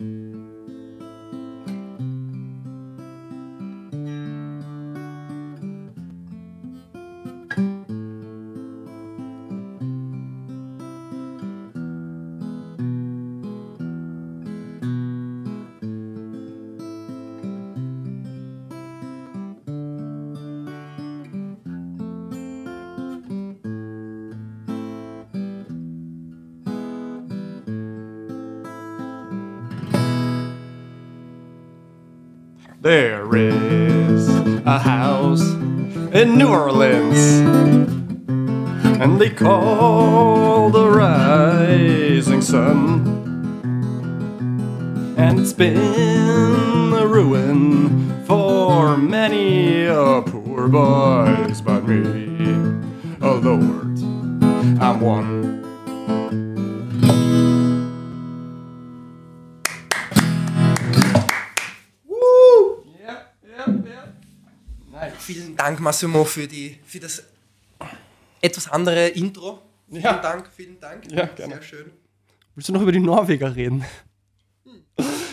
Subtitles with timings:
[0.00, 0.35] Mm-hmm.
[34.76, 35.40] A house
[36.20, 37.18] in New Orleans,
[39.00, 42.74] and they call the rising sun.
[45.16, 52.02] And it's been a ruin for many a poor boys, but me,
[53.22, 53.98] oh Lord,
[54.82, 55.35] I'm one.
[65.86, 67.22] Massimo, für, die, für das
[68.40, 69.60] etwas andere Intro.
[69.88, 70.18] Vielen Ja.
[70.18, 71.10] Dank, vielen Dank.
[71.12, 71.54] Ja, gerne.
[71.54, 71.90] Sehr schön.
[72.56, 73.84] Willst du noch über die Norweger reden?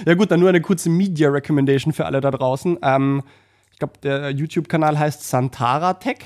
[0.06, 2.78] Ja gut, dann nur eine kurze Media Recommendation für alle da draußen.
[2.84, 3.24] Ähm,
[3.72, 6.20] ich glaube, der YouTube-Kanal heißt Santara Tech.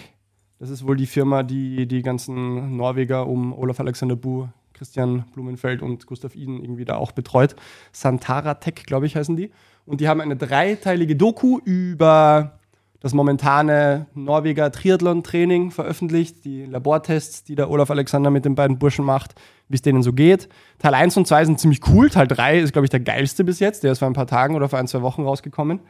[0.59, 5.81] Das ist wohl die Firma, die die ganzen Norweger um Olaf Alexander Bu, Christian Blumenfeld
[5.81, 7.55] und Gustav Iden irgendwie da auch betreut.
[7.93, 9.51] Santara Tech, glaube ich, heißen die.
[9.85, 12.56] Und die haben eine dreiteilige Doku über
[12.99, 19.05] das momentane Norweger Triathlon-Training veröffentlicht, die Labortests, die der Olaf Alexander mit den beiden Burschen
[19.05, 19.35] macht,
[19.69, 20.49] wie es denen so geht.
[20.79, 22.09] Teil 1 und 2 sind ziemlich cool.
[22.09, 23.83] Teil 3 ist, glaube ich, der geilste bis jetzt.
[23.83, 25.81] Der ist vor ein paar Tagen oder vor ein, zwei Wochen rausgekommen.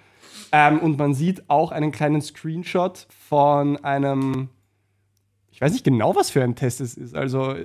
[0.51, 4.49] Ähm, und man sieht auch einen kleinen Screenshot von einem,
[5.51, 7.15] ich weiß nicht genau, was für ein Test es ist.
[7.15, 7.55] Also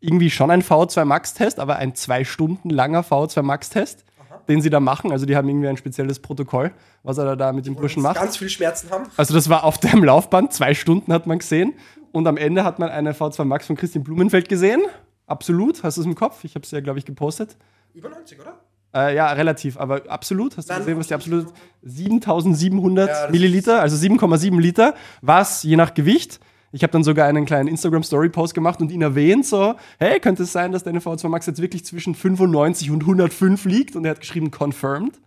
[0.00, 4.04] irgendwie schon ein VO2 Max-Test, aber ein zwei Stunden langer VO2 Max-Test,
[4.48, 5.12] den sie da machen.
[5.12, 8.16] Also die haben irgendwie ein spezielles Protokoll, was er da mit den Burschen macht.
[8.16, 9.04] Ganz viel Schmerzen haben.
[9.16, 11.74] Also das war auf dem Laufband, zwei Stunden hat man gesehen.
[12.12, 14.82] Und am Ende hat man eine V2 Max von Christian Blumenfeld gesehen.
[15.26, 16.44] Absolut, hast du es im Kopf?
[16.44, 17.56] Ich habe es ja, glaube ich, gepostet.
[17.92, 18.54] Über 90, oder?
[18.94, 20.56] Äh, ja, relativ, aber absolut.
[20.56, 21.46] Hast du Nein, gesehen, was die absolut.
[21.46, 26.40] absolut 7700 Ja, Milliliter, also 7,7 Liter, was je nach Gewicht.
[26.76, 30.52] Ich habe dann sogar einen kleinen Instagram-Story-Post gemacht und ihn erwähnt, so, hey, könnte es
[30.52, 33.96] sein, dass deine V2 Max jetzt wirklich zwischen 95 und 105 liegt?
[33.96, 35.18] Und er hat geschrieben, confirmed.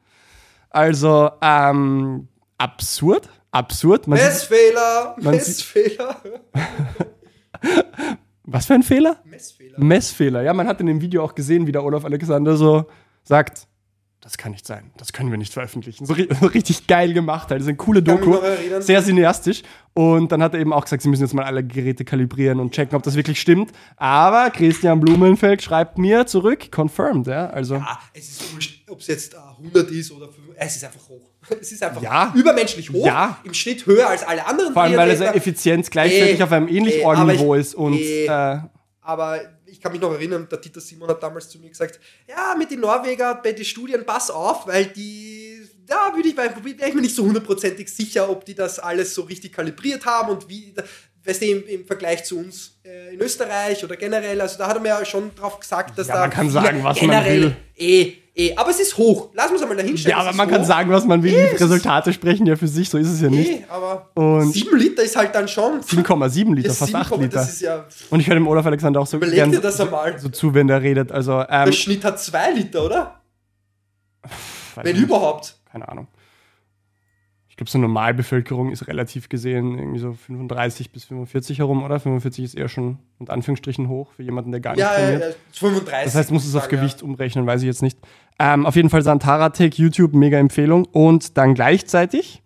[0.69, 2.27] Also, ähm,
[2.59, 4.07] absurd, absurd.
[4.07, 6.21] Man sieht, Messfehler, man Messfehler.
[8.43, 9.15] was für ein Fehler?
[9.23, 9.79] Messfehler.
[9.79, 10.41] Messfehler.
[10.43, 12.85] Ja, man hat in dem Video auch gesehen, wie der Olaf Alexander so
[13.23, 13.67] sagt,
[14.21, 16.05] das kann nicht sein, das können wir nicht veröffentlichen.
[16.05, 17.59] So, ri- so richtig geil gemacht, halt.
[17.61, 18.37] Das ist eine coole Doku,
[18.79, 19.63] sehr cineastisch.
[19.93, 22.73] Und dann hat er eben auch gesagt, sie müssen jetzt mal alle Geräte kalibrieren und
[22.73, 23.71] checken, ob das wirklich stimmt.
[23.97, 27.47] Aber Christian Blumenfeld schreibt mir zurück, confirmed, ja.
[27.49, 30.37] Also, Ah, es ist wurscht, ob es jetzt äh, 100 ist oder 5.
[30.55, 31.21] Es ist einfach hoch.
[31.61, 32.31] Es ist einfach Ja.
[32.35, 33.05] übermenschlich hoch.
[33.05, 33.37] Ja.
[33.43, 35.37] Im Schnitt höher als alle anderen vor allem, weil es Triathleter.
[35.37, 37.73] Effizienz gleichzeitig Eh, auf einem ähnlich eh, hohen Niveau ist.
[37.73, 38.59] Und eh, äh,
[39.01, 39.39] Aber
[39.71, 42.71] ich kann mich noch erinnern, der Dieter Simon hat damals zu mir gesagt, ja, mit
[42.71, 47.01] den Norweger bei den Studien pass auf, weil die, da würde ich, wäre ich mir
[47.01, 50.73] nicht so hundertprozentig sicher, ob die das alles so richtig kalibriert haben und wie,
[51.23, 54.77] weißt du, im, im Vergleich zu uns äh, in Österreich oder generell, also da hat
[54.77, 57.41] er mir ja schon drauf gesagt, dass Ja, da man kann sagen, was man generell,
[57.41, 57.55] will.
[57.75, 59.29] Eh, eh, aber es ist hoch.
[59.33, 60.17] Lass uns einmal dahinstellen.
[60.17, 60.65] ja, aber man kann hoch.
[60.67, 61.33] sagen, was man will.
[61.33, 63.49] Eh, Die es- Resultate sprechen ja für sich, so ist es ja nicht.
[63.51, 65.81] Eh, aber Und- 7 Liter ist halt dann schon.
[65.81, 67.35] 7,7 Liter, fast 8 7, Liter.
[67.39, 69.79] Das ist ja, Und ich höre dem Olaf Alexander auch so überleg gern dir das
[69.81, 70.17] einmal.
[70.19, 71.11] so zu, wenn der redet.
[71.11, 73.19] Also, ähm, Der Schnitt hat 2 Liter, oder?
[74.75, 75.55] Wenn nicht, überhaupt.
[75.71, 76.07] keine Ahnung.
[77.59, 81.99] Ich glaube, so Normalbevölkerung ist relativ gesehen irgendwie so 35 bis 45 herum, oder?
[81.99, 85.21] 45 ist eher schon mit Anführungsstrichen hoch für jemanden, der gar nicht Ja, ja, trainiert.
[85.51, 86.05] ja, 35.
[86.05, 87.99] Das heißt, muss es auf sagen, Gewicht umrechnen, weiß ich jetzt nicht.
[88.39, 90.85] Ähm, auf jeden Fall Santaratech, YouTube, mega Empfehlung.
[90.85, 92.41] Und dann gleichzeitig,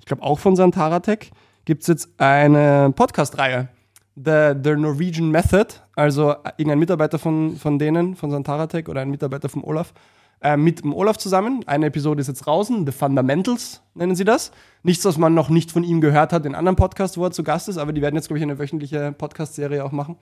[0.00, 1.30] ich glaube auch von Santaratech,
[1.64, 3.68] gibt es jetzt eine Podcast-Reihe.
[4.16, 9.48] The, The Norwegian Method, also irgendein Mitarbeiter von, von denen, von Santaratech oder ein Mitarbeiter
[9.48, 9.94] vom Olaf,
[10.40, 11.62] äh, mit dem Olaf zusammen.
[11.66, 14.52] Eine Episode ist jetzt draußen, The Fundamentals nennen sie das.
[14.82, 17.42] Nichts, was man noch nicht von ihm gehört hat in anderen Podcasts, wo er zu
[17.42, 20.16] Gast ist, aber die werden jetzt, glaube ich, eine wöchentliche Podcast-Serie auch machen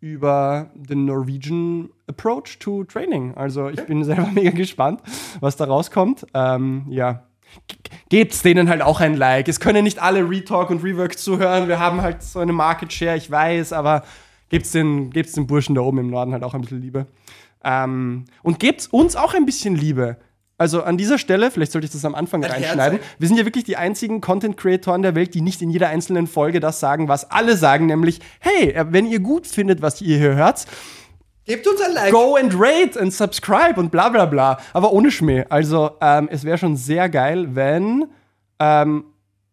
[0.00, 3.32] über den Norwegian Approach to Training.
[3.36, 5.00] Also ich bin selber mega gespannt,
[5.40, 6.26] was da rauskommt.
[6.34, 7.22] Ähm, ja,
[7.68, 7.76] G-
[8.10, 9.48] gebt's denen halt auch ein Like.
[9.48, 11.68] Es können nicht alle Retalk und Rework zuhören.
[11.68, 14.02] Wir haben halt so eine Market Share, ich weiß, aber
[14.50, 17.06] gebt's den, gebt's den Burschen da oben im Norden halt auch ein bisschen Liebe.
[17.64, 20.16] Ähm, und gebt's uns auch ein bisschen Liebe.
[20.56, 23.00] Also an dieser Stelle, vielleicht sollte ich das am Anfang Ein reinschneiden.
[23.18, 26.60] Wir sind ja wirklich die einzigen Content-Creatoren der Welt, die nicht in jeder einzelnen Folge
[26.60, 30.34] das sagen, was alle sagen, nämlich, hey, äh, wenn ihr gut findet, was ihr hier
[30.34, 30.66] hört,
[31.46, 32.10] Gebt uns ein Like.
[32.10, 34.58] Go and rate and subscribe und bla bla bla.
[34.72, 35.44] Aber ohne Schmäh.
[35.50, 38.06] Also, ähm, es wäre schon sehr geil, wenn
[38.58, 39.04] ähm,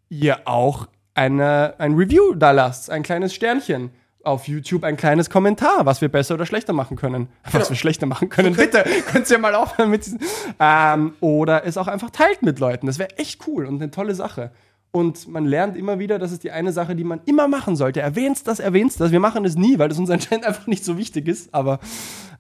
[0.08, 3.92] ihr auch eine, ein Review da lasst, ein kleines Sternchen.
[4.24, 7.28] Auf YouTube ein kleines Kommentar, was wir besser oder schlechter machen können.
[7.44, 7.70] Was Genau.
[7.70, 8.84] wir schlechter machen können, bitte.
[9.12, 10.20] Könnt ihr mal aufhören mit diesen.
[10.60, 12.86] Ähm, oder es auch einfach teilt mit Leuten.
[12.86, 14.52] Das wäre echt cool und eine tolle Sache.
[14.92, 18.02] Und man lernt immer wieder, das ist die eine Sache, die man immer machen sollte.
[18.02, 19.12] Erwähnst das, erwähnst das.
[19.12, 21.54] Wir machen es nie, weil das uns anscheinend einfach nicht so wichtig ist.
[21.54, 21.80] Aber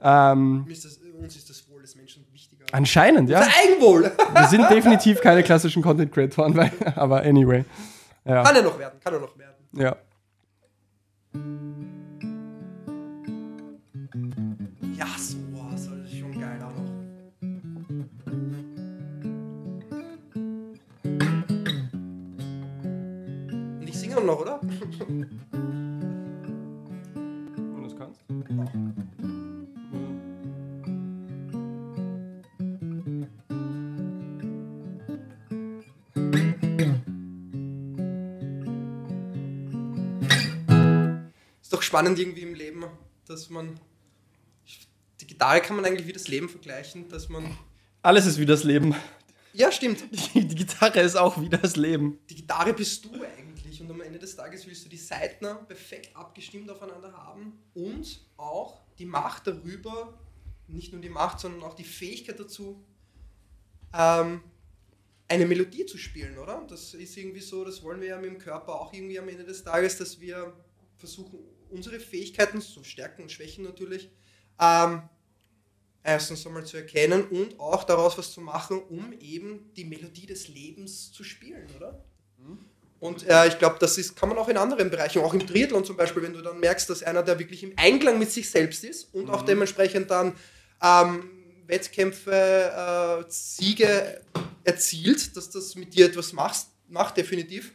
[0.01, 2.65] ähm, ist das, uns ist das Wohl des Menschen wichtiger.
[2.73, 3.39] anscheinend, ja.
[3.39, 4.11] Das Eigenwohl.
[4.35, 7.63] Wir sind definitiv keine klassischen Content-Creatoren, weil, aber anyway.
[8.25, 8.43] Ja.
[8.43, 9.55] Kann er noch werden, kann er noch werden.
[9.73, 9.95] ja.
[14.97, 16.89] Ja, so, wow, so, das ist schon geil auch noch.
[23.79, 24.59] Und ich singe noch, oder?
[24.61, 25.29] Wenn
[27.75, 28.21] du es kannst.
[28.29, 29.20] Ist
[41.91, 42.85] spannend irgendwie im Leben,
[43.25, 43.77] dass man.
[45.19, 47.57] Die Gitarre kann man eigentlich wie das Leben vergleichen, dass man.
[48.01, 48.95] Alles ist wie das Leben.
[49.51, 50.05] Ja, stimmt.
[50.09, 52.17] Die, die Gitarre ist auch wie das Leben.
[52.29, 56.15] Die Gitarre bist du eigentlich und am Ende des Tages willst du die Saiten perfekt
[56.15, 60.17] abgestimmt aufeinander haben und auch die Macht darüber,
[60.69, 62.81] nicht nur die Macht, sondern auch die Fähigkeit dazu,
[63.93, 64.41] ähm,
[65.27, 66.65] eine Melodie zu spielen, oder?
[66.69, 69.43] Das ist irgendwie so, das wollen wir ja mit dem Körper auch irgendwie am Ende
[69.43, 70.53] des Tages, dass wir
[71.01, 71.39] versuchen,
[71.71, 74.09] unsere Fähigkeiten, so Stärken und Schwächen natürlich,
[74.59, 75.03] ähm,
[76.03, 80.47] erstens einmal zu erkennen und auch daraus was zu machen, um eben die Melodie des
[80.47, 82.03] Lebens zu spielen, oder?
[82.99, 85.83] Und äh, ich glaube, das ist, kann man auch in anderen Bereichen, auch im Triathlon
[85.83, 88.83] zum Beispiel, wenn du dann merkst, dass einer, der wirklich im Einklang mit sich selbst
[88.83, 90.35] ist und auch dementsprechend dann
[90.83, 91.29] ähm,
[91.65, 94.21] Wettkämpfe, äh, Siege
[94.63, 97.73] erzielt, dass das mit dir etwas machst, macht definitiv.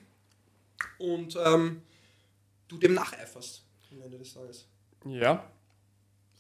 [0.99, 1.83] Und ähm,
[2.69, 3.66] du dem nacheiferst
[3.97, 4.69] am Ende des Tages.
[5.05, 5.45] Ja.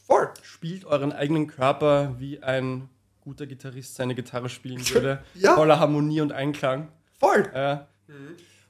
[0.06, 0.28] Voll.
[0.42, 2.88] Spielt euren eigenen Körper, wie ein
[3.22, 5.22] guter Gitarrist seine Gitarre spielen würde.
[5.34, 5.54] Ja.
[5.54, 6.88] Voller Harmonie und Einklang.
[7.18, 7.50] Voll.
[7.54, 7.78] Äh,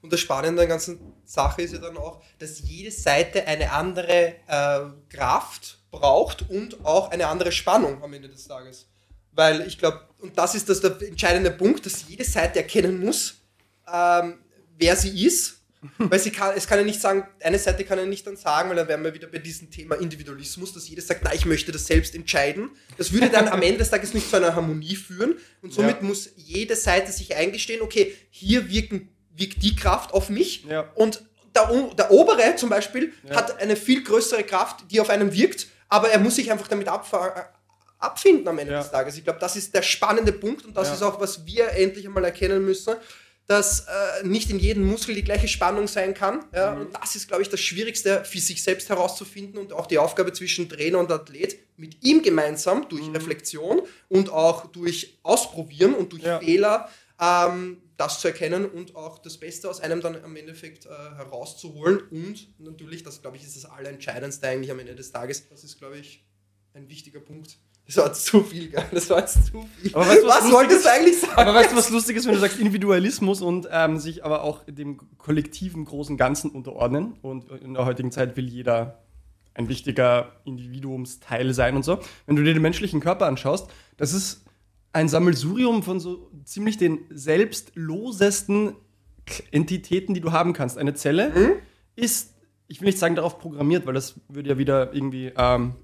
[0.03, 3.71] Und das Spannende an der ganzen Sache ist ja dann auch, dass jede Seite eine
[3.73, 4.81] andere äh,
[5.11, 8.87] Kraft braucht und auch eine andere Spannung am Ende des Tages.
[9.33, 13.43] Weil ich glaube, und das ist das der entscheidende Punkt, dass jede Seite erkennen muss,
[13.93, 14.39] ähm,
[14.79, 15.61] wer sie ist.
[15.99, 18.69] Weil sie kann, es kann ja nicht sagen, eine Seite kann ja nicht dann sagen,
[18.69, 21.73] weil dann wären wir wieder bei diesem Thema Individualismus, dass jeder sagt, na, ich möchte
[21.73, 22.71] das selbst entscheiden.
[22.99, 25.37] Das würde dann am Ende des Tages nicht zu einer Harmonie führen.
[25.63, 26.03] Und somit Ja.
[26.03, 30.91] muss jede Seite sich eingestehen, okay, hier wirken, wirkt die Kraft auf mich Ja.
[30.95, 31.23] und
[31.55, 33.37] der, der obere zum Beispiel Ja.
[33.37, 36.87] hat eine viel größere Kraft, die auf einem wirkt, aber er muss sich einfach damit
[37.99, 39.17] abfinden am Ende des Tages.
[39.17, 42.25] Ich glaube, das ist der spannende Punkt und das ist auch, was wir endlich einmal
[42.25, 42.95] erkennen müssen,
[43.47, 46.45] dass äh, nicht in jedem Muskel die gleiche Spannung sein kann.
[46.53, 46.75] Ja?
[46.75, 46.81] Mhm.
[46.83, 50.33] Und das ist, glaube ich, das Schwierigste für sich selbst herauszufinden und auch die Aufgabe
[50.33, 53.15] zwischen Trainer und Athlet mit ihm gemeinsam durch Mhm.
[53.15, 56.41] Reflexion und auch durch Ausprobieren und durch Ja.
[56.41, 56.89] Fehler
[57.21, 62.01] ähm, das zu erkennen und auch das Beste aus einem dann am Endeffekt äh, herauszuholen.
[62.11, 65.49] Und natürlich, das glaube ich, ist das Allerentscheidendste eigentlich am Ende des Tages.
[65.49, 66.25] Das ist, glaube ich,
[66.75, 67.57] ein wichtiger Punkt.
[67.87, 68.85] Das war zu viel, gell?
[68.91, 69.95] Das war jetzt zu viel.
[69.95, 71.35] Aber weißt was was wolltest du eigentlich sagen?
[71.37, 74.65] Aber weißt du, was lustig ist, wenn du sagst Individualismus und ähm, sich aber auch
[74.65, 77.15] dem kollektiven großen Ganzen unterordnen?
[77.23, 79.05] Und in der heutigen Zeit will jeder
[79.55, 82.01] ein wichtiger Individuumsteil sein und so.
[82.27, 84.45] Wenn du dir den menschlichen Körper anschaust, das ist
[84.93, 88.75] ein Sammelsurium von so ziemlich den selbstlosesten
[89.51, 90.77] Entitäten, die du haben kannst.
[90.77, 91.61] Eine Zelle
[91.97, 92.35] ist,
[92.69, 95.75] ich will nicht sagen darauf programmiert, weil das würde ja wieder irgendwie ähm,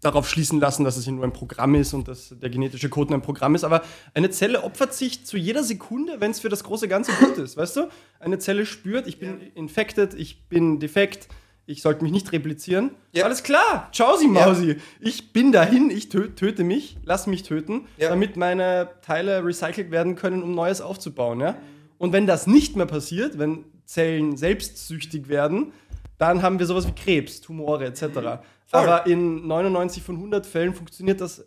[0.00, 3.10] darauf schließen lassen, dass es ja nur ein Programm ist und dass der genetische Code
[3.10, 3.64] nur ein Programm ist.
[3.64, 3.82] Aber
[4.14, 7.56] eine Zelle opfert sich zu jeder Sekunde, wenn es für das große Ganze gut ist.
[7.56, 7.88] Weißt du?
[8.18, 11.28] Eine Zelle spürt, ich bin infected, ich bin defekt,
[11.66, 12.90] ich sollte mich nicht replizieren.
[13.12, 13.24] Ja.
[13.24, 14.76] Alles klar, ciao sie Mausi.
[15.00, 18.08] Ich bin dahin, ich tö töte mich, lass mich töten, Ja.
[18.08, 21.40] damit meine Teile recycelt werden können, um Neues aufzubauen.
[21.40, 21.56] Ja?
[21.98, 25.72] Und wenn das nicht mehr passiert, wenn Zellen selbstsüchtig werden,
[26.18, 28.40] dann haben wir sowas wie Krebs, Tumore etc.
[28.72, 31.44] Aber in 99 von 100 Fällen funktioniert das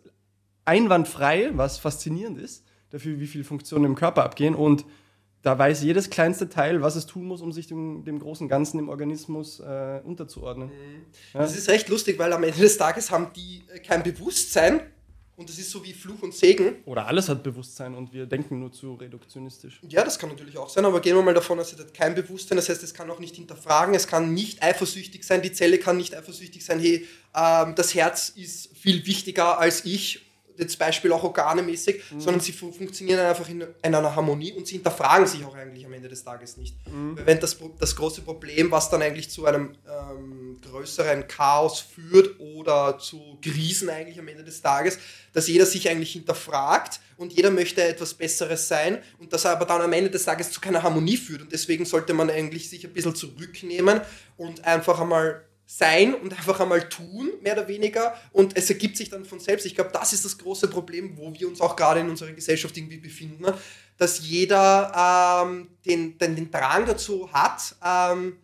[0.64, 4.54] einwandfrei, was faszinierend ist, dafür, wie viele Funktionen im Körper abgehen.
[4.54, 4.84] Und
[5.42, 8.78] da weiß jedes kleinste Teil, was es tun muss, um sich dem, dem großen Ganzen
[8.78, 10.70] im Organismus äh, unterzuordnen.
[11.34, 14.80] Das ist recht lustig, weil am Ende des Tages haben die äh, kein Bewusstsein
[15.36, 16.76] Und das ist so wie Fluch und Segen.
[16.84, 19.80] Oder alles hat Bewusstsein und wir denken nur zu reduktionistisch.
[19.88, 22.14] Ja, das kann natürlich auch sein, aber gehen wir mal davon aus, es hat kein
[22.14, 22.56] Bewusstsein.
[22.56, 25.96] Das heißt, es kann auch nicht hinterfragen, es kann nicht eifersüchtig sein, die Zelle kann
[25.96, 30.20] nicht eifersüchtig sein, hey, ähm, das Herz ist viel wichtiger als ich
[30.56, 32.20] jetzt Beispiel auch organemäßig, mhm.
[32.20, 35.84] sondern sie fun funktionieren einfach in, in, einer Harmonie und sie hinterfragen sich auch eigentlich
[35.84, 36.76] am Ende des Tages nicht.
[36.86, 37.18] Mhm.
[37.24, 42.98] Wenn das, das große Problem, was dann eigentlich zu einem ähm, größeren Chaos führt oder
[42.98, 44.98] zu Krisen eigentlich am Ende des Tages,
[45.32, 49.82] dass jeder sich eigentlich hinterfragt und jeder möchte etwas Besseres sein und das aber dann
[49.82, 52.92] am Ende des Tages zu keiner Harmonie führt und deswegen sollte man eigentlich sich ein
[52.92, 54.00] bisschen zurücknehmen
[54.36, 58.14] und einfach einmal sein und einfach einmal tun, mehr oder weniger.
[58.32, 59.66] Und es ergibt sich dann von selbst.
[59.66, 62.76] Ich glaube, das ist das große Problem, wo wir uns auch gerade in unserer Gesellschaft
[62.76, 63.46] irgendwie befinden,
[63.96, 68.36] dass jeder ähm, den, den, den Drang dazu hat, ähm,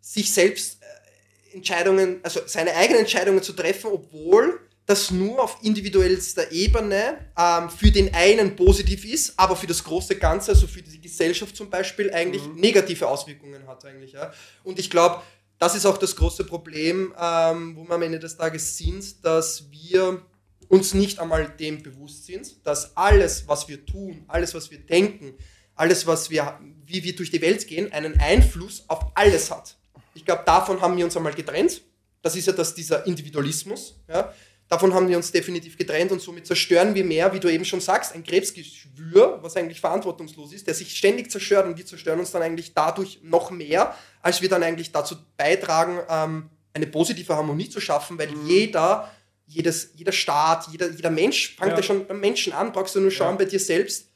[0.00, 6.50] sich selbst äh, Entscheidungen, also seine eigenen Entscheidungen zu treffen, obwohl das nur auf individuellster
[6.50, 11.00] Ebene ähm, für den einen positiv ist, aber für das große Ganze, also für die
[11.00, 12.56] Gesellschaft zum Beispiel, eigentlich mhm.
[12.56, 14.12] negative Auswirkungen hat eigentlich.
[14.12, 14.32] Ja.
[14.64, 15.22] Und ich glaube,
[15.62, 19.70] das ist auch das große Problem, ähm, wo wir am Ende des Tages sind, dass
[19.70, 20.20] wir
[20.66, 25.34] uns nicht einmal dem bewusst sind, dass alles, was wir tun, alles, was wir denken,
[25.76, 29.76] alles, was wir, wie wir durch die Welt gehen, einen Einfluss auf alles hat.
[30.14, 31.80] Ich glaube, davon haben wir uns einmal getrennt.
[32.22, 34.00] Das ist ja das, dieser Individualismus.
[34.08, 34.34] Ja?
[34.72, 37.82] Davon haben wir uns definitiv getrennt und somit zerstören wir mehr, wie du eben schon
[37.82, 42.30] sagst, ein Krebsgeschwür, was eigentlich verantwortungslos ist, der sich ständig zerstört und wir zerstören uns
[42.30, 47.68] dann eigentlich dadurch noch mehr, als wir dann eigentlich dazu beitragen, ähm, eine positive Harmonie
[47.68, 48.46] zu schaffen, weil mhm.
[48.46, 49.12] jeder,
[49.44, 51.76] jedes, jeder Staat, jeder, jeder Mensch, fängt ja.
[51.76, 53.36] ja schon beim Menschen an, brauchst du nur schauen ja.
[53.40, 54.08] bei dir selbst,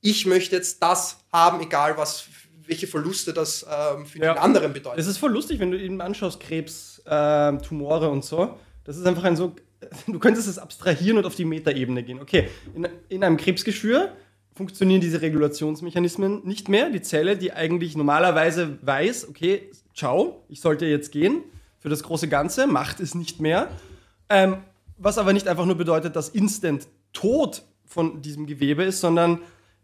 [0.00, 2.26] ich möchte jetzt das haben, egal was,
[2.68, 4.34] welche Verluste das ähm, für ja.
[4.34, 5.00] den anderen bedeutet.
[5.00, 8.56] Es ist voll lustig, wenn du eben anschaust, Krebs, äh, Tumore und so.
[8.84, 9.56] Das ist einfach ein so
[10.06, 12.20] du könntest es abstrahieren und auf die Metaebene gehen.
[12.20, 14.12] Okay, in, in einem Krebsgeschwür
[14.54, 16.90] funktionieren diese Regulationsmechanismen nicht mehr.
[16.90, 21.42] Die Zelle, die eigentlich normalerweise weiß, okay, ciao, ich sollte jetzt gehen
[21.78, 23.68] für das große Ganze, macht es nicht mehr.
[24.30, 24.58] Ähm,
[24.96, 29.40] was aber nicht einfach nur bedeutet, dass instant Tod von diesem Gewebe ist, sondern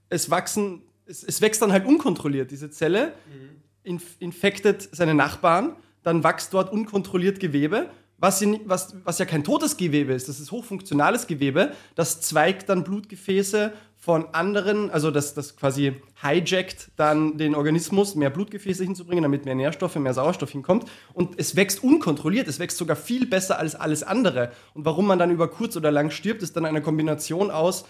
[0.08, 2.50] es wachsen, es, es wächst dann halt unkontrolliert.
[2.50, 3.60] Diese Zelle mhm.
[3.82, 9.76] inf infektet seine Nachbarn, dann wächst dort unkontrolliert Gewebe was, was, was ja kein totes
[9.76, 15.56] Gewebe ist, das ist hochfunktionales Gewebe, das zweigt dann Blutgefäße von anderen, also das, das
[15.56, 20.86] quasi hijackt dann den Organismus, mehr Blutgefäße hinzubringen, damit mehr Nährstoffe, mehr Sauerstoff hinkommt.
[21.12, 24.52] Und es wächst unkontrolliert, es wächst sogar viel besser als alles andere.
[24.72, 27.84] Und warum man dann über kurz oder lang stirbt, ist dann eine Kombination aus,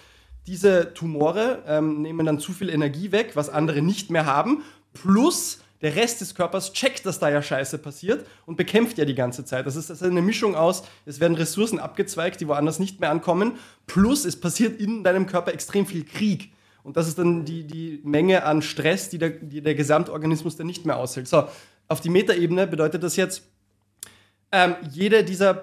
[0.47, 5.61] diese Tumore ähm, nehmen dann zu viel Energie weg, was andere nicht mehr haben, plus
[5.83, 9.45] der Rest des Körpers checkt, dass da ja Scheiße passiert und bekämpft ja die ganze
[9.45, 9.67] Zeit.
[9.67, 13.53] Das ist, ist eine Mischung aus, es werden Ressourcen abgezweigt, die woanders nicht mehr ankommen,
[13.87, 16.53] plus es passiert in deinem Körper extrem viel Krieg.
[16.83, 20.67] Und das ist dann die, die Menge an Stress, die der, die der Gesamtorganismus dann
[20.67, 21.29] nicht mehr aushält.
[21.29, 21.45] So,
[21.89, 23.43] auf die Metaebene bedeutet das jetzt,
[24.53, 25.55] ähm, jede dieser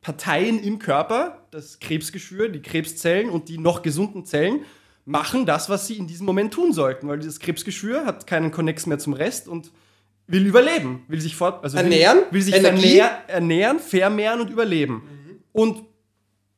[0.00, 4.64] Parteien im Körper, das Krebsgeschwür, die Krebszellen und die noch gesunden Zellen,
[5.04, 8.86] machen das, was sie in diesem Moment tun sollten, weil dieses Krebsgeschwür hat keinen Connex
[8.86, 9.72] mehr zum Rest und
[10.26, 14.94] will überleben, will sich fort, also ernähren, will, will sich ernähr, ernähren, vermehren und überleben.
[14.94, 15.42] Mhm.
[15.52, 15.84] Und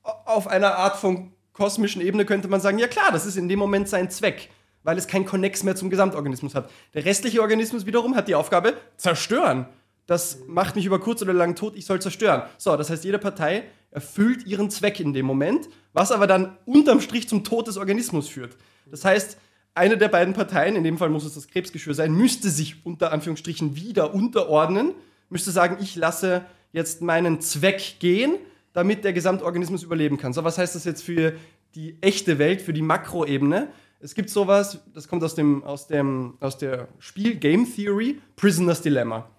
[0.03, 3.59] auf einer Art von kosmischen Ebene könnte man sagen, ja klar, das ist in dem
[3.59, 4.51] Moment sein Zweck,
[4.83, 6.71] weil es keinen Connex mehr zum Gesamtorganismus hat.
[6.93, 9.67] Der restliche Organismus wiederum hat die Aufgabe, zerstören.
[10.07, 12.43] Das macht mich über kurz oder lang tot, ich soll zerstören.
[12.59, 17.01] So, das heißt, jede Partei erfüllt ihren Zweck in dem Moment, was aber dann unterm
[17.01, 18.57] Strich zum Tod des Organismus führt.
[18.91, 19.39] Das heißt,
[19.75, 23.13] eine der beiden Parteien, in dem Fall muss es das Krebsgeschwür sein, müsste sich unter
[23.13, 24.93] Anführungsstrichen wieder unterordnen,
[25.31, 28.37] müsste sagen, ich lasse jetzt meinen Zweck gehen,
[28.73, 30.33] damit der Gesamtorganismus überleben kann.
[30.33, 31.35] So, was heißt das jetzt für
[31.77, 33.69] die echte Welt, für die Makroebene?
[34.01, 38.83] Es gibt sowas, das kommt aus, dem, aus, dem, aus der Spiel Game Theory, Prisoner's
[38.83, 39.31] Dilemma.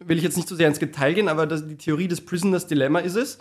[0.00, 2.66] Will ich jetzt nicht so sehr ins Detail gehen, aber das, die Theorie des Prisoner's
[2.66, 3.38] Dilemma ist es,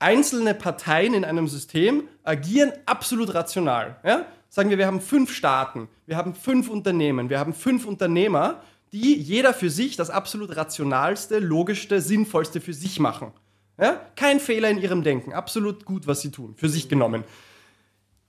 [0.00, 3.96] einzelne Parteien in einem System agieren absolut rational.
[4.04, 4.26] Ja?
[4.48, 9.14] Sagen wir, wir haben fünf Staaten, wir haben fünf Unternehmen, wir haben fünf Unternehmer, die
[9.14, 13.32] jeder für sich das absolut rationalste, logischste, sinnvollste für sich machen.
[13.78, 14.00] Ja?
[14.16, 17.22] Kein Fehler in ihrem Denken, absolut gut, was sie tun, für sich genommen.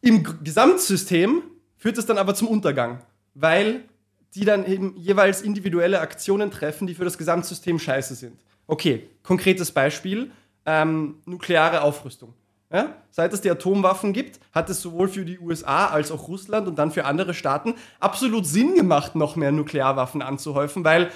[0.01, 1.43] Im Gesamtsystem
[1.77, 3.01] führt es dann aber zum Untergang,
[3.33, 3.83] weil
[4.35, 8.39] die dann eben jeweils individuelle Aktionen treffen, die für das Gesamtsystem scheiße sind.
[8.67, 10.31] Okay, konkretes Beispiel
[10.71, 12.33] ähm, nukleare Aufrüstung.
[12.71, 12.95] Ja?
[13.09, 16.77] Seit es die Atomwaffen gibt, hat es sowohl für die USA als auch Russland und
[16.77, 21.11] dann für andere Staaten absolut Sinn gemacht, noch mehr Nuklearwaffen anzuhäufen, weil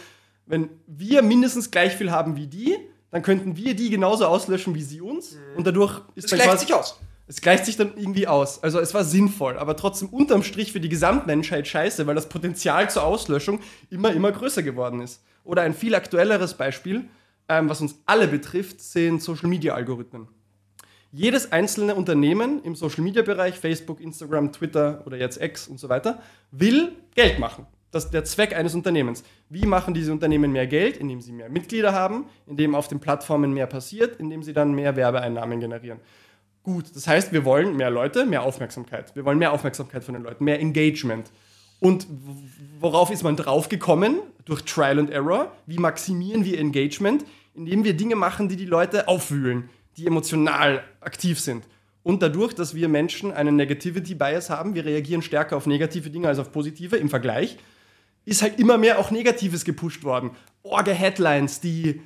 [0.45, 2.75] wenn wir mindestens gleich viel haben wie die,
[3.11, 5.31] dann könnten wir die genauso auslöschen wie sie uns.
[5.31, 5.57] Mhm.
[5.57, 6.99] Und dadurch ist das gleicht sich aus.
[7.27, 8.61] Es gleicht sich dann irgendwie aus.
[8.61, 12.87] Also es war sinnvoll, aber trotzdem unterm Strich für die Gesamtmenschheit scheiße, weil das Potenzial
[12.89, 15.23] zur Auslöschung immer, immer größer geworden ist.
[15.43, 17.05] Oder ein viel aktuelleres Beispiel,
[17.49, 20.27] ähm, was uns alle betrifft, sind Social-Media-Algorithmen.
[21.11, 26.21] Jedes einzelne Unternehmen im Social-Media-Bereich, Facebook, Instagram, Twitter oder jetzt X und so weiter,
[26.51, 27.65] will Geld machen.
[27.91, 29.23] Das ist der Zweck eines Unternehmens.
[29.47, 30.97] Wie machen diese Unternehmen mehr Geld?
[30.97, 34.97] Indem sie mehr Mitglieder haben, indem auf den Plattformen mehr passiert, indem sie dann mehr
[34.97, 36.01] Werbeeinnahmen generieren.
[36.61, 39.15] Gut, das heißt, wir wollen mehr Leute, mehr Aufmerksamkeit.
[39.15, 41.31] Wir wollen mehr Aufmerksamkeit von den Leuten, mehr Engagement.
[41.79, 42.07] Und
[42.79, 44.19] worauf ist man draufgekommen?
[44.45, 45.51] Durch Trial and Error.
[45.65, 47.25] Wie maximieren wir Engagement?
[47.53, 51.63] Indem wir Dinge machen, die die Leute aufwühlen, die emotional aktiv sind.
[52.03, 56.27] Und dadurch, dass wir Menschen einen Negativity Bias haben, wir reagieren stärker auf negative Dinge
[56.27, 57.57] als auf positive im Vergleich,
[58.25, 60.31] ist halt immer mehr auch Negatives gepusht worden.
[60.63, 62.01] Orge Headlines, die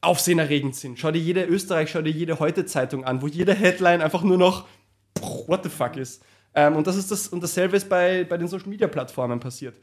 [0.00, 0.98] aufsehenerregend sind.
[0.98, 4.66] Schau dir jede Österreich, schau dir jede Heute-Zeitung an, wo jede Headline einfach nur noch
[5.46, 6.22] what the fuck ist.
[6.58, 9.76] Ähm, und das ist das, und dasselbe ist bei, bei den Social-Media-Plattformen passiert.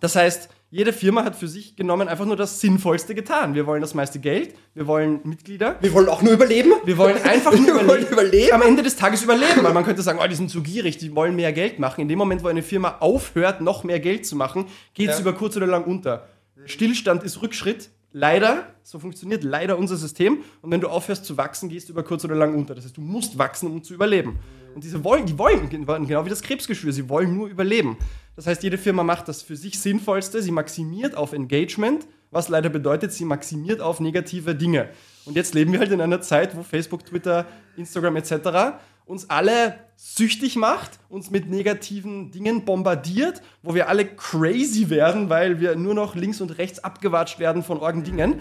[0.00, 3.54] Das heißt, jede Firma hat für sich genommen einfach nur das Sinnvollste getan.
[3.56, 5.74] Wir wollen das meiste Geld, wir wollen Mitglieder.
[5.80, 6.72] Wir wollen auch nur überleben.
[6.84, 8.52] Wir wollen einfach nur Wir wollen überleben.
[8.52, 11.12] Am Ende des Tages überleben, weil man könnte sagen, oh, die sind zu gierig, die
[11.16, 12.02] wollen mehr Geld machen.
[12.02, 15.22] In dem Moment, wo eine Firma aufhört, noch mehr Geld zu machen, geht es Ja.
[15.22, 16.28] über kurz oder lang unter.
[16.66, 17.90] Stillstand ist Rückschritt.
[18.12, 20.38] Leider, so funktioniert leider unser System.
[20.62, 22.74] Und wenn du aufhörst zu wachsen, gehst du über kurz oder lang unter.
[22.74, 24.38] Das heißt, du musst wachsen, um zu überleben.
[24.78, 27.96] Und diese wollen, die wollen, genau wie das Krebsgeschwür, sie wollen nur überleben.
[28.36, 30.40] Das heißt, jede Firma macht das für sich Sinnvollste.
[30.40, 34.90] Sie maximiert auf Engagement, was leider bedeutet, sie maximiert auf negative Dinge.
[35.24, 37.44] Und jetzt leben wir halt in einer Zeit, wo Facebook, Twitter,
[37.76, 38.78] Instagram etc.
[39.04, 45.58] uns alle süchtig macht, uns mit negativen Dingen bombardiert, wo wir alle crazy werden, weil
[45.58, 48.40] wir nur noch links und rechts abgewatscht werden von orgen Dingen.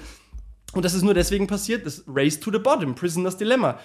[0.73, 3.79] Und das ist nur deswegen passiert, das Race to the Bottom, Prisoner's Dilemma.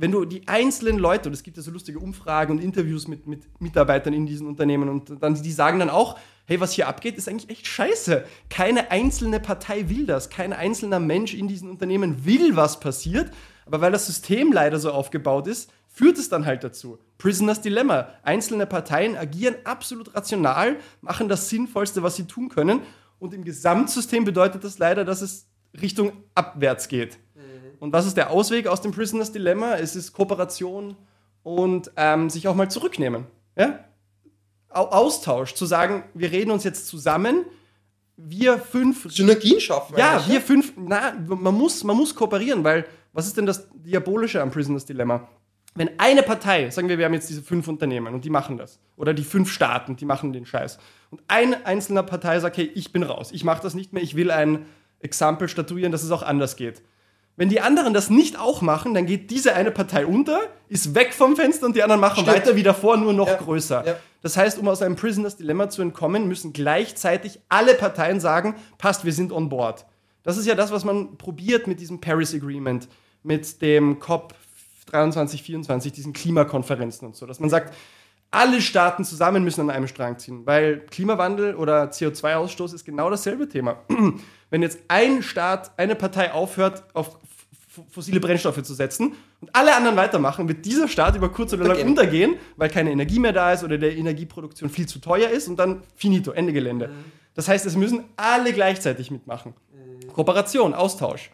[0.00, 3.26] Wenn du die einzelnen Leute, und es gibt ja so lustige Umfragen und Interviews mit,
[3.26, 7.18] mit Mitarbeitern in diesen Unternehmen, und dann, die sagen dann auch, hey, was hier abgeht,
[7.18, 8.24] ist eigentlich echt scheiße.
[8.48, 13.30] Keine einzelne Partei will das, kein einzelner Mensch in diesen Unternehmen will, was passiert,
[13.66, 16.98] aber weil das System leider so aufgebaut ist, führt es dann halt dazu.
[17.18, 18.08] Prisoners Dilemma.
[18.22, 22.80] Einzelne Parteien agieren absolut rational, machen das Sinnvollste, was sie tun können,
[23.18, 25.46] und im Gesamtsystem bedeutet das leider, dass es
[25.78, 27.18] Richtung abwärts geht.
[27.80, 29.74] Und was ist der Ausweg aus dem Prisoners Dilemma?
[29.74, 30.96] Es ist Kooperation
[31.42, 33.26] und ähm, sich auch mal zurücknehmen.
[33.56, 33.80] Ja?
[34.68, 37.46] Au Austausch, zu sagen, wir reden uns jetzt zusammen,
[38.16, 39.10] wir fünf.
[39.10, 39.96] Synergien schaffen.
[39.96, 40.74] Ja, eigentlich, wir fünf.
[40.76, 45.26] Na, man muss, man muss kooperieren, weil was ist denn das Diabolische am Prisoners Dilemma?
[45.74, 48.78] Wenn eine Partei, sagen wir, wir haben jetzt diese fünf Unternehmen und die machen das,
[48.96, 50.78] oder die fünf Staaten, die machen den Scheiß,
[51.10, 54.16] und eine einzelne Partei sagt, hey, ich bin raus, ich mache das nicht mehr, ich
[54.16, 54.66] will ein
[54.98, 56.82] Exempel statuieren, dass es auch anders geht.
[57.36, 61.14] Wenn die anderen das nicht auch machen, dann geht diese eine Partei unter, ist weg
[61.14, 62.36] vom Fenster und die anderen machen Stimmt.
[62.36, 63.86] weiter wie davor, nur noch Ja, größer.
[63.86, 63.96] ja.
[64.22, 69.04] Das heißt, um aus einem Prisoners Dilemma zu entkommen, müssen gleichzeitig alle Parteien sagen, passt,
[69.06, 69.86] wir sind on board.
[70.22, 72.88] Das ist ja das, was man probiert mit diesem Paris Agreement,
[73.22, 74.34] mit dem COP
[74.90, 77.74] 23, 24, diesen Klimakonferenzen und so, dass man sagt,
[78.30, 83.48] alle Staaten zusammen müssen an einem Strang ziehen, weil Klimawandel oder CO2-Ausstoß ist genau dasselbe
[83.48, 83.78] Thema.
[84.50, 87.18] Wenn jetzt ein Staat, eine Partei aufhört, auf
[87.90, 91.78] fossile Brennstoffe zu setzen und alle anderen weitermachen, wird dieser Staat über kurz oder lang
[91.78, 92.30] Untergehen.
[92.30, 95.56] untergehen, weil keine Energie mehr da ist oder der Energieproduktion viel zu teuer ist und
[95.56, 96.90] dann finito, Ende Gelände.
[97.34, 99.54] Das heißt, es müssen alle gleichzeitig mitmachen.
[100.12, 101.30] Kooperation, Austausch.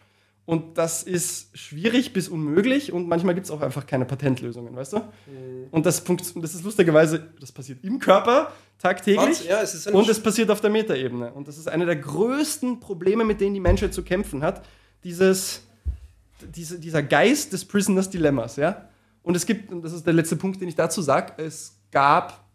[0.47, 4.93] Und das ist schwierig bis unmöglich und manchmal gibt es auch einfach keine Patentlösungen, weißt
[4.93, 5.01] du?
[5.71, 10.49] Und das, das ist lustigerweise, das passiert im Körper tagtäglich ja, es und es passiert
[10.49, 11.33] auf der Metaebene.
[11.33, 14.65] Und das ist eine der größten Probleme, mit denen die Menschheit zu kämpfen hat.
[15.03, 15.63] Dieses,
[16.55, 18.87] diese, dieser Geist des Prisoners Dilemmas, ja?
[19.23, 22.45] Und es gibt, und das ist der letzte Punkt, den ich dazu sage, es gab,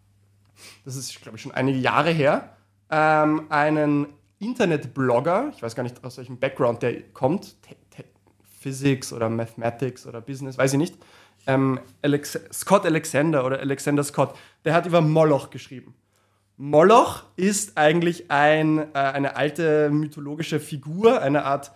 [0.87, 2.57] das ist, glaube ich, schon einige Jahre her,
[2.88, 4.07] ähm, einen
[4.38, 7.57] Internetblogger, ich weiß gar nicht, aus welchem Background der kommt,
[8.62, 10.94] Physics oder Mathematics oder Business, weiß ich nicht,
[11.46, 15.94] ähm, Alex Scott Alexander oder Alexander Scott, der hat über Moloch geschrieben.
[16.57, 21.72] Moloch ist eigentlich ein, äh, eine alte mythologische Figur, eine Art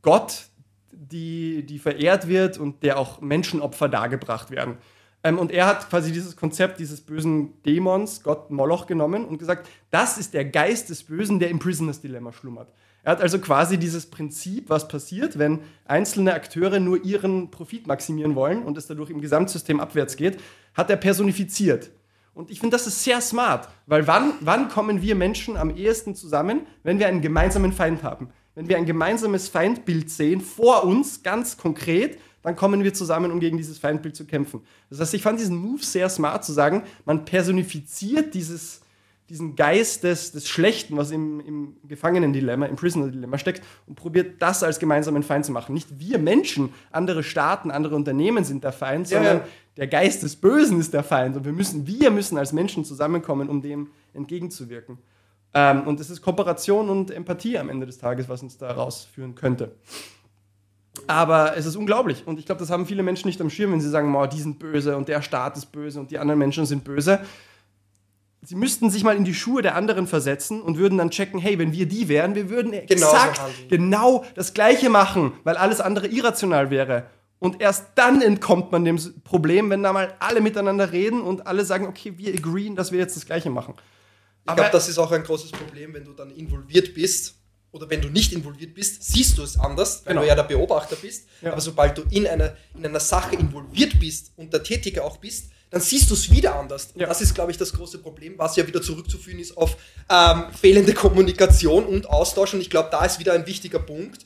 [0.00, 0.46] Gott,
[0.90, 4.78] die, die verehrt wird und der auch Menschenopfer dargebracht werden.
[5.22, 9.68] Ähm, und er hat quasi dieses Konzept dieses bösen Dämons, Gott Moloch, genommen und gesagt,
[9.90, 12.68] das ist der Geist des Bösen, der im Prisoners Dilemma schlummert.
[13.02, 18.34] Er hat also quasi dieses Prinzip, was passiert, wenn einzelne Akteure nur ihren Profit maximieren
[18.34, 20.38] wollen und es dadurch im Gesamtsystem abwärts geht,
[20.74, 21.90] hat er personifiziert.
[22.34, 26.14] Und ich finde, das ist sehr smart, weil wann, wann kommen wir Menschen am ehesten
[26.14, 28.28] zusammen, wenn wir einen gemeinsamen Feind haben?
[28.54, 33.40] Wenn wir ein gemeinsames Feindbild sehen vor uns, ganz konkret, dann kommen wir zusammen, um
[33.40, 34.62] gegen dieses Feindbild zu kämpfen.
[34.88, 38.80] Das heißt, ich fand diesen Move sehr smart zu sagen, man personifiziert dieses,
[39.28, 44.62] diesen Geist des, des Schlechten, was im, im Gefangenen-Dilemma, im Prisoner-Dilemma steckt, und probiert das
[44.62, 45.74] als gemeinsamen Feind zu machen.
[45.74, 49.48] Nicht wir Menschen, andere Staaten, andere Unternehmen sind der Feind, Ja, sondern ja.
[49.76, 51.36] der Geist des Bösen ist der Feind.
[51.36, 54.96] Und wir müssen, wir müssen als Menschen zusammenkommen, um dem entgegenzuwirken.
[55.52, 59.34] Ähm, und es ist Kooperation und Empathie am Ende des Tages, was uns da rausführen
[59.34, 59.72] könnte.
[61.08, 62.26] Aber es ist unglaublich.
[62.26, 64.40] Und ich glaube, das haben viele Menschen nicht am Schirm, wenn sie sagen, "Boah, die
[64.40, 67.20] sind böse und der Staat ist böse und die anderen Menschen sind böse.
[68.42, 71.58] Sie müssten sich mal in die Schuhe der anderen versetzen und würden dann checken, hey,
[71.58, 73.68] wenn wir die wären, wir würden Genauso exakt handeln.
[73.68, 77.06] genau das Gleiche machen, weil alles andere irrational wäre.
[77.40, 81.64] Und erst dann entkommt man dem Problem, wenn da mal alle miteinander reden und alle
[81.64, 83.74] sagen, okay, wir agreeen, dass wir jetzt das Gleiche machen.
[84.46, 87.37] Ich glaube, das ist auch ein großes Problem, wenn du dann involviert bist
[87.72, 90.22] oder wenn du nicht involviert bist, siehst du es anders, weil Genau.
[90.22, 91.26] du ja der Beobachter bist.
[91.42, 91.52] Ja.
[91.52, 95.50] Aber sobald du in einer, in einer Sache involviert bist und der Tätige auch bist,
[95.70, 96.92] dann siehst du es wieder anders.
[96.94, 97.06] Und Ja.
[97.08, 99.76] das ist, glaube ich, das große Problem, was ja wieder zurückzuführen ist auf
[100.10, 102.54] ähm, fehlende Kommunikation und Austausch.
[102.54, 104.24] Und ich glaube, da ist wieder ein wichtiger Punkt,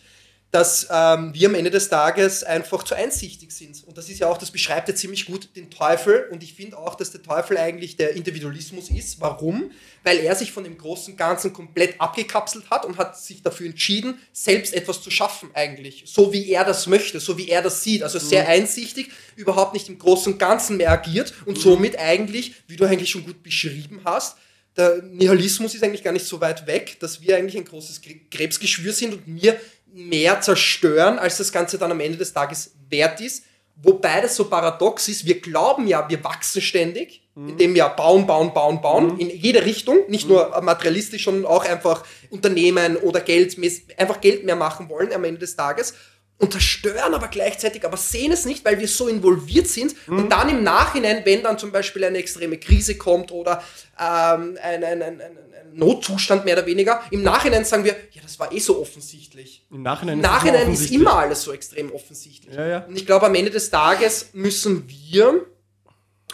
[0.52, 3.82] dass ähm, wir am Ende des Tages einfach zu einsichtig sind.
[3.84, 6.28] Und das ist ja auch, das beschreibt ja ziemlich gut den Teufel.
[6.30, 9.18] Und ich finde auch, dass der Teufel eigentlich der Individualismus ist.
[9.20, 9.70] Warum?
[10.04, 14.18] Weil er sich von dem großen Ganzen komplett abgekapselt hat und hat sich dafür entschieden,
[14.32, 16.04] selbst etwas zu schaffen eigentlich.
[16.06, 18.02] So wie er das möchte, so wie er das sieht.
[18.02, 22.84] Also sehr einsichtig, überhaupt nicht im großen Ganzen mehr agiert und somit eigentlich, wie du
[22.84, 24.36] eigentlich schon gut beschrieben hast,
[24.76, 28.20] der Nihilismus ist eigentlich gar nicht so weit weg, dass wir eigentlich ein großes Kre-
[28.30, 29.60] Krebsgeschwür sind und wir
[29.92, 33.44] mehr zerstören, als das Ganze dann am Ende des Tages wert ist.
[33.76, 38.52] Wobei das so paradox ist, wir glauben ja, wir wachsen ständig, indem wir bauen, bauen,
[38.52, 43.56] bauen, bauen, in jede Richtung, nicht nur materialistisch, sondern auch einfach Unternehmen oder Geld,
[43.96, 45.94] einfach Geld mehr machen wollen am Ende des Tages
[46.42, 49.94] und zerstören aber gleichzeitig, aber sehen es nicht, weil wir so involviert sind.
[50.08, 53.62] Und dann im Nachhinein, wenn dann zum Beispiel eine extreme Krise kommt oder
[53.98, 55.38] ähm, ein, ein, ein, ein,
[55.74, 59.64] Notzustand mehr oder weniger, im Nachhinein sagen wir, ja, das war eh so offensichtlich.
[59.70, 61.00] Im Nachhinein, Im ist Nachhinein ist offensichtlich.
[61.00, 62.54] immer alles so extrem offensichtlich.
[62.54, 62.78] Ja, ja.
[62.84, 65.46] Und ich glaube, am Ende des Tages müssen wir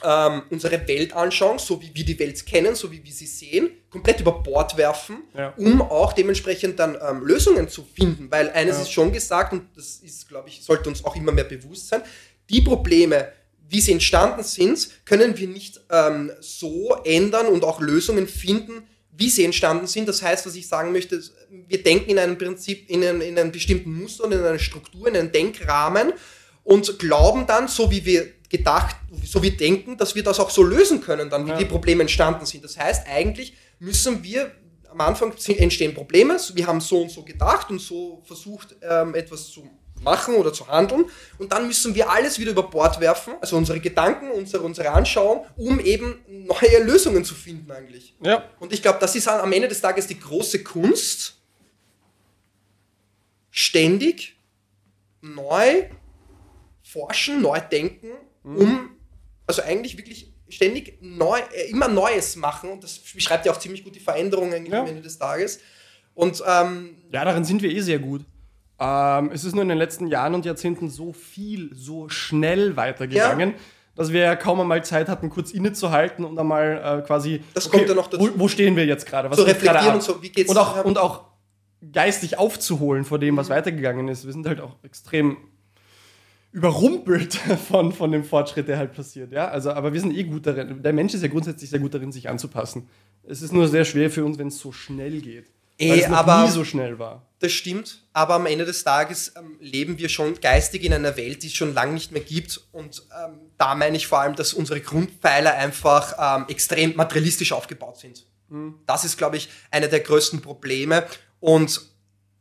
[0.04, 3.70] ähm, unsere Welt anschauen, so wie wir die Welt kennen, so wie wir sie sehen,
[3.90, 5.52] komplett über Bord werfen, Ja.
[5.56, 8.30] um auch dementsprechend dann ähm, Lösungen zu finden.
[8.30, 8.82] Weil eines Ja.
[8.82, 12.02] ist schon gesagt, und das ist, glaube ich, sollte uns auch immer mehr bewusst sein,
[12.50, 13.32] die Probleme,
[13.68, 19.28] wie sie entstanden sind, können wir nicht ähm, so ändern und auch Lösungen finden, wie
[19.28, 20.08] sie entstanden sind.
[20.08, 23.52] Das heißt, was ich sagen möchte, wir denken in einem Prinzip, in einem, in einem
[23.52, 26.12] bestimmten Muster und in einer Struktur, in einem Denkrahmen
[26.64, 30.62] und glauben dann, so wie wir gedacht, so wie denken, dass wir das auch so
[30.62, 31.58] lösen können, dann wie Ja.
[31.58, 32.64] die Probleme entstanden sind.
[32.64, 34.50] Das heißt, eigentlich müssen wir
[34.90, 39.48] am Anfang entstehen Probleme, wir haben so und so gedacht und so versucht, ähm, etwas
[39.50, 39.68] zu
[40.00, 41.04] machen oder zu handeln
[41.38, 45.44] und dann müssen wir alles wieder über Bord werfen, also unsere Gedanken, unsere, unsere Anschauung,
[45.56, 48.14] um eben neue Lösungen zu finden eigentlich.
[48.22, 48.44] Ja.
[48.60, 51.34] Und ich glaube, das ist am Ende des Tages die große Kunst,
[53.50, 54.36] ständig
[55.20, 55.88] neu
[56.82, 58.08] forschen, neu denken,
[58.56, 58.90] um,
[59.46, 62.70] also eigentlich wirklich ständig neu, äh, immer Neues machen.
[62.70, 64.80] Und das beschreibt ja auch ziemlich gut die Veränderung eigentlich Ja.
[64.82, 65.60] am Ende des Tages.
[66.14, 68.24] Und ähm, Ja, darin sind wir eh sehr gut.
[68.80, 73.54] Ähm, es ist nur in den letzten Jahren und Jahrzehnten so viel, so schnell weitergegangen,
[73.94, 77.42] dass wir ja kaum einmal Zeit hatten, kurz innezuhalten und einmal äh, quasi.
[77.54, 78.30] Das kommt ja noch dazu.
[78.34, 79.28] Wo, wo stehen wir jetzt gerade?
[79.30, 81.24] Was gerade reflektieren und so, wie geht's Und auch, und auch
[81.92, 84.24] geistig aufzuholen vor dem, was weitergegangen ist.
[84.24, 85.36] Wir sind halt auch extrem
[86.52, 87.34] überrumpelt
[87.68, 89.32] von, von dem Fortschritt, der halt passiert.
[89.32, 89.48] Ja?
[89.48, 90.82] Also, aber wir sind eh gut darin.
[90.82, 92.88] Der Mensch ist ja grundsätzlich sehr gut darin, sich anzupassen.
[93.26, 95.46] Es ist nur sehr schwer für uns, wenn es so schnell geht.
[95.80, 97.24] Eh, weil es noch aber- nie so schnell war.
[97.40, 101.44] Das stimmt, aber am Ende des Tages ähm, leben wir schon geistig in einer Welt,
[101.44, 102.60] die es schon lange nicht mehr gibt.
[102.72, 107.98] Und ähm, da meine ich vor allem, dass unsere Grundpfeiler einfach ähm, extrem materialistisch aufgebaut
[107.98, 108.26] sind.
[108.86, 111.04] Das ist, glaube ich, einer der größten Probleme.
[111.38, 111.82] Und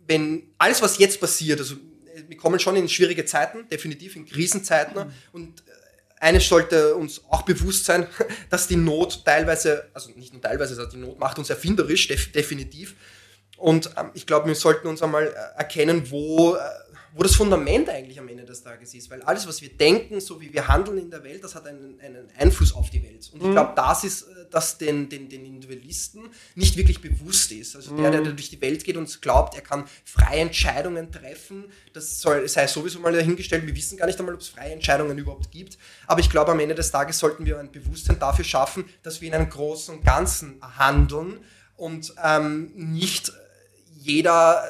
[0.07, 1.75] wenn alles, was jetzt passiert, also
[2.27, 5.11] wir kommen schon in schwierige Zeiten, definitiv in Krisenzeiten.
[5.31, 5.71] Und äh,
[6.19, 8.07] eines sollte uns auch bewusst sein,
[8.49, 12.31] dass die Not teilweise, also nicht nur teilweise, sondern die Not macht uns erfinderisch, def
[12.31, 12.95] definitiv.
[13.57, 16.59] Und ähm, ich glaube, wir sollten uns einmal äh, erkennen, wo, äh,
[17.17, 19.09] wo das Fundament eigentlich am Ende des Tages ist.
[19.09, 21.99] Weil alles, was wir denken, so wie wir handeln in der Welt, das hat einen,
[21.99, 23.27] einen Einfluss auf die Welt.
[23.33, 27.75] Und ich glaube, das ist, äh, das den, den, den Individualisten nicht wirklich bewusst ist.
[27.75, 32.21] Also der, der durch die Welt geht und glaubt, er kann freie Entscheidungen treffen, das
[32.21, 33.65] soll, sei sowieso mal dahingestellt.
[33.65, 35.79] Wir wissen gar nicht einmal, ob es freie Entscheidungen überhaupt gibt.
[36.05, 39.27] Aber ich glaube, am Ende des Tages sollten wir ein Bewusstsein dafür schaffen, dass wir
[39.27, 41.39] in einem großen Ganzen handeln
[41.77, 43.31] und ähm, nicht
[43.95, 44.63] jeder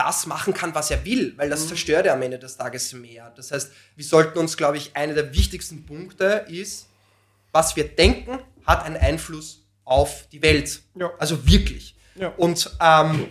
[0.00, 3.32] das machen kann, was er will, weil das zerstört er am Ende des Tages mehr.
[3.36, 6.88] Das heißt, wir sollten uns, glaube ich, einer der wichtigsten Punkte ist,
[7.52, 10.80] was wir denken, hat einen Einfluss auf die Welt.
[10.94, 11.10] Ja.
[11.18, 11.94] Also wirklich.
[12.14, 12.28] Ja.
[12.38, 13.28] Und ähm,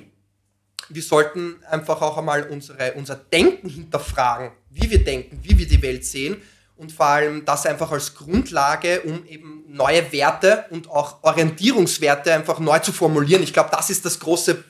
[0.89, 5.81] wir sollten einfach auch einmal unsere, unser Denken hinterfragen, wie wir denken, wie wir die
[5.81, 6.39] Welt sehen
[6.77, 12.59] und vor allem das einfach als Grundlage, um eben neue Werte und auch Orientierungswerte einfach
[12.59, 13.41] neu zu formulieren.
[13.41, 14.63] Ich glaube, das ist das große,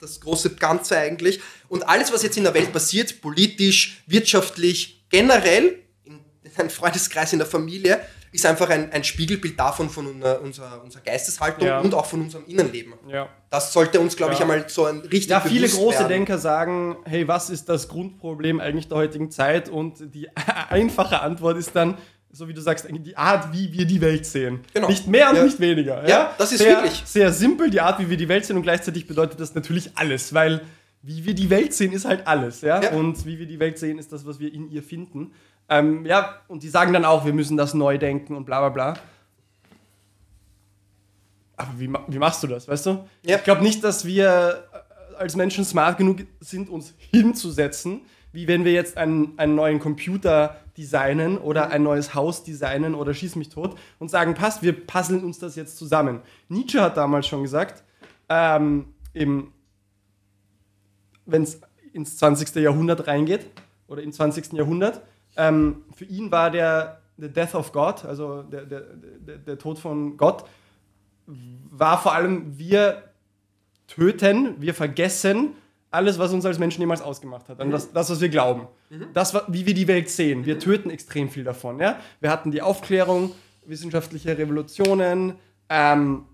[0.00, 1.40] das große Ganze eigentlich.
[1.68, 7.32] Und alles, was jetzt in der Welt passiert, politisch, wirtschaftlich, generell, in, in einem Freundeskreis,
[7.32, 11.80] in der Familie, ist einfach ein, ein Spiegelbild davon, von unserer, unserer, unserer Geisteshaltung Ja.
[11.80, 12.92] und auch von unserem Innenleben.
[13.08, 13.28] Ja.
[13.48, 14.44] Das sollte uns, glaube ich, Ja.
[14.44, 16.08] einmal so ein richtig Ja, viele große werden.
[16.10, 19.70] Denker sagen, hey, was ist das Grundproblem eigentlich der heutigen Zeit?
[19.70, 20.28] Und die
[20.68, 21.96] einfache Antwort ist dann,
[22.30, 24.60] so wie du sagst, die Art, wie wir die Welt sehen.
[24.74, 24.88] Genau.
[24.88, 25.44] Nicht mehr und Ja.
[25.44, 26.06] nicht weniger.
[26.08, 27.02] Ja, das ist sehr, wirklich.
[27.06, 30.34] Sehr simpel, die Art, wie wir die Welt sehen und gleichzeitig bedeutet das natürlich alles,
[30.34, 30.60] weil
[31.02, 32.60] wie wir die Welt sehen, ist halt alles.
[32.60, 32.82] Ja?
[32.82, 32.90] Ja.
[32.92, 35.32] Und wie wir die Welt sehen, ist das, was wir in ihr finden.
[35.68, 38.68] Ähm, ja, und die sagen dann auch, wir müssen das neu denken und bla bla
[38.70, 39.00] bla.
[41.56, 43.04] Aber wie, wie machst du das, weißt du?
[43.24, 43.36] Ja.
[43.36, 48.64] Ich glaube nicht, dass wir äh, als Menschen smart genug sind, uns hinzusetzen, wie wenn
[48.64, 53.48] wir jetzt einen, einen neuen Computer designen oder ein neues Haus designen oder schieß mich
[53.48, 56.20] tot und sagen, passt, wir puzzeln uns das jetzt zusammen.
[56.48, 57.82] Nietzsche hat damals schon gesagt,
[58.28, 58.94] ähm,
[61.26, 61.60] wenn es
[61.92, 62.54] ins 20.
[62.56, 63.46] Jahrhundert reingeht
[63.88, 64.52] oder im 20.
[64.52, 65.02] Jahrhundert,
[65.36, 69.78] ähm, für ihn war der the Death of God, also der, der, der, der Tod
[69.78, 70.44] von Gott,
[71.26, 73.02] war vor allem, wir
[73.88, 75.54] töten, wir vergessen
[75.90, 77.60] alles, was uns als Menschen jemals ausgemacht hat.
[77.60, 78.66] Und das, das, was wir glauben.
[79.14, 80.44] Das, wa- wie wir die Welt sehen.
[80.46, 81.80] Wir töten extrem viel davon.
[81.80, 81.98] Ja?
[82.20, 83.32] Wir hatten die Aufklärung,
[83.64, 85.34] wissenschaftliche Revolutionen.
[85.68, 86.24] Ähm,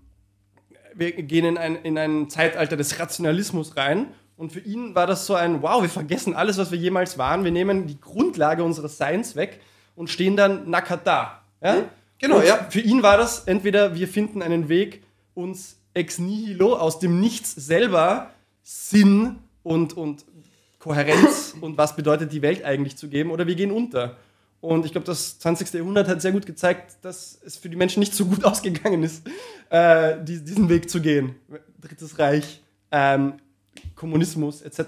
[0.93, 4.07] wir gehen in ein, in ein Zeitalter des Rationalismus rein.
[4.37, 7.43] Und für ihn war das so ein, wow, wir vergessen alles, was wir jemals waren.
[7.45, 9.61] Wir nehmen die Grundlage unseres Seins weg
[9.95, 11.41] und stehen dann nackert da.
[11.61, 11.83] Ja?
[12.17, 12.65] Genau, und ja.
[12.69, 17.53] Für ihn war das entweder, wir finden einen Weg, uns ex nihilo aus dem Nichts
[17.55, 18.31] selber
[18.63, 20.23] Sinn und, und
[20.79, 24.17] Kohärenz und was bedeutet die Welt eigentlich zu geben, oder wir gehen unter.
[24.61, 25.73] Und ich glaube, das 20.
[25.73, 29.27] Jahrhundert hat sehr gut gezeigt, dass es für die Menschen nicht so gut ausgegangen ist,
[29.69, 31.35] äh, die, diesen Weg zu gehen.
[31.81, 33.33] Drittes Reich, ähm,
[33.95, 34.79] Kommunismus etc.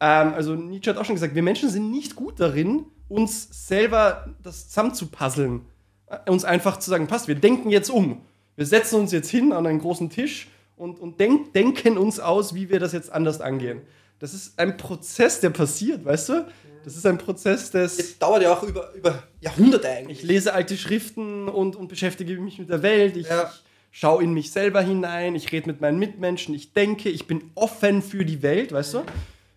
[0.00, 4.28] Ähm, also Nietzsche hat auch schon gesagt, wir Menschen sind nicht gut darin, uns selber
[4.42, 5.62] das zusammenzupuzzeln.
[6.06, 8.22] Äh, Uns einfach zu sagen, passt, wir denken jetzt um.
[8.56, 12.54] Wir setzen uns jetzt hin an einen großen Tisch und, und denk, denken uns aus,
[12.54, 13.80] wie wir das jetzt anders angehen.
[14.18, 16.46] Das ist ein Prozess, der passiert, weißt du?
[16.84, 17.96] Das ist ein Prozess des...
[17.96, 20.20] Das dauert ja auch über, über Jahrhunderte eigentlich.
[20.20, 23.16] Ich lese alte Schriften und, und beschäftige mich mit der Welt.
[23.16, 23.50] Ich, Ja.
[23.52, 25.34] ich schaue in mich selber hinein.
[25.34, 26.54] Ich rede mit meinen Mitmenschen.
[26.54, 29.02] Ich denke, ich bin offen für die Welt, weißt du?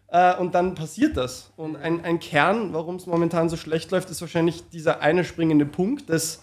[0.07, 1.51] Äh, und dann passiert das.
[1.55, 5.65] Und ein, ein Kern, warum es momentan so schlecht läuft, ist wahrscheinlich dieser eine springende
[5.67, 6.41] Punkt, dass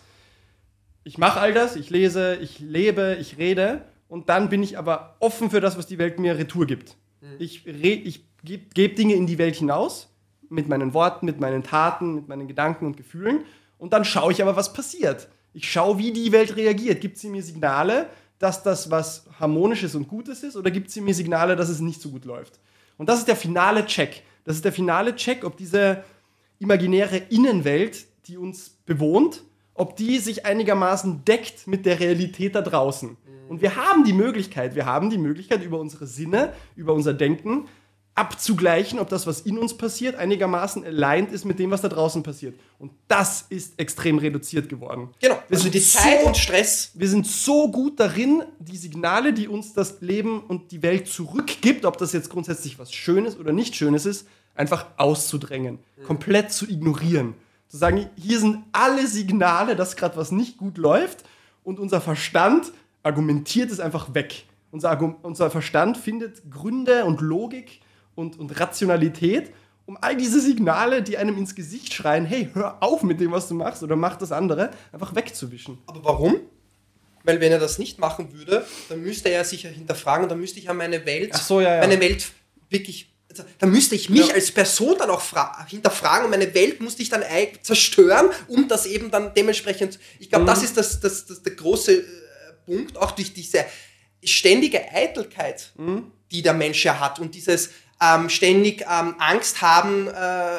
[1.02, 5.16] ich mache all das, ich lese, ich lebe, ich rede und dann bin ich aber
[5.20, 6.96] offen für das, was die Welt mir retour gibt.
[7.38, 10.08] Ich, re- ich gebe geb Dinge in die Welt hinaus,
[10.48, 13.40] mit meinen Worten, mit meinen Taten, mit meinen Gedanken und Gefühlen
[13.78, 15.28] und dann schaue ich aber, was passiert.
[15.52, 17.00] Ich schaue, wie die Welt reagiert.
[17.00, 21.14] Gibt sie mir Signale, dass das was Harmonisches und Gutes ist oder gibt sie mir
[21.14, 22.60] Signale, dass es nicht so gut läuft?
[22.98, 24.22] Und das ist der finale Check.
[24.44, 26.04] Das ist der finale Check, ob diese
[26.58, 29.42] imaginäre Innenwelt, die uns bewohnt,
[29.74, 33.16] ob die sich einigermaßen deckt mit der Realität da draußen.
[33.48, 37.66] Und wir haben die Möglichkeit, wir haben die Möglichkeit, über unsere Sinne, über unser Denken
[38.16, 42.22] abzugleichen, ob das, was in uns passiert, einigermaßen aligned ist mit dem, was da draußen
[42.22, 42.58] passiert.
[42.78, 45.10] Und das ist extrem reduziert geworden.
[45.20, 45.34] Genau.
[45.34, 46.92] Wir Also sind die Zeit so- und Stress.
[46.94, 51.84] wir sind so gut darin, die Signale, die uns das Leben und die Welt zurückgibt,
[51.84, 57.34] ob das jetzt grundsätzlich was Schönes oder nicht Schönes ist, einfach auszudrängen, komplett zu ignorieren.
[57.68, 61.24] Zu sagen, hier sind alle Signale, dass gerade was nicht gut läuft
[61.64, 62.72] und unser Verstand
[63.06, 64.44] argumentiert es einfach weg.
[64.72, 67.80] Unser, unser Verstand findet Gründe und Logik
[68.16, 69.52] und, und Rationalität,
[69.86, 73.46] um all diese Signale, die einem ins Gesicht schreien, hey, hör auf mit dem, was
[73.46, 75.78] du machst oder mach das andere, einfach wegzuwischen.
[75.86, 76.36] Aber warum?
[77.22, 80.40] Weil wenn er das nicht machen würde, dann müsste er sich ja hinterfragen und dann
[80.40, 81.80] müsste ich ja meine Welt, so, ja, ja.
[81.80, 82.26] meine Welt
[82.70, 84.34] wirklich, also, dann müsste ich mich Ja.
[84.34, 87.22] als Person dann auch fra- hinterfragen und meine Welt musste ich dann
[87.62, 90.48] zerstören, um das eben dann dementsprechend, ich glaube, Mhm.
[90.48, 92.04] das ist das, das, das der große äh,
[92.66, 93.64] Punkt, auch durch diese
[94.22, 96.10] ständige Eitelkeit, Mhm.
[96.30, 97.70] die der Mensch ja hat und dieses
[98.02, 100.58] ähm, ständig ähm, Angst haben äh,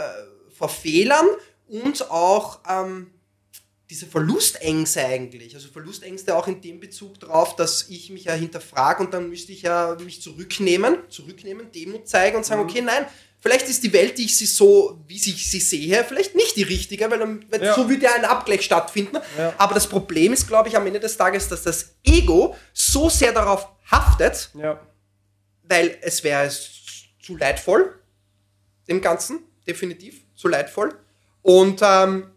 [0.57, 1.27] vor Fehlern
[1.67, 3.11] und auch ähm,
[3.89, 9.03] diese Verlustängste eigentlich, also Verlustängste auch in dem Bezug darauf, dass ich mich ja hinterfrage
[9.03, 12.69] und dann müsste ich ja mich zurücknehmen, zurücknehmen, Demut zeigen und sagen, mhm.
[12.69, 13.05] okay, nein,
[13.47, 16.63] vielleicht ist die Welt, die ich sie so, wie ich sie sehe, vielleicht nicht die
[16.63, 17.73] richtige, weil, weil ja.
[17.73, 19.17] so würde ja ein Abgleich stattfinden.
[19.37, 19.53] Ja.
[19.57, 23.31] Aber das Problem ist, glaube ich, am Ende des Tages, dass das Ego so sehr
[23.31, 24.81] darauf haftet, ja.
[25.63, 27.97] weil es wäre zu leidvoll,
[28.89, 30.99] dem Ganzen, definitiv, zu leidvoll.
[31.41, 32.29] Und ähm,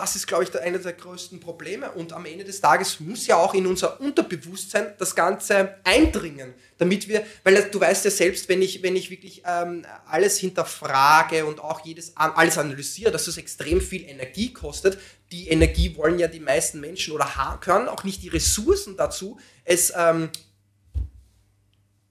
[0.00, 1.90] das ist, glaube ich, einer der größten Probleme.
[1.90, 7.08] Und am Ende des Tages muss ja auch in unser Unterbewusstsein das Ganze eindringen, damit
[7.08, 11.60] wir, weil du weißt ja selbst, wenn ich, wenn ich wirklich ähm, alles hinterfrage und
[11.60, 14.98] auch jedes alles analysiere, dass es extrem viel Energie kostet.
[15.32, 19.92] Die Energie wollen ja die meisten Menschen oder können auch nicht die Ressourcen dazu, es
[19.96, 20.30] ähm,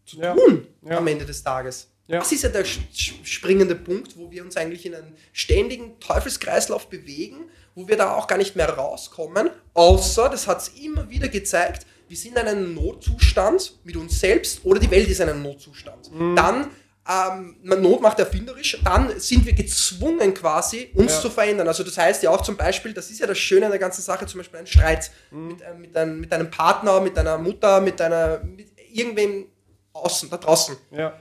[0.06, 0.36] zu ja.
[0.36, 0.98] tun ja.
[0.98, 1.88] am Ende des Tages.
[2.08, 2.20] Ja.
[2.20, 7.50] Das ist ja der springende Punkt, wo wir uns eigentlich in einen ständigen Teufelskreislauf bewegen,
[7.78, 11.86] wo wir da auch gar nicht mehr rauskommen, außer, das hat es immer wieder gezeigt,
[12.08, 16.12] wir sind in einem Notzustand mit uns selbst oder die Welt ist in einem Notzustand.
[16.12, 16.36] Mhm.
[16.36, 16.72] Dann,
[17.08, 21.22] ähm, Not macht erfinderisch, dann sind wir gezwungen quasi, uns ja.
[21.22, 21.68] zu verändern.
[21.68, 24.02] Also das heißt ja auch zum Beispiel, das ist ja das Schöne an der ganzen
[24.02, 25.48] Sache, zum Beispiel ein Streit mhm.
[25.48, 29.46] mit, äh, mit, einem, mit einem Partner, mit deiner Mutter, mit deiner, mit irgendwem
[29.94, 30.76] außen, da draußen.
[30.90, 31.14] Ja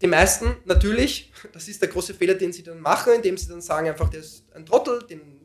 [0.00, 3.60] die meisten natürlich, das ist der große Fehler, den sie dann machen, indem sie dann
[3.60, 5.39] sagen einfach, der ist ein Trottel, dem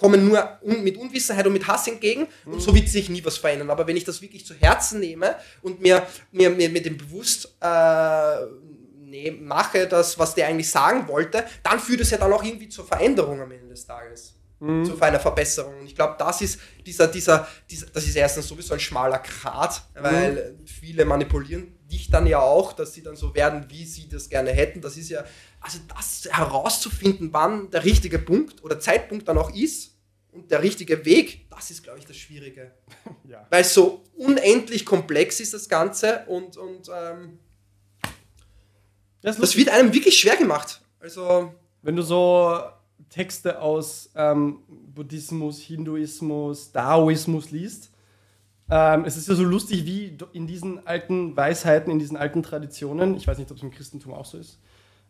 [0.00, 2.60] kommen nur mit Unwissenheit und mit Hass entgegen und mhm.
[2.60, 3.70] so wird sich nie was verändern.
[3.70, 7.54] Aber wenn ich das wirklich zu Herzen nehme und mir, mir, mir mit dem bewusst
[7.60, 8.36] äh,
[8.96, 12.68] nee, mache, das, was der eigentlich sagen wollte, dann führt es ja dann auch irgendwie
[12.68, 14.84] zur Veränderung am Ende des Tages mhm.
[14.84, 15.80] zu einer Verbesserung.
[15.80, 19.82] Und ich glaube, das ist dieser, dieser, dieser, das ist erstens sowieso ein schmaler Grat,
[19.94, 20.66] weil mhm.
[20.66, 24.50] viele manipulieren dich dann ja auch, dass sie dann so werden, wie sie das gerne
[24.50, 24.80] hätten.
[24.80, 25.24] Das ist ja,
[25.60, 29.96] also das herauszufinden, wann der richtige Punkt oder Zeitpunkt dann auch ist
[30.32, 32.72] und der richtige Weg, das ist, glaube ich, das Schwierige.
[33.28, 33.46] Ja.
[33.48, 37.38] Weil so unendlich komplex ist das Ganze und, und ähm,
[39.20, 40.80] das, das wird einem wirklich schwer gemacht.
[40.98, 42.58] Also, wenn du so
[43.08, 47.89] Texte aus ähm, Buddhismus, Hinduismus, Daoismus liest.
[48.70, 53.16] Ähm, es ist ja so lustig, wie in diesen alten Weisheiten, in diesen alten Traditionen,
[53.16, 54.60] ich weiß nicht, ob es im Christentum auch so ist,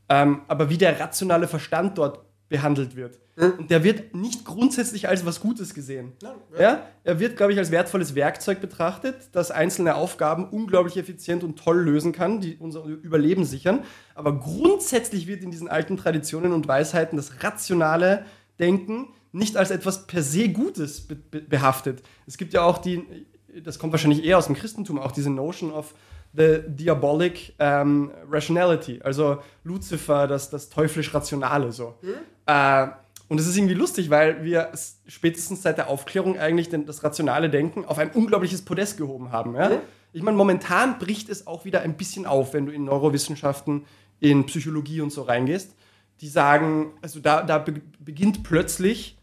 [0.08, 3.18] ähm, aber wie der rationale Verstand dort behandelt wird.
[3.36, 3.52] Mhm.
[3.58, 6.12] Und der wird nicht grundsätzlich als was Gutes gesehen.
[6.22, 6.60] Ja, ja.
[6.60, 6.86] ja?
[7.04, 11.80] Er wird, glaube ich, als wertvolles Werkzeug betrachtet, das einzelne Aufgaben unglaublich effizient und toll
[11.80, 13.84] lösen kann, die unser Überleben sichern.
[14.14, 18.24] Aber grundsätzlich wird in diesen alten Traditionen und Weisheiten das rationale
[18.58, 22.02] Denken nicht als etwas per se Gutes be behaftet.
[22.26, 23.26] Es gibt ja auch die,
[23.62, 25.94] das kommt wahrscheinlich eher aus dem Christentum, auch diese Notion of
[26.32, 31.94] the diabolic um, rationality, also Lucifer, das, das teuflisch-rationale so.
[32.02, 32.14] Mhm.
[32.46, 32.88] Äh,
[33.28, 34.72] und es ist irgendwie lustig, weil wir
[35.06, 39.54] spätestens seit der Aufklärung eigentlich den, das rationale Denken auf ein unglaubliches Podest gehoben haben.
[39.54, 39.68] Ja?
[39.68, 39.78] Mhm.
[40.12, 43.86] Ich meine, momentan bricht es auch wieder ein bisschen auf, wenn du in Neurowissenschaften,
[44.18, 45.76] in Psychologie und so reingehst.
[46.20, 47.64] Die sagen, also da, da
[48.00, 49.16] beginnt plötzlich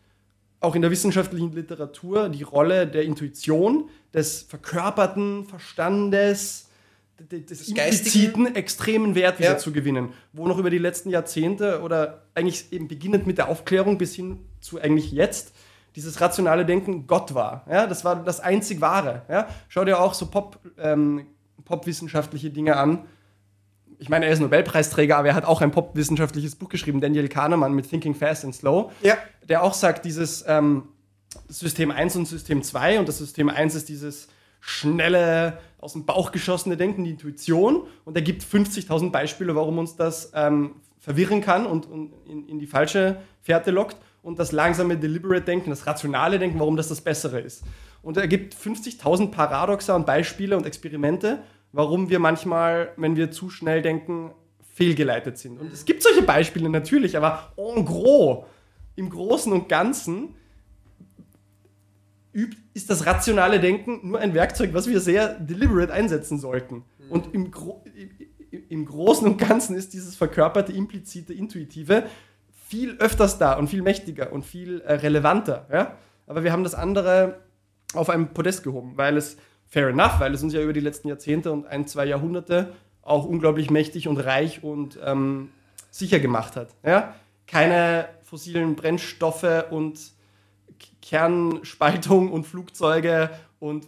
[0.59, 6.69] auch in der wissenschaftlichen Literatur die Rolle der Intuition, des verkörperten Verstandes,
[7.19, 9.57] des impliziten extremen Wert wieder ja.
[9.57, 13.97] zu gewinnen, wo noch über die letzten Jahrzehnte oder eigentlich eben beginnend mit der Aufklärung
[13.97, 15.53] bis hin zu eigentlich jetzt
[15.95, 17.65] dieses rationale Denken Gott war.
[17.69, 19.23] Ja, das war das einzig Wahre.
[19.29, 21.25] Ja, schau dir auch so Pop, ähm,
[21.65, 23.07] popwissenschaftliche Dinge an.
[23.99, 27.73] Ich meine, er ist Nobelpreisträger, aber er hat auch ein popwissenschaftliches Buch geschrieben, Daniel Kahnemann
[27.73, 29.17] mit Thinking Fast and Slow, ja.
[29.47, 30.89] der auch sagt, dieses ähm,
[31.47, 34.27] System 1 und System 2 und das System 1 ist dieses
[34.59, 37.83] schnelle, aus dem Bauch geschossene Denken, die Intuition.
[38.05, 42.59] Und er gibt 50.000 Beispiele, warum uns das ähm, verwirren kann und, und in, in,
[42.59, 43.97] die falsche Fährte lockt.
[44.23, 47.63] Und das langsame, deliberate Denken, das rationale Denken, warum das das Bessere ist.
[48.01, 53.49] Und er gibt 50.000 Paradoxa und Beispiele und Experimente, warum wir manchmal, wenn wir zu
[53.49, 54.31] schnell denken,
[54.73, 55.59] fehlgeleitet sind.
[55.59, 58.45] Und es gibt solche Beispiele natürlich, aber en gros,
[58.95, 60.35] im Großen und Ganzen
[62.73, 66.83] ist das rationale Denken nur ein Werkzeug, was wir sehr deliberate einsetzen sollten.
[66.99, 67.11] Mhm.
[67.11, 67.83] Und im, Gro
[68.69, 72.03] im Großen und Ganzen ist dieses verkörperte, implizite, intuitive
[72.67, 75.67] viel öfters da und viel mächtiger und viel äh, relevanter.
[75.71, 75.97] Ja?
[76.27, 77.41] Aber wir haben das andere
[77.93, 81.07] auf einem Podest gehoben, weil es, fair enough, weil es uns ja über die letzten
[81.07, 85.49] Jahrzehnte und ein, zwei Jahrhunderte auch unglaublich mächtig und reich und ähm,
[85.91, 86.69] sicher gemacht hat.
[86.83, 87.15] Ja?
[87.45, 89.99] Keine fossilen Brennstoffe und
[91.01, 93.87] Kernspaltung und Flugzeuge und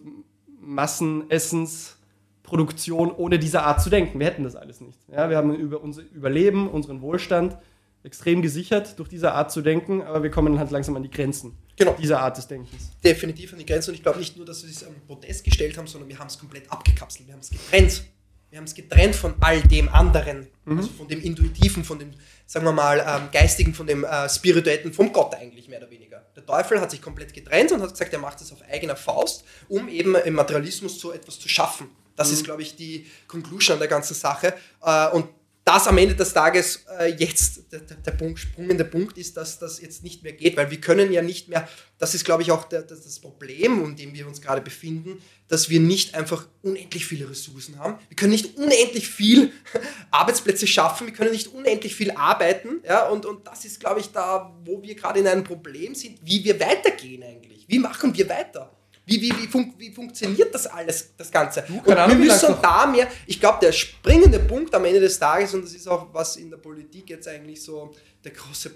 [0.62, 4.20] Massenessensproduktion ohne diese Art zu denken.
[4.20, 5.00] Wir hätten das alles nicht.
[5.10, 7.58] Ja, wir haben über unser Überleben, unseren Wohlstand
[8.04, 11.58] extrem gesichert durch diese Art zu denken, aber wir kommen halt langsam an die Grenzen
[11.76, 11.94] Genau.
[11.94, 12.92] dieser Art des Denkens.
[13.04, 13.92] definitiv an die Grenze.
[13.92, 16.28] Und ich glaube nicht nur, dass wir es am Protest gestellt haben, sondern wir haben
[16.28, 17.28] es komplett abgekapselt.
[17.28, 18.04] Wir haben es getrennt.
[18.50, 20.48] Wir haben es getrennt von all dem anderen.
[20.66, 22.12] Also von dem Intuitiven, von dem,
[22.48, 26.26] sagen wir mal, ähm, Geistigen, von dem äh, Spirituellen, vom Gott eigentlich mehr oder weniger.
[26.36, 29.44] Der Teufel hat sich komplett getrennt und hat gesagt, er macht es auf eigener Faust,
[29.68, 31.90] um eben im Materialismus so etwas zu schaffen.
[32.16, 34.54] Das ist, glaube ich, die Conclusion an der ganzen Sache.
[34.84, 35.28] Äh, und
[35.70, 39.80] das am Ende des Tages äh, jetzt der, der, Punkt, springende Punkt ist, dass das
[39.80, 42.64] jetzt nicht mehr geht, weil wir können ja nicht mehr, das ist glaube ich auch
[42.64, 47.06] der, das, das Problem, in dem wir uns gerade befinden, dass wir nicht einfach unendlich
[47.06, 48.00] viele Ressourcen haben.
[48.08, 49.52] Wir können nicht unendlich viel
[50.12, 54.12] Arbeitsplätze schaffen, wir können nicht unendlich viel arbeiten, ja, und, und das ist glaube ich
[54.12, 57.66] da, wo wir gerade in einem Problem sind, wie wir weitergehen eigentlich.
[57.68, 58.76] Wie machen wir weiter?
[59.10, 61.64] Wie, wie, wie, fun wie funktioniert das alles, das Ganze?
[61.84, 65.64] Und wir müssen da mehr, ich glaube, der springende Punkt am Ende des Tages, und
[65.64, 67.92] das ist auch, was in der Politik jetzt eigentlich so
[68.24, 68.72] der große,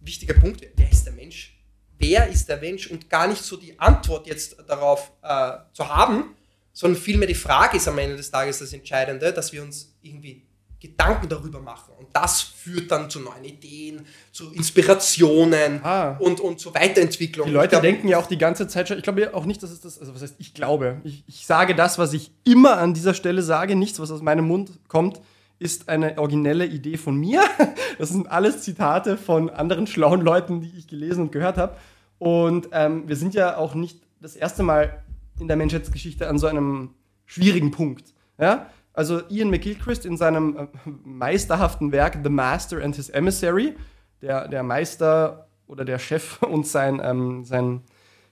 [0.00, 1.58] wichtige Punkt, wer ist der Mensch?
[1.98, 2.88] Wer ist der Mensch?
[2.88, 6.36] Und gar nicht so die Antwort jetzt darauf äh, zu haben,
[6.72, 10.45] sondern vielmehr die Frage ist am Ende des Tages das Entscheidende, dass wir uns irgendwie
[10.80, 11.92] Gedanken darüber machen.
[11.98, 16.16] Und das führt dann zu neuen Ideen, zu Inspirationen Ah.
[16.18, 17.46] und, und zu Weiterentwicklung.
[17.46, 19.62] Die Leute glaub, denken ja auch die ganze Zeit schon, ich glaube ja auch nicht,
[19.62, 22.76] dass es das, also was heißt, ich glaube, ich, ich sage das, was ich immer
[22.78, 25.20] an dieser Stelle sage, nichts, was aus meinem Mund kommt,
[25.58, 27.42] ist eine originelle Idee von mir.
[27.98, 31.78] Das sind alles Zitate von anderen schlauen Leuten, die ich gelesen und gehört habe.
[32.18, 35.02] Und ähm, wir sind ja auch nicht das erste Mal
[35.40, 36.90] in der Menschheitsgeschichte an so einem
[37.24, 38.12] schwierigen Punkt.
[38.38, 38.66] Ja?
[38.96, 40.66] Also Ian McGilchrist in seinem äh,
[41.04, 43.76] meisterhaften Werk The Master and His Emissary,
[44.22, 47.82] der, der Meister oder der Chef und sein, ähm, sein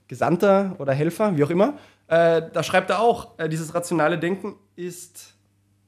[0.08, 1.74] Gesandter oder Helfer, wie auch immer,
[2.08, 5.34] äh, da schreibt er auch, äh, dieses rationale Denken ist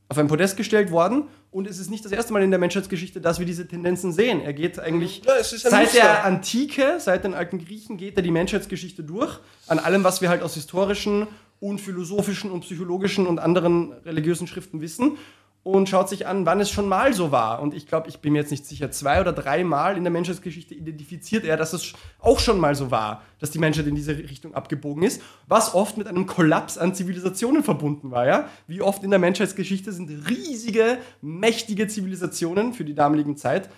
[0.09, 3.21] auf ein Podest gestellt worden und es ist nicht das erste Mal in der Menschheitsgeschichte,
[3.21, 4.43] dass wir diese Tendenzen sehen.
[4.43, 9.03] Er geht eigentlich Ja, seit der Antike, seit den alten Griechen geht er die Menschheitsgeschichte
[9.03, 11.27] durch, an allem, was wir halt aus historischen
[11.61, 15.19] und philosophischen und psychologischen und anderen religiösen Schriften wissen
[15.67, 17.61] und schaut sich an, wann es schon mal so war.
[17.61, 20.13] Und ich glaube, ich bin mir jetzt nicht sicher, zwei oder drei Mal in der
[20.13, 24.17] Menschheitsgeschichte identifiziert er, dass es auch schon mal so war, dass die Menschheit in diese
[24.17, 28.29] Richtung abgebogen ist, was oft mit einem Kollaps an Zivilisationen verbunden war.
[28.29, 28.49] Ja?
[28.69, 33.69] Wie oft in der Menschheitsgeschichte sind riesige, mächtige Zivilisationen für die damalige Zeit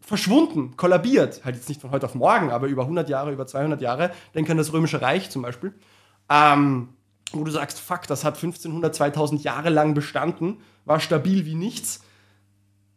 [0.00, 1.44] verschwunden, kollabiert.
[1.44, 4.12] Halt jetzt nicht von heute auf morgen, aber über 100 Jahre, über 200 Jahre.
[4.36, 5.74] Denk an das Römische Reich zum Beispiel.
[6.30, 6.90] Ähm,
[7.40, 12.02] wo du sagst, fuck, das hat 1500, 2000 Jahre lang bestanden, war stabil wie nichts.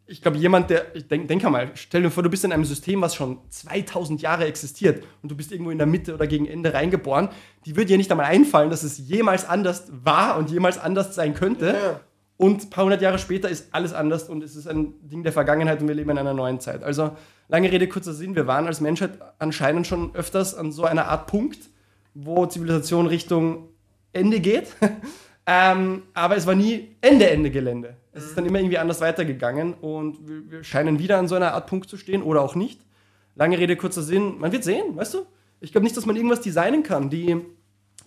[0.06, 2.64] Ich glaube, jemand, der, ich denk, denk mal, stell dir vor, du bist in einem
[2.64, 6.46] System, was schon 2000 Jahre existiert und du bist irgendwo in der Mitte oder gegen
[6.46, 7.28] Ende reingeboren,
[7.66, 11.34] die würde dir nicht einmal einfallen, dass es jemals anders war und jemals anders sein
[11.34, 11.66] könnte.
[11.74, 12.00] Ja.
[12.38, 15.32] Und ein paar hundert Jahre später ist alles anders und es ist ein Ding der
[15.32, 16.84] Vergangenheit und wir leben in einer neuen Zeit.
[16.84, 17.10] Also,
[17.48, 21.26] lange Rede, kurzer Sinn, wir waren als Menschheit anscheinend schon öfters an so einer Art
[21.26, 21.58] Punkt,
[22.14, 23.70] wo Zivilisation Richtung
[24.12, 24.68] Ende geht.
[25.46, 27.96] ähm, aber es war nie Ende, Ende Gelände.
[28.12, 31.54] Es ist dann immer irgendwie anders weitergegangen und wir, wir scheinen wieder an so einer
[31.54, 32.80] Art Punkt zu stehen oder auch nicht.
[33.36, 35.26] Lange Rede, kurzer Sinn, man wird sehen, weißt du?
[35.60, 37.10] Ich glaube nicht, dass man irgendwas designen kann.
[37.10, 37.36] Die,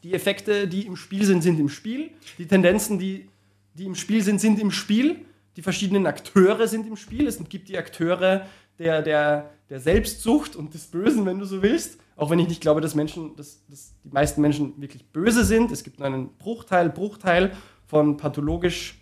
[0.03, 2.11] die Effekte, die im Spiel sind, sind im Spiel.
[2.37, 3.29] Die Tendenzen, die,
[3.73, 5.21] die im Spiel sind, sind im Spiel.
[5.55, 7.27] Die verschiedenen Akteure sind im Spiel.
[7.27, 8.45] Es gibt die Akteure
[8.79, 11.99] der, der, der Selbstsucht und des Bösen, wenn du so willst.
[12.21, 15.71] Auch wenn ich nicht glaube, dass Menschen, dass, dass die meisten Menschen wirklich böse sind.
[15.71, 17.51] Es gibt nur einen Bruchteil, Bruchteil
[17.87, 19.01] von pathologisch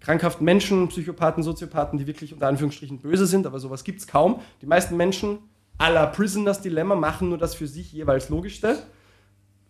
[0.00, 4.40] krankhaften Menschen, Psychopathen, Soziopathen, die wirklich unter Anführungsstrichen böse sind, aber sowas gibt es kaum.
[4.62, 5.40] Die meisten Menschen
[5.78, 8.82] la Prisoners Dilemma machen nur das für sich jeweils Logischste,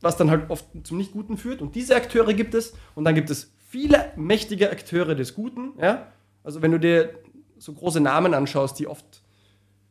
[0.00, 1.62] was dann halt oft zum Nicht-Guten führt.
[1.62, 2.74] Und diese Akteure gibt es.
[2.94, 5.72] Und dann gibt es viele mächtige Akteure des Guten.
[5.80, 6.12] Ja?
[6.44, 7.18] Also wenn du dir
[7.58, 9.23] so große Namen anschaust, die oft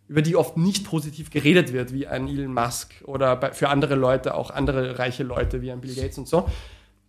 [0.07, 3.95] über die oft nicht positiv geredet wird, wie ein Elon Musk oder bei, für andere
[3.95, 6.47] Leute, auch andere reiche Leute wie ein Bill Gates und so,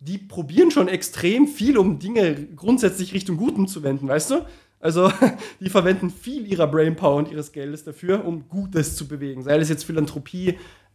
[0.00, 4.46] die probieren schon extrem viel, um Dinge grundsätzlich Richtung Guten zu wenden, weißt du?
[4.80, 5.10] Also,
[5.60, 9.42] die verwenden viel ihrer Brainpower und ihres Geldes dafür, um Gutes zu bewegen.
[9.42, 10.48] Sei es jetzt Philanthropie,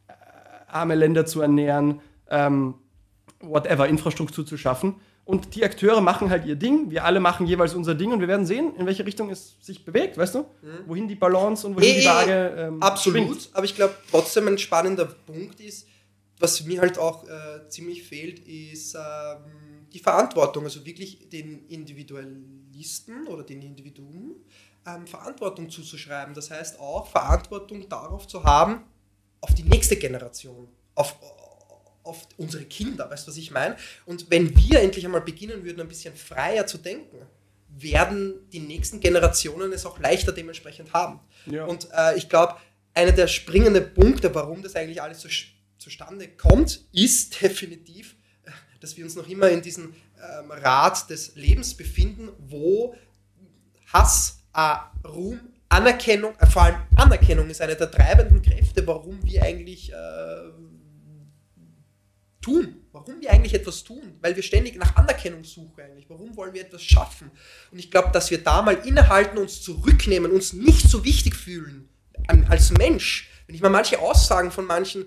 [0.07, 0.13] äh,
[0.67, 2.75] arme Länder zu ernähren, ähm,
[3.39, 4.95] whatever, Infrastruktur zu schaffen.
[5.29, 8.27] Und die Akteure machen halt ihr Ding, wir alle machen jeweils unser Ding und wir
[8.27, 10.45] werden sehen, in welche Richtung es sich bewegt, weißt du?
[10.87, 13.49] Wohin die Balance und wohin Eh, die eh, Waage ähm, Absolut, schwingt.
[13.53, 15.87] aber ich glaube trotzdem ein spannender Punkt ist,
[16.39, 23.27] was mir halt auch äh, ziemlich fehlt, ist ähm, die Verantwortung, also wirklich den Individualisten
[23.27, 24.35] oder den Individuen
[24.87, 26.33] ähm, Verantwortung zuzuschreiben.
[26.33, 28.81] Das heißt auch Verantwortung darauf zu haben,
[29.41, 31.15] auf die nächste Generation, auf,
[32.09, 33.77] auf unsere Kinder, weißt du, was ich meine?
[34.05, 37.17] Und wenn wir endlich einmal beginnen würden, ein bisschen freier zu denken,
[37.69, 41.19] werden die nächsten Generationen es auch leichter dementsprechend haben.
[41.45, 41.65] Ja.
[41.65, 42.55] Und äh, ich glaube,
[42.93, 45.29] einer der springenden Punkte, warum das eigentlich alles so
[45.77, 51.35] zustande kommt, ist definitiv, äh, dass wir uns noch immer in diesem ähm, Rad des
[51.35, 52.95] Lebens befinden, wo
[53.93, 55.39] Hass, äh, Ruhm,
[55.69, 59.95] Anerkennung, äh, vor allem Anerkennung ist eine der treibenden Kräfte, warum wir eigentlich äh,
[62.49, 66.53] tun, warum wir eigentlich etwas tun, weil wir ständig nach Anerkennung suchen eigentlich, warum wollen
[66.53, 67.31] wir etwas schaffen?
[67.71, 71.89] Und ich glaube, dass wir da mal innehalten, uns zurücknehmen, uns nicht so wichtig fühlen
[72.27, 73.29] als Mensch.
[73.47, 75.05] Wenn ich mal manche Aussagen von manchen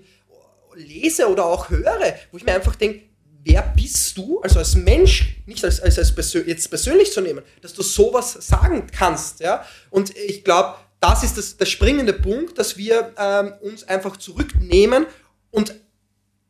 [0.75, 3.03] lese oder auch höre, wo ich mir einfach denke,
[3.43, 7.43] wer bist du, also als Mensch, nicht als, als, als persö jetzt persönlich zu nehmen,
[7.61, 9.41] dass du sowas sagen kannst.
[9.41, 9.65] Ja?
[9.89, 15.05] Und ich glaube, das ist das, der springende Punkt, dass wir ähm, uns einfach zurücknehmen
[15.51, 15.75] und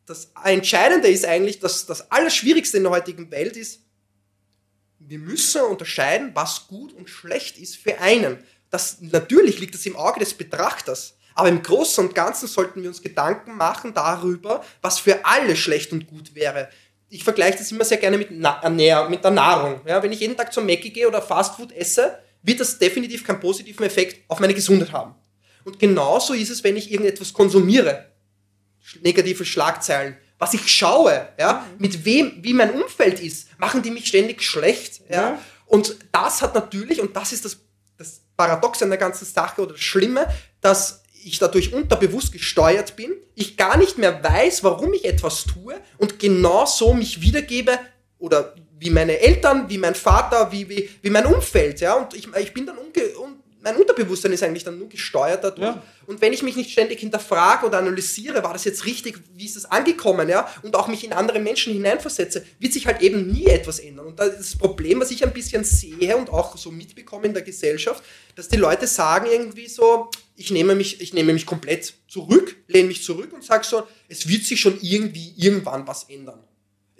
[0.06, 3.82] das Entscheidende ist eigentlich, dass das Allerschwierigste in der heutigen Welt ist,
[5.00, 8.38] wir müssen unterscheiden, was gut und schlecht ist für einen.
[8.70, 11.16] Das, natürlich liegt das im Auge des Betrachters.
[11.36, 15.92] Aber im Großen und Ganzen sollten wir uns Gedanken machen darüber, was für alle schlecht
[15.92, 16.70] und gut wäre.
[17.10, 18.70] Ich vergleiche das immer sehr gerne mit, Na
[19.10, 19.82] mit der Nahrung.
[19.86, 23.40] Ja, wenn ich jeden Tag zum Mackie gehe oder Fastfood esse, wird das definitiv keinen
[23.40, 25.16] positiven Effekt auf meine Gesundheit haben.
[25.64, 28.13] Und genauso ist es, wenn ich irgendetwas konsumiere
[29.02, 30.18] negative Schlagzeilen.
[30.38, 35.02] Was ich schaue, ja, mit wem, wie mein Umfeld ist, machen die mich ständig schlecht.
[35.10, 35.16] Ja.
[35.16, 35.40] ja.
[35.66, 37.58] Und das hat natürlich, und das ist das,
[37.98, 40.28] das Paradox an der ganzen Sache oder das Schlimme,
[40.62, 45.76] dass ich dadurch unterbewusst gesteuert bin, ich gar nicht mehr weiß, warum ich etwas tue
[45.98, 47.80] und genau so mich wiedergebe
[48.20, 51.80] oder wie meine Eltern, wie mein Vater, wie, wie, wie mein Umfeld.
[51.80, 51.94] Ja?
[51.94, 53.03] Und ich, ich bin dann umge um,
[53.64, 55.76] mein Unterbewusstsein ist eigentlich dann nur gesteuert dadurch.
[55.76, 55.84] Ja.
[56.06, 59.56] Und wenn ich mich nicht ständig hinterfrage oder analysiere, war das jetzt richtig, wie ist
[59.56, 63.46] das angekommen, ja, und auch mich in andere Menschen hineinversetze, wird sich halt eben nie
[63.46, 64.08] etwas ändern.
[64.08, 67.34] Und das ist das Problem, was ich ein bisschen sehe und auch so mitbekomme in
[67.34, 68.04] der Gesellschaft,
[68.36, 72.90] dass die Leute sagen irgendwie so, ich nehme mich, ich nehme mich komplett zurück, lehne
[72.90, 76.44] mich zurück und sage so, es wird sich schon irgendwie irgendwann was ändern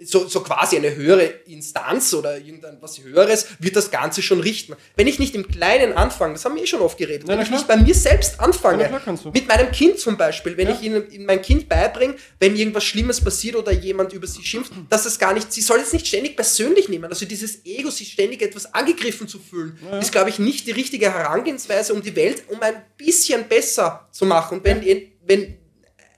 [0.04, 4.74] so, so quasi eine höhere Instanz oder irgendwas Höheres wird das Ganze schon richten.
[4.96, 7.50] Wenn ich nicht im Kleinen anfange, das haben wir eh schon oft geredet, wenn ich
[7.50, 8.90] nicht bei mir selbst anfange,
[9.32, 10.74] mit meinem Kind zum Beispiel, wenn ja.
[10.74, 14.72] ich ihnen, in mein Kind beibringe, wenn irgendwas Schlimmes passiert oder jemand über sie schimpft,
[14.90, 17.06] dass es gar nicht, sie soll es nicht ständig persönlich nehmen.
[17.06, 19.98] Also dieses Ego, sich ständig etwas angegriffen zu fühlen, ja.
[19.98, 24.24] ist, glaube ich, nicht die richtige Herangehensweise, um die Welt um ein bisschen besser zu
[24.26, 24.58] machen.
[24.58, 24.82] Und wenn,
[25.26, 25.63] wenn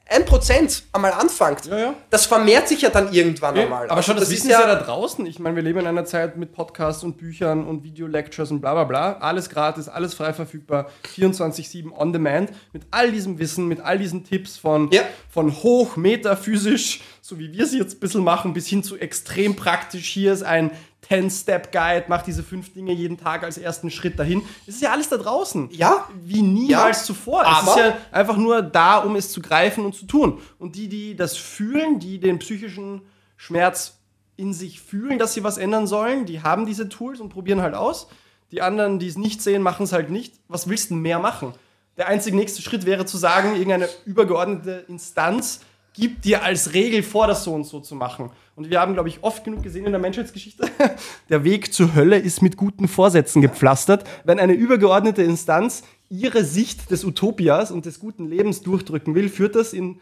[0.08, 1.94] ein Prozent einmal anfängt, ja, ja.
[2.10, 3.84] das vermehrt sich ja dann irgendwann ja, einmal.
[3.86, 5.26] Aber also schon, das, das wissen ja, ja da draußen.
[5.26, 8.74] Ich meine, wir leben in einer Zeit mit Podcasts und Büchern und Video-Lectures und bla
[8.74, 9.18] bla bla.
[9.18, 12.50] Alles gratis, alles frei verfügbar, 24-7 on demand.
[12.72, 14.90] Mit all diesem Wissen, mit all diesen Tipps von,
[15.28, 19.56] von hoch metaphysisch, so wie wir sie jetzt ein bisschen machen, bis hin zu extrem
[19.56, 20.06] praktisch.
[20.06, 20.70] Hier ist ein
[21.08, 24.42] 10-Step-Guide, mach diese fünf Dinge jeden Tag als ersten Schritt dahin.
[24.66, 25.68] Es ist ja alles da draußen.
[25.72, 26.08] Ja.
[26.22, 27.04] Wie niemals ja.
[27.04, 27.44] zuvor.
[27.44, 30.40] Aber es ist ja einfach nur da, um es zu greifen und zu tun.
[30.58, 33.02] Und die, die das fühlen, die den psychischen
[33.36, 33.98] Schmerz
[34.36, 37.74] in sich fühlen, dass sie was ändern sollen, die haben diese Tools und probieren halt
[37.74, 38.08] aus.
[38.50, 40.34] Die anderen, die es nicht sehen, machen es halt nicht.
[40.48, 41.54] Was willst du mehr machen?
[41.96, 45.60] Der einzige nächste Schritt wäre zu sagen, irgendeine übergeordnete Instanz
[45.94, 48.30] gibt dir als Regel vor, das so und so zu machen.
[48.56, 50.68] Und wir haben, glaube ich, oft genug gesehen in der Menschheitsgeschichte,
[51.28, 54.04] der Weg zur Hölle ist mit guten Vorsätzen gepflastert.
[54.24, 59.54] Wenn eine übergeordnete Instanz ihre Sicht des Utopias und des guten Lebens durchdrücken will, führt
[59.56, 60.00] das in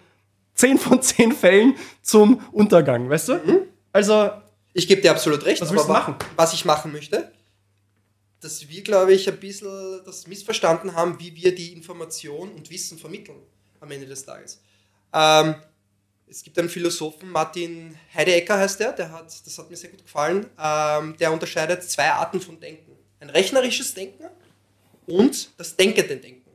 [0.55, 3.35] zehn von zehn Fällen zum Untergang, weißt du?
[3.35, 3.59] Mhm.
[3.93, 4.31] Also.
[4.73, 5.61] Ich gebe dir absolut recht.
[5.61, 6.15] Was willst du machen?
[6.37, 7.33] Was ich machen möchte,
[8.41, 12.99] dass wir, glaube ich, ein bisschen das missverstanden haben, wie wir die Information und Wissen
[12.99, 13.39] vermitteln
[13.81, 14.61] am Ende des Tages.
[15.13, 15.57] Ähm,
[16.35, 20.03] es gibt einen Philosophen, Martin Heidegger heißt der, der hat, das hat mir sehr gut
[20.03, 22.91] gefallen, ähm, der unterscheidet zwei Arten von Denken.
[23.21, 24.25] Ein rechnerisches Denken
[25.07, 26.51] und das denkende Denken.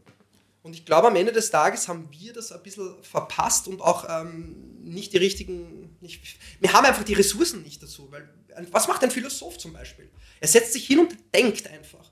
[0.63, 4.05] Und ich glaube, am Ende des Tages haben wir das ein bisschen verpasst und auch
[4.09, 5.95] ähm, nicht die richtigen.
[6.01, 6.21] Nicht,
[6.59, 8.11] wir haben einfach die Ressourcen nicht dazu.
[8.11, 8.27] Weil,
[8.71, 10.09] was macht ein Philosoph zum Beispiel?
[10.41, 12.11] Er setzt sich hin und denkt einfach.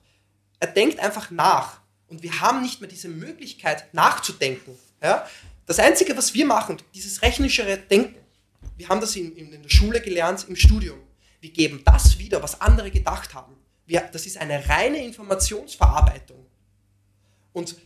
[0.58, 1.82] Er denkt einfach nach.
[2.08, 4.78] Und wir haben nicht mehr diese Möglichkeit, nachzudenken.
[5.02, 5.28] Ja?
[5.68, 8.16] Das Einzige, was wir machen, dieses rechnischere Denken,
[8.78, 10.98] wir haben das in, in der Schule gelernt, im Studium.
[11.42, 13.54] Wir geben das wieder, was andere gedacht haben.
[13.84, 16.46] Wir, das ist eine reine Informationsverarbeitung.
[17.52, 17.76] Und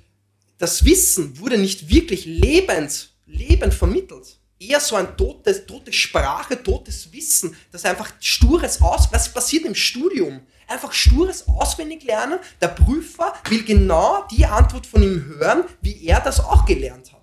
[0.58, 4.38] das Wissen wurde nicht wirklich lebend, lebend vermittelt.
[4.60, 9.74] Eher so ein totes, tote Sprache, totes Wissen, das einfach stures Aus, was passiert im
[9.74, 10.46] Studium?
[10.68, 12.38] Einfach stures Auswendiglernen.
[12.60, 17.21] Der Prüfer will genau die Antwort von ihm hören, wie er das auch gelernt hat.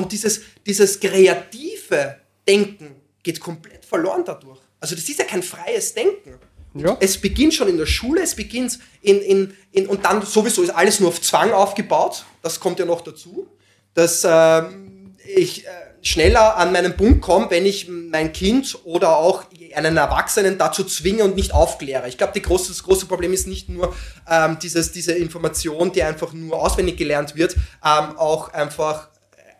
[0.00, 2.16] Und dieses, dieses kreative
[2.48, 4.58] Denken geht komplett verloren dadurch.
[4.80, 6.38] Also das ist ja kein freies Denken.
[6.74, 6.96] Ja.
[7.00, 10.70] Es beginnt schon in der Schule, es beginnt in, in, in, und dann sowieso ist
[10.70, 12.24] alles nur auf Zwang aufgebaut.
[12.42, 13.48] Das kommt ja noch dazu,
[13.92, 15.68] dass ähm, ich äh,
[16.00, 19.44] schneller an meinen Punkt komme, wenn ich mein Kind oder auch
[19.74, 22.08] einen Erwachsenen dazu zwinge und nicht aufkläre.
[22.08, 23.94] Ich glaube, große, das große Problem ist nicht nur
[24.28, 29.08] ähm, dieses, diese Information, die einfach nur auswendig gelernt wird, ähm, auch einfach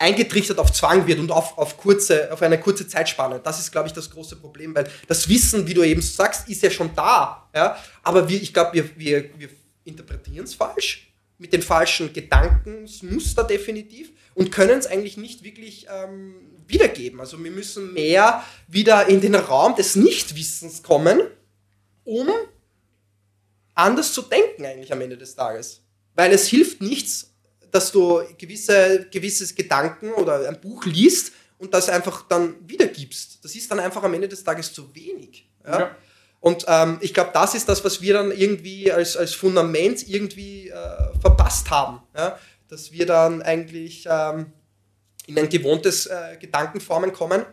[0.01, 3.38] eingetrichtert auf Zwang wird und auf, auf, kurze, auf eine kurze Zeitspanne.
[3.44, 6.62] Das ist, glaube ich, das große Problem, weil das Wissen, wie du eben sagst, ist
[6.62, 7.48] ja schon da.
[7.55, 7.76] Ja?
[8.03, 9.51] Aber wir, ich glaube, wir, wir, wir
[9.84, 16.34] interpretieren es falsch, mit den falschen Gedankensmuster definitiv und können es eigentlich nicht wirklich ähm,
[16.66, 17.20] wiedergeben.
[17.20, 21.20] Also wir müssen mehr wieder in den Raum des Nichtwissens kommen,
[22.05, 22.26] um
[23.74, 25.82] anders zu denken eigentlich am Ende des Tages.
[26.14, 27.30] Weil es hilft nichts,
[27.70, 33.44] dass du gewisse, gewisses Gedanken oder ein Buch liest und das einfach dann wiedergibst.
[33.44, 35.46] Das ist dann einfach am Ende des Tages zu wenig.
[35.64, 35.80] Ja?
[35.80, 35.96] ja.
[36.40, 40.68] Und ähm, ich glaube, das ist das, was wir dann irgendwie als, als Fundament irgendwie
[40.70, 40.74] äh,
[41.20, 42.00] verpasst haben.
[42.16, 42.38] Ja?
[42.68, 44.46] Dass wir dann eigentlich ähm,
[45.26, 47.44] in ein gewohntes äh, Gedankenformen kommen.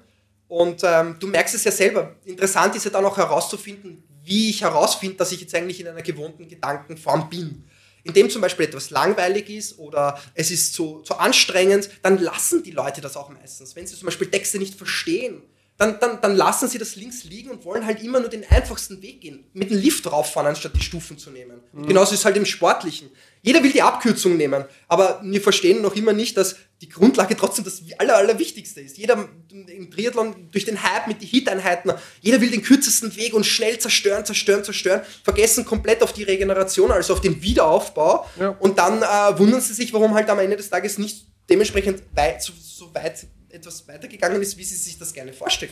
[0.47, 2.15] Und ähm, du merkst es ja selber.
[2.23, 6.01] Interessant ist ja dann auch herauszufinden, wie ich herausfinde, dass ich jetzt eigentlich in einer
[6.01, 7.65] gewohnten Gedankenform bin
[8.07, 12.63] in dem zum Beispiel etwas langweilig ist oder es ist zu, zu anstrengend, dann lassen
[12.63, 13.75] die Leute das auch meistens.
[13.75, 15.41] Wenn sie zum Beispiel Texte nicht verstehen,
[15.77, 18.99] dann, dann, dann lassen sie das links liegen und wollen halt immer nur den einfachsten
[19.03, 19.45] Weg gehen.
[19.53, 21.61] Mit dem Lift rauffahren, anstatt die Stufen zu nehmen.
[21.71, 21.87] Mhm.
[21.87, 23.11] Genauso ist es halt im Sportlichen.
[23.43, 27.63] Jeder will die Abkürzung nehmen, aber wir verstehen noch immer nicht, dass die Grundlage trotzdem
[27.63, 28.97] das aller, Allerwichtigste ist.
[28.97, 33.45] Jeder im Triathlon durch den Hype mit den Hit-Einheiten, jeder will den kürzesten Weg und
[33.45, 38.49] schnell zerstören, zerstören, zerstören, vergessen komplett auf die Regeneration, also auf den Wiederaufbau ja.
[38.49, 42.41] und dann äh, wundern sie sich, warum halt am Ende des Tages nicht dementsprechend weit,
[42.41, 45.71] so, so weit etwas weitergegangen ist, wie sie sich das gerne vorstellen,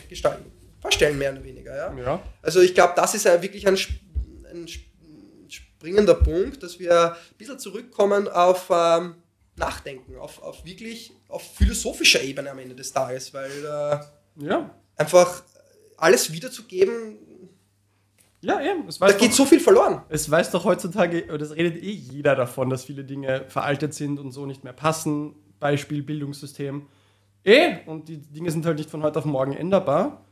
[0.80, 1.76] vorstellen mehr oder weniger.
[1.76, 1.94] Ja?
[1.98, 2.22] ja.
[2.42, 3.76] Also ich glaube, das ist ja wirklich ein,
[4.50, 4.68] ein
[5.48, 9.16] springender Punkt, dass wir ein bisschen zurückkommen auf ähm,
[9.56, 14.74] Nachdenken, auf, auf wirklich auf philosophischer Ebene am Ende des Tages, weil äh, ja.
[14.96, 15.42] einfach
[15.96, 17.18] alles wiederzugeben,
[18.42, 18.86] ja, eben.
[19.00, 20.02] da geht doch, so viel verloren.
[20.08, 24.30] Es weiß doch heutzutage, das redet eh jeder davon, dass viele Dinge veraltet sind und
[24.30, 25.34] so nicht mehr passen.
[25.58, 26.86] Beispiel Bildungssystem.
[27.46, 30.24] Eh, und die Dinge sind halt nicht von heute auf morgen änderbar.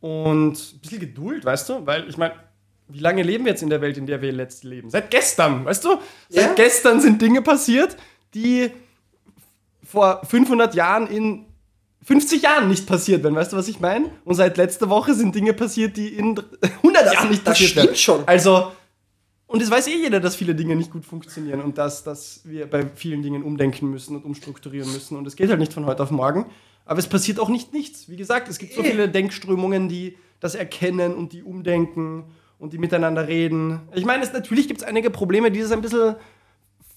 [0.00, 1.86] Und ein bisschen Geduld, weißt du?
[1.86, 2.34] Weil ich meine,
[2.88, 4.88] wie lange leben wir jetzt in der Welt, in der wir jetzt leben?
[4.88, 5.98] Seit gestern, weißt du?
[6.28, 6.54] Seit ja.
[6.54, 7.96] gestern sind Dinge passiert,
[8.34, 8.70] die
[9.84, 11.46] vor 500 Jahren in
[12.04, 14.10] 50 Jahren nicht passiert werden, weißt du, was ich meine?
[14.24, 17.88] Und seit letzter Woche sind Dinge passiert, die in 100 ja, Jahren nicht passiert werden.
[17.88, 18.28] Das stimmt schon.
[18.28, 18.72] Also,
[19.50, 22.70] und es weiß eh jeder, dass viele Dinge nicht gut funktionieren und dass, dass wir
[22.70, 25.16] bei vielen Dingen umdenken müssen und umstrukturieren müssen.
[25.16, 26.46] Und es geht halt nicht von heute auf morgen.
[26.84, 28.08] Aber es passiert auch nicht nichts.
[28.08, 28.92] Wie gesagt, es gibt so eh.
[28.92, 32.26] viele Denkströmungen, die das erkennen und die umdenken
[32.60, 33.80] und die miteinander reden.
[33.92, 36.14] Ich meine, es, natürlich gibt es einige Probleme, die es ein bisschen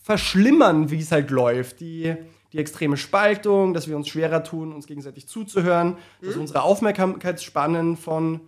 [0.03, 1.79] verschlimmern, wie es halt läuft.
[1.79, 2.13] Die,
[2.51, 6.25] die extreme Spaltung, dass wir uns schwerer tun, uns gegenseitig zuzuhören, mhm.
[6.27, 8.41] dass unsere Aufmerksamkeitsspannen von,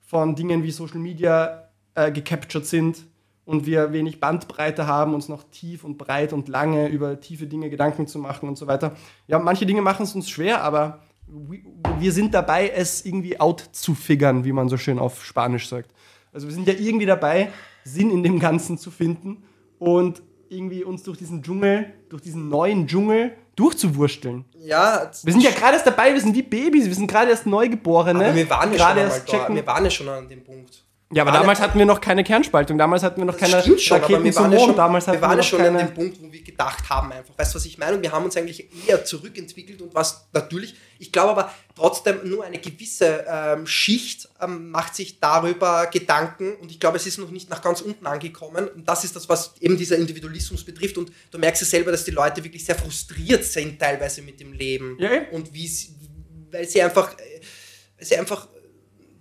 [0.00, 3.04] von Dingen wie Social Media äh, gecaptured sind
[3.44, 7.70] und wir wenig Bandbreite haben, uns noch tief und breit und lange über tiefe Dinge
[7.70, 8.96] Gedanken zu machen und so weiter.
[9.26, 11.02] Ja, manche Dinge machen es uns schwer, aber
[11.98, 15.90] wir sind dabei, es irgendwie out zu figern, wie man so schön auf Spanisch sagt.
[16.32, 17.50] Also wir sind ja irgendwie dabei,
[17.84, 19.44] Sinn in dem Ganzen zu finden
[19.78, 24.44] und irgendwie uns durch diesen Dschungel, durch diesen neuen Dschungel durchzuwursteln.
[24.58, 25.10] Ja.
[25.22, 28.26] Wir sind ja gerade erst dabei, wir sind wie Babys, wir sind gerade erst Neugeborene.
[28.26, 29.54] Aber wir waren ja schon erst checken.
[29.54, 30.84] Wir waren ja schon an dem Punkt.
[31.12, 34.22] Ja, aber damals hatten wir noch keine Kernspaltung, damals hatten wir noch keine schon, Raketen
[34.22, 35.80] wir zum Mond, schon, damals hatten wir waren wir schon keine...
[35.80, 37.96] an dem Punkt, wo wir gedacht haben einfach, weißt du, was ich meine?
[37.96, 42.44] Und wir haben uns eigentlich eher zurückentwickelt und was natürlich, ich glaube aber trotzdem nur
[42.44, 47.30] eine gewisse ähm, Schicht ähm, macht sich darüber Gedanken und ich glaube, es ist noch
[47.30, 51.10] nicht nach ganz unten angekommen und das ist das, was eben dieser Individualismus betrifft und
[51.32, 54.96] du merkst ja selber, dass die Leute wirklich sehr frustriert sind teilweise mit dem Leben
[55.00, 55.22] ja.
[55.32, 55.92] und wie sie,
[56.52, 57.40] weil sie einfach, äh,
[57.98, 58.46] weil sie einfach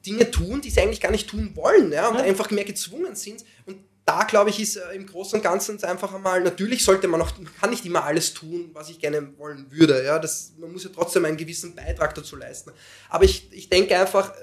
[0.10, 2.24] Dinge tun, die sie eigentlich gar nicht tun wollen ja, und ja.
[2.24, 3.44] einfach mehr gezwungen sind.
[3.66, 7.20] Und da, glaube ich, ist äh, im Großen und Ganzen einfach einmal, natürlich sollte man
[7.20, 7.30] man
[7.62, 10.04] kann nicht immer alles tun, was ich gerne wollen würde.
[10.04, 12.72] Ja, das, man muss ja trotzdem einen gewissen Beitrag dazu leisten.
[13.10, 14.34] Aber ich, ich denke einfach,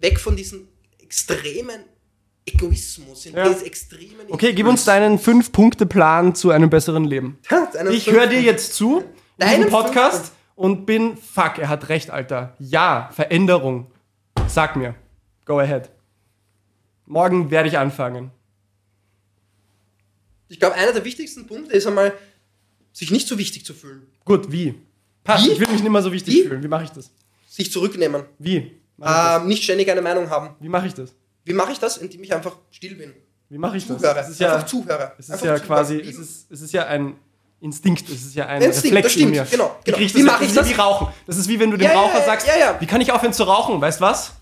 [0.00, 0.68] weg von diesem
[0.98, 1.84] extremen
[2.44, 3.48] Egoismus, in ja.
[3.60, 7.38] extremen Okay, gib uns deinen Fünf-Punkte-Plan zu einem besseren Leben.
[7.48, 9.04] Ja, ich höre dir jetzt zu,
[9.38, 12.54] deinen Podcast, und bin, fuck, er hat recht, Alter.
[12.58, 13.90] Ja, Veränderung.
[14.48, 14.94] Sag mir.
[15.52, 15.90] Go ahead.
[17.04, 18.30] Morgen werde ich anfangen.
[20.48, 22.14] Ich glaube, einer der wichtigsten Punkte ist einmal,
[22.90, 24.06] sich nicht so wichtig zu fühlen.
[24.24, 24.74] Gut, wie?
[25.22, 25.50] Passt, wie?
[25.50, 26.44] ich will mich nicht mehr so wichtig wie?
[26.44, 26.62] fühlen.
[26.62, 27.10] Wie mache ich das?
[27.46, 28.24] Sich zurücknehmen.
[28.38, 28.80] Wie?
[29.02, 30.56] Ähm, nicht ständig eine Meinung haben.
[30.58, 31.14] Wie mache ich das?
[31.44, 31.98] Wie mache ich das?
[31.98, 33.12] Indem ich einfach still bin.
[33.50, 34.00] Wie mache ich das?
[34.00, 34.20] Zuhöre.
[34.20, 35.12] Es ist ja, einfach zuhöre.
[35.18, 35.66] es ist einfach ja zuhören.
[35.66, 37.16] quasi, es ist, es ist ja ein
[37.60, 39.46] Instinkt, es ist ja ein Instinkt, Reflex das stimmt, in mir.
[39.50, 39.98] genau, genau.
[39.98, 40.70] Wie das, mache ich das das?
[40.70, 41.08] wie Rauchen.
[41.26, 42.80] Das ist wie wenn du dem Ja, Raucher ja, sagst, ja.
[42.80, 43.78] wie kann ich aufhören zu rauchen?
[43.82, 44.32] Weißt was?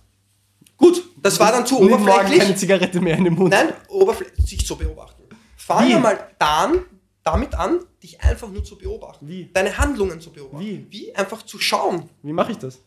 [0.80, 2.56] Gut, das war dann zu Nimm morgen keine oberflächlich.
[2.56, 3.50] Zigarette mehr in den Mund.
[3.50, 5.22] Nein, oberflächlich, sich zu beobachten.
[5.56, 5.94] Fang Wie?
[5.94, 6.86] mal dann
[7.22, 9.28] damit an, dich einfach nur zu beobachten.
[9.28, 9.50] Wie?
[9.52, 10.64] Deine Handlungen zu beobachten.
[10.64, 10.86] Wie?
[10.90, 11.14] Wie?
[11.14, 12.08] Einfach zu schauen.
[12.22, 12.78] Wie mache ich das?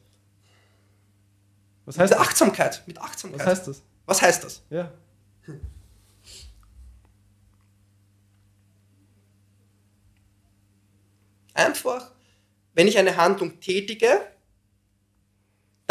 [1.85, 2.27] Was heißt Mit das?
[2.27, 2.83] Achtsamkeit.
[2.87, 3.39] Mit Achtsamkeit.
[3.39, 3.83] Was heißt das?
[4.07, 4.63] Was heißt das?
[4.71, 4.91] Ja.
[11.53, 12.09] Einfach,
[12.73, 14.19] wenn ich eine Handlung tätige,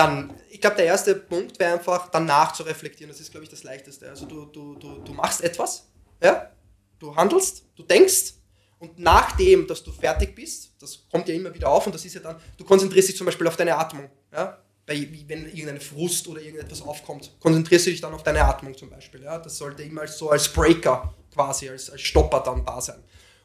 [0.02, 3.10] dann, ich glaube, der erste Punkt wäre einfach, danach zu reflektieren.
[3.10, 4.08] Das ist, glaube ich, das Leichteste.
[4.08, 5.88] Also du, du, du, du machst etwas,
[6.22, 6.50] ja?
[6.98, 8.34] du handelst, du denkst
[8.78, 12.14] und nachdem, dass du fertig bist, das kommt ja immer wieder auf und das ist
[12.14, 14.10] ja dann, du konzentrierst dich zum Beispiel auf deine Atmung.
[14.32, 14.58] Ja?
[14.84, 18.90] Bei, wenn irgendeine Frust oder irgendetwas aufkommt, konzentrierst du dich dann auf deine Atmung zum
[18.90, 19.22] Beispiel.
[19.22, 19.38] Ja?
[19.38, 23.02] Das sollte immer so als Breaker quasi, als, als Stopper dann da sein.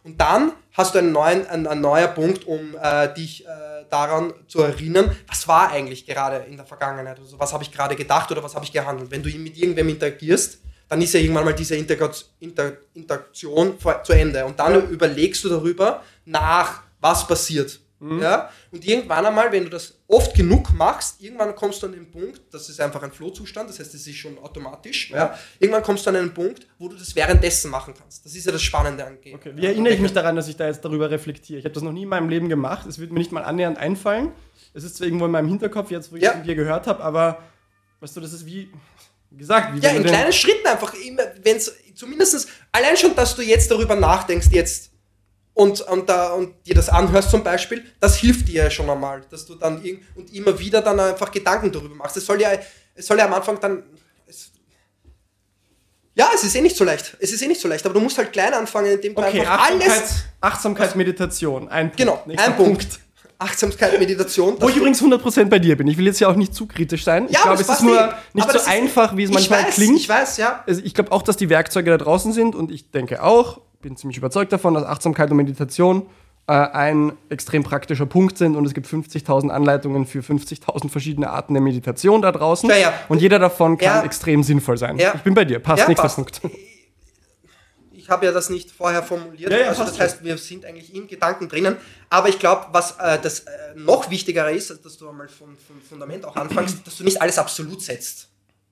[0.07, 3.49] Und dann hast du einen neuen, einen, einen neuer Punkt, um äh, dich äh,
[3.89, 7.97] daran zu erinnern, was war eigentlich gerade in der Vergangenheit, also was habe ich gerade
[7.97, 9.11] gedacht oder was habe ich gehandelt.
[9.11, 14.45] Wenn du mit irgendwem interagierst, dann ist ja irgendwann mal diese Interaktion zu Ende.
[14.45, 17.81] Und dann überlegst du darüber nach, was passiert.
[17.99, 18.49] Ja?
[18.71, 22.41] Und irgendwann einmal, wenn du das oft genug machst, irgendwann kommst du an den Punkt,
[22.51, 25.09] das ist einfach ein Flow-Zustand, das heißt, es ist schon automatisch.
[25.09, 25.37] Ja?
[25.59, 28.23] Irgendwann kommst du an einen Punkt, wo du das währenddessen machen kannst.
[28.25, 29.35] Das ist ja das Spannende an Game.
[29.35, 29.53] Okay.
[29.55, 31.59] Wie erinnere ich mich daran, dass ich da jetzt darüber reflektiere?
[31.59, 32.87] Ich habe das noch nie in meinem Leben gemacht.
[32.87, 34.31] Es wird mir nicht mal annähernd einfallen.
[34.73, 37.03] Es ist zwar irgendwo in meinem Hinterkopf, jetzt wo ich es von dir gehört habe,
[37.03, 37.41] aber
[37.99, 38.69] weißt du, das ist wie
[39.31, 43.41] gesagt, wie Ja, in kleinen Schritten einfach, immer, wenn es zumindest, allein schon, dass du
[43.41, 44.91] jetzt darüber nachdenkst, jetzt
[45.57, 49.21] und, und, da, und dir das anhörst zum Beispiel, das hilft dir ja schon einmal,
[49.31, 52.15] dass du dann irgend, und immer wieder dann einfach Gedanken darüber machst.
[52.15, 52.49] Es soll ja,
[52.93, 53.81] es soll ja am Anfang dann.
[54.27, 54.51] Es,
[56.13, 57.17] ja, es ist eh nicht so leicht.
[57.19, 59.39] Es ist eh nicht so leicht, aber du musst halt klein anfangen, indem du Okay,
[59.39, 60.15] einfach Achtsamkeit, alles.
[60.41, 61.97] Achtsamkeit, Meditation, ein Punkt.
[61.97, 62.99] Genau, ein Punkt.
[63.39, 64.57] Achtsamkeit, Meditation.
[64.59, 65.87] Wo ich übrigens 100% bei dir bin.
[65.87, 67.25] Ich will jetzt ja auch nicht zu kritisch sein.
[67.27, 69.99] Ich Ja, glaube, es ist nur nicht so einfach, wie es manchmal weiß, klingt.
[69.99, 70.63] Ich weiß, ja.
[70.67, 73.95] Also ich glaube auch, dass die Werkzeuge da draußen sind und ich denke auch, bin
[73.95, 76.07] ziemlich überzeugt davon, dass Achtsamkeit und Meditation
[76.47, 81.53] äh, ein extrem praktischer Punkt sind und es gibt 50.000 Anleitungen für 50.000 verschiedene Arten
[81.53, 82.93] der Meditation da draußen Ja, ja.
[83.09, 84.03] und jeder davon kann Ja.
[84.03, 84.97] extrem sinnvoll sein.
[84.97, 85.59] Ich bin bei dir.
[85.59, 86.15] Passt, nächster passt.
[86.15, 86.41] Punkt.
[87.91, 91.49] ich habe ja das nicht vorher formuliert, also das heißt, wir sind eigentlich in Gedanken
[91.49, 91.75] drinnen,
[92.09, 95.81] aber ich glaube, was äh, das äh, noch wichtigere ist, dass du einmal vom, vom
[95.81, 98.29] Fundament auch anfängst, dass du nicht alles absolut setzt.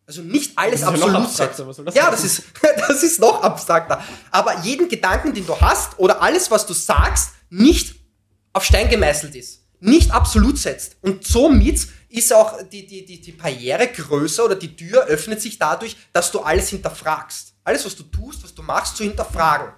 [0.07, 1.67] Also nicht alles Das ist ja noch absolut abstrakter, setzt.
[1.67, 2.43] was soll das ja, das ist,
[2.87, 4.03] das ist noch abstrakter.
[4.31, 7.95] Aber jeden Gedanken, den du hast oder alles, was du sagst, nicht
[8.53, 9.63] auf Stein gemeißelt ist.
[9.79, 10.97] Nicht absolut setzt.
[11.01, 15.57] Und somit ist auch die, die, die, die Barriere größer oder die Tür öffnet sich
[15.59, 17.53] dadurch, dass du alles hinterfragst.
[17.63, 19.73] Alles, was du tust, was du machst, zu hinterfragen.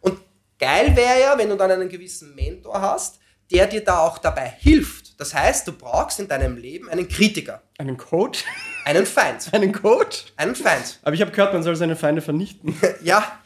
[0.00, 0.18] Und
[0.58, 3.18] geil wäre ja, wenn du dann einen gewissen Mentor hast,
[3.52, 5.20] der dir da auch dabei hilft.
[5.20, 8.44] Das heißt, du brauchst in deinem Leben einen Kritiker, Einen Coach?
[8.86, 10.24] Einen Feind, Einen Coach?
[10.36, 10.98] einen Feind.
[11.02, 12.74] Aber ich habe gehört, man soll seine Feinde vernichten.
[13.02, 13.40] Ja,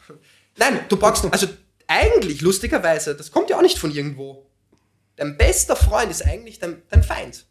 [0.57, 1.47] nein, du brauchst, also
[1.87, 4.45] eigentlich, lustigerweise, das kommt ja auch nicht von irgendwo.
[5.17, 7.45] Dein bester Freund ist eigentlich dein, dein Feind.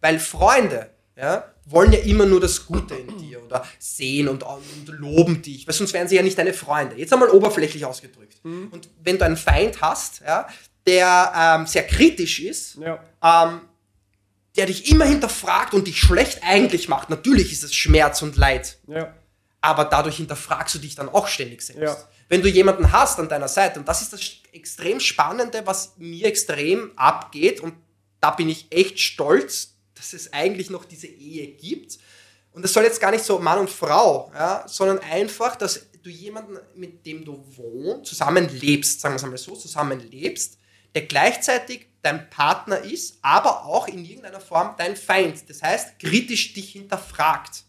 [0.00, 4.88] Weil Freunde, ja, wollen ja immer nur das Gute in dir oder sehen und, und
[4.88, 6.96] loben dich, weil sonst wären sie ja nicht deine Freunde.
[6.96, 8.36] Jetzt einmal oberflächlich ausgedrückt.
[8.44, 10.46] Und wenn du einen Feind hast, ja,
[10.86, 13.02] der ähm, sehr kritisch ist, Ja.
[13.22, 13.60] ähm,
[14.56, 18.78] der dich immer hinterfragt und dich schlecht eigentlich macht, natürlich ist es Schmerz und Leid
[18.86, 19.12] Ja.
[19.60, 21.82] aber dadurch hinterfragst du dich dann auch ständig selbst.
[21.82, 22.08] Ja.
[22.28, 24.20] Wenn du jemanden hast an deiner Seite, und das ist das
[24.52, 27.74] extrem Spannende, was mir extrem abgeht, und
[28.20, 31.98] da bin ich echt stolz, dass es eigentlich noch diese Ehe gibt.
[32.52, 36.08] Und das soll jetzt gar nicht so Mann und Frau, ja, sondern einfach, dass du
[36.10, 40.58] jemanden, mit dem du wohnst, zusammenlebst, sagen wir es einmal so, zusammenlebst,
[40.94, 45.48] der gleichzeitig dein Partner ist, aber auch in irgendeiner Form dein Feind.
[45.48, 47.64] Das heißt, kritisch dich hinterfragt.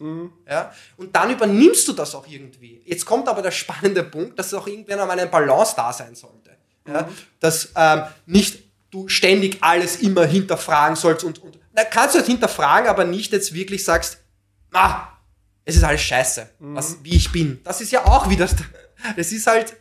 [0.48, 0.72] Ja?
[0.96, 2.82] Und dann übernimmst du das auch irgendwie.
[2.84, 6.14] Jetzt kommt aber der spannende Punkt, dass es auch irgendwann einmal eine Balance da sein
[6.14, 6.50] sollte.
[6.86, 7.08] Ja?
[7.40, 8.58] Dass ähm, nicht
[8.90, 13.32] du ständig alles immer hinterfragen sollst und, und na, kannst du halt hinterfragen, aber nicht
[13.32, 14.18] jetzt wirklich sagst,
[14.72, 15.08] ah,
[15.64, 17.60] es ist alles scheiße, was, wie ich bin.
[17.64, 18.48] Das ist ja auch wieder,
[19.16, 19.76] das ist halt,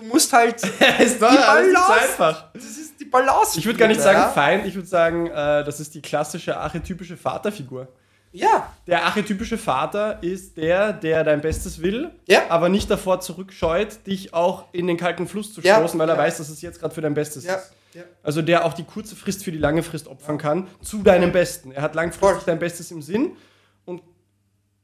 [0.00, 0.56] du musst halt,
[0.98, 2.08] Es war Die alles nicht so Balance.
[2.10, 2.44] einfach.
[2.54, 3.58] das ist die Balance.
[3.58, 4.28] Ich würde gar nicht sagen ja?
[4.28, 7.88] Feind, ich würde sagen, äh, das ist die klassische archetypische Vaterfigur.
[8.30, 12.42] Ja, Der archetypische Vater ist der, der dein Bestes will, Ja.
[12.50, 16.16] aber nicht davor zurückscheut, dich auch in den kalten Fluss zu Ja, stoßen, weil er
[16.16, 16.20] ja.
[16.22, 17.72] weiß, dass es jetzt gerade für dein Bestes ja, ist.
[17.94, 18.02] ja.
[18.22, 21.72] Also der auch die kurze Frist für die lange Frist opfern kann, zu deinem Besten.
[21.72, 23.32] Er hat langfristig dein Bestes im Sinn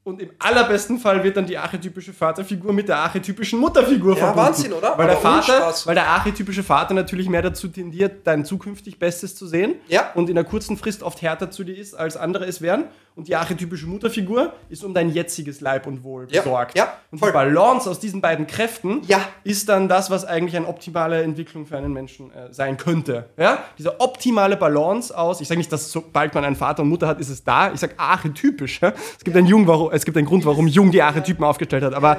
[0.05, 4.47] und im allerbesten Fall wird dann die archetypische Vaterfigur mit der archetypischen Mutterfigur Ja, verbunden.
[4.47, 4.97] Wahnsinn, oder?
[4.97, 9.47] Weil der, Vater, weil der archetypische Vater natürlich mehr dazu tendiert, dein zukünftig Bestes zu
[9.47, 9.75] sehen.
[9.87, 10.11] Ja.
[10.13, 12.85] Und in der kurzen Frist oft härter zu dir ist, als andere es wären.
[13.15, 16.77] Und die archetypische Mutterfigur ist um dein jetziges Leib und Wohl Ja, besorgt.
[16.77, 17.31] ja, und die.
[17.31, 19.21] Balance aus diesen beiden Kräften Ja.
[19.45, 23.29] ist dann das, was eigentlich eine optimale Entwicklung für einen Menschen äh, sein könnte.
[23.37, 23.59] Ja?
[23.77, 27.21] Diese optimale Balance aus, ich sage nicht, dass sobald man einen Vater und Mutter hat,
[27.21, 27.71] ist es da.
[27.71, 28.81] Ich sage archetypisch.
[28.81, 28.89] Ja?
[29.17, 31.93] Es, gibt einen Jung, warum, es gibt einen Grund, warum Jung die Archetypen aufgestellt hat.
[31.93, 32.17] Aber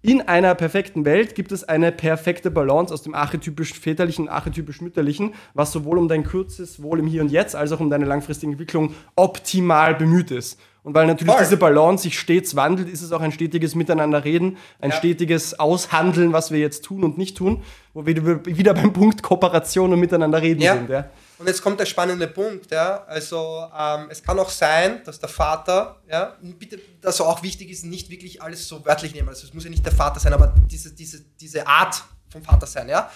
[0.00, 4.80] in einer perfekten Welt gibt es eine perfekte Balance aus dem archetypisch väterlichen und archetypisch
[4.80, 8.04] mütterlichen, was sowohl um dein kurzes Wohl im Hier und Jetzt als auch um deine
[8.04, 10.60] langfristige Entwicklung optimal bemüht ist.
[10.84, 11.42] Und weil natürlich Voll.
[11.42, 14.96] diese Balance sich stets wandelt, ist es auch ein stetiges Miteinanderreden, ein Ja.
[14.96, 19.92] stetiges Aushandeln, was wir jetzt tun und nicht tun, wo wir wieder beim Punkt Kooperation
[19.92, 20.74] und Miteinanderreden Ja.
[20.76, 20.88] sind.
[20.90, 21.10] Ja?
[21.38, 23.04] Und jetzt kommt der spannende Punkt, ja.
[23.04, 27.84] Also ähm, es kann auch sein, dass der Vater, ja, bitte, dass auch wichtig ist,
[27.84, 29.28] nicht wirklich alles so wörtlich nehmen.
[29.28, 32.66] Also es muss ja nicht der Vater sein, aber diese, diese, diese Art vom Vater
[32.66, 33.10] sein, ja.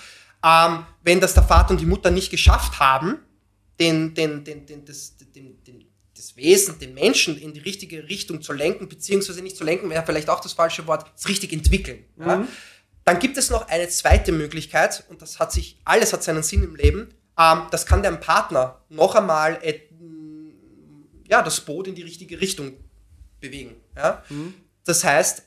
[0.45, 3.19] Ähm, wenn das der Vater und die Mutter nicht geschafft haben,
[3.81, 5.85] den, den, den, den, das, den, den,
[6.17, 10.05] das Wesen, den Menschen in die richtige Richtung zu lenken, beziehungsweise nicht zu lenken, wäre
[10.07, 12.05] vielleicht auch das falsche Wort, das richtig entwickeln.
[12.19, 12.47] Ja?
[13.05, 16.63] Dann gibt es noch eine zweite Möglichkeit, und das hat sich, alles hat seinen Sinn
[16.63, 17.09] im Leben.
[17.39, 19.91] Ähm, das kann dein Partner noch einmal et,
[21.29, 22.75] ja, das Boot in die richtige Richtung
[23.41, 23.77] bewegen.
[23.97, 24.23] Ja?
[24.85, 25.43] Das heißt,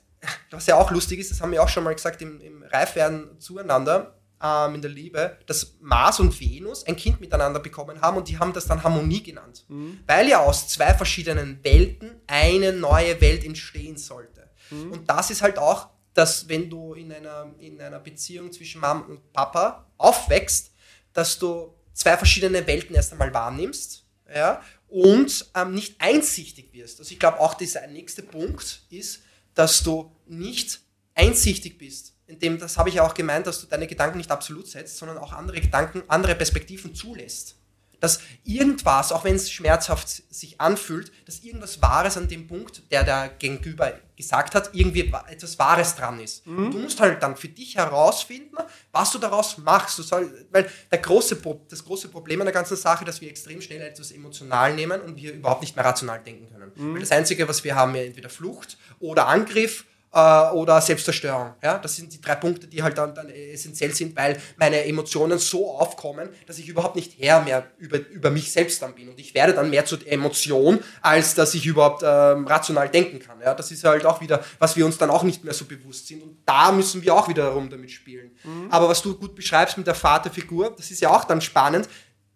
[0.49, 3.39] was ja auch lustig ist, das haben wir auch schon mal gesagt im, im Reifwerden
[3.39, 8.27] zueinander, ähm, in der Liebe, dass Mars und Venus ein Kind miteinander bekommen haben und
[8.27, 9.65] die haben das dann Harmonie genannt.
[10.07, 14.49] Weil ja aus zwei verschiedenen Welten eine neue Welt entstehen sollte.
[14.91, 19.03] Und das ist halt auch, dass wenn du in einer, in einer Beziehung zwischen Mom
[19.03, 20.73] und Papa aufwächst,
[21.13, 26.99] dass du zwei verschiedene Welten erst einmal wahrnimmst ja, und ähm, nicht einsichtig wirst.
[26.99, 29.23] Also ich glaube auch dieser nächste Punkt ist,
[29.55, 30.81] dass du nicht
[31.15, 32.13] einsichtig bist.
[32.27, 35.17] Indem, das habe ich ja auch gemeint, dass du deine Gedanken nicht absolut setzt, sondern
[35.17, 37.55] auch andere Gedanken, andere Perspektiven zulässt.
[37.99, 43.03] Dass irgendwas, auch wenn es schmerzhaft sich anfühlt, dass irgendwas Wahres an dem Punkt, der
[43.03, 46.45] der Gegenüber gesagt hat, irgendwie wa- etwas Wahres dran ist.
[46.47, 48.55] Und du musst halt dann für dich herausfinden,
[48.91, 49.97] was du daraus machst.
[49.99, 51.37] Du soll, weil der große,
[51.69, 55.17] das große Problem an der ganzen Sache, dass wir extrem schnell etwas emotional nehmen und
[55.17, 56.71] wir überhaupt nicht mehr rational denken können.
[56.93, 59.85] Weil das Einzige, was wir haben, ja entweder Flucht oder Angriff
[60.16, 61.53] äh, oder Selbstzerstörung.
[61.61, 61.78] Ja?
[61.78, 65.72] Das sind die drei Punkte, die halt dann, dann essentiell sind, weil meine Emotionen so
[65.78, 69.09] aufkommen, dass ich überhaupt nicht Herr mehr über, über mich selbst dann bin.
[69.09, 73.41] Und ich werde dann mehr zur Emotion, als dass ich überhaupt ähm, rational denken kann.
[73.41, 73.53] Ja?
[73.53, 76.24] Das ist halt auch wieder, was wir uns dann auch nicht mehr so bewusst sind.
[76.24, 78.32] Und da müssen wir auch wiederum damit spielen.
[78.70, 81.89] Aber was du gut beschreibst mit der Vaterfigur, das ist ja auch dann spannend.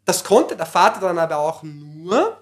[0.05, 2.37] Das konnte der Vater dann aber auch nur,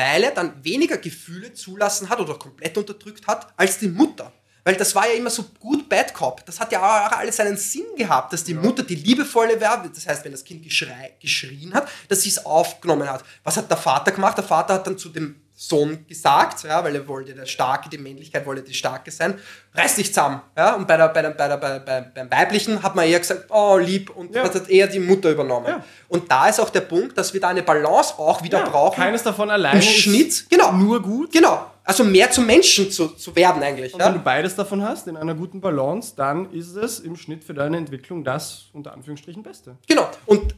[0.00, 4.32] weil er dann weniger Gefühle zulassen hat oder komplett unterdrückt hat als die Mutter.
[4.64, 6.44] Weil das war ja immer so gut Bad Cop.
[6.46, 9.86] Das hat ja auch alles seinen Sinn gehabt, dass die Mutter die liebevolle war.
[9.86, 13.24] Das heißt, wenn das Kind geschrei, geschrien hat, dass sie es aufgenommen hat.
[13.44, 14.38] Was hat der Vater gemacht?
[14.38, 17.98] Der Vater hat dann zu dem Sohn gesagt, ja, weil er wollte der Starke, die
[17.98, 19.38] Männlichkeit wollte die Starke sein,
[19.74, 20.40] reiß dich zusammen.
[20.56, 20.74] Ja?
[20.74, 23.44] Und bei der, bei der, bei der, bei, bei, beim Weiblichen hat man eher gesagt,
[23.50, 24.44] oh, lieb, und Ja.
[24.48, 25.66] das hat eher die Mutter übernommen.
[25.68, 25.84] Ja.
[26.08, 28.96] Und da ist auch der Punkt, dass wir da eine Balance auch wieder brauchen.
[28.96, 30.72] Keines davon alleine Im Schnitt, genau.
[30.72, 31.30] nur gut.
[31.30, 31.66] Genau.
[31.84, 33.92] Also mehr zum Menschen zu, zu werden eigentlich.
[33.92, 34.22] Und wenn du Ja?
[34.24, 38.24] beides davon hast, in einer guten Balance, dann ist es im Schnitt für deine Entwicklung
[38.24, 39.76] das unter Anführungsstrichen Beste.
[39.86, 40.08] Genau.
[40.24, 40.54] Und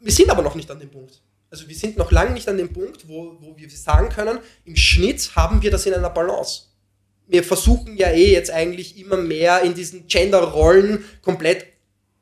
[0.00, 1.20] wir sind aber noch nicht an dem Punkt.
[1.52, 4.74] Also wir sind noch lange nicht an dem Punkt, wo, wo wir sagen können, im
[4.74, 6.62] Schnitt haben wir das in einer Balance.
[7.26, 11.66] Wir versuchen ja eh jetzt eigentlich immer mehr in diesen Gender-Rollen komplett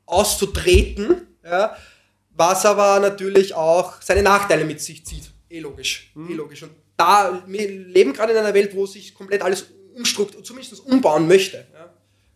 [0.05, 1.77] auszutreten, ja,
[2.31, 5.31] was aber natürlich auch seine Nachteile mit sich zieht.
[5.49, 6.11] Eh logisch.
[6.29, 6.63] Eh logisch.
[6.63, 11.25] Und da, wir leben gerade in einer Welt, wo sich komplett alles umstrukturiert, zumindest umbauen
[11.25, 11.65] möchte.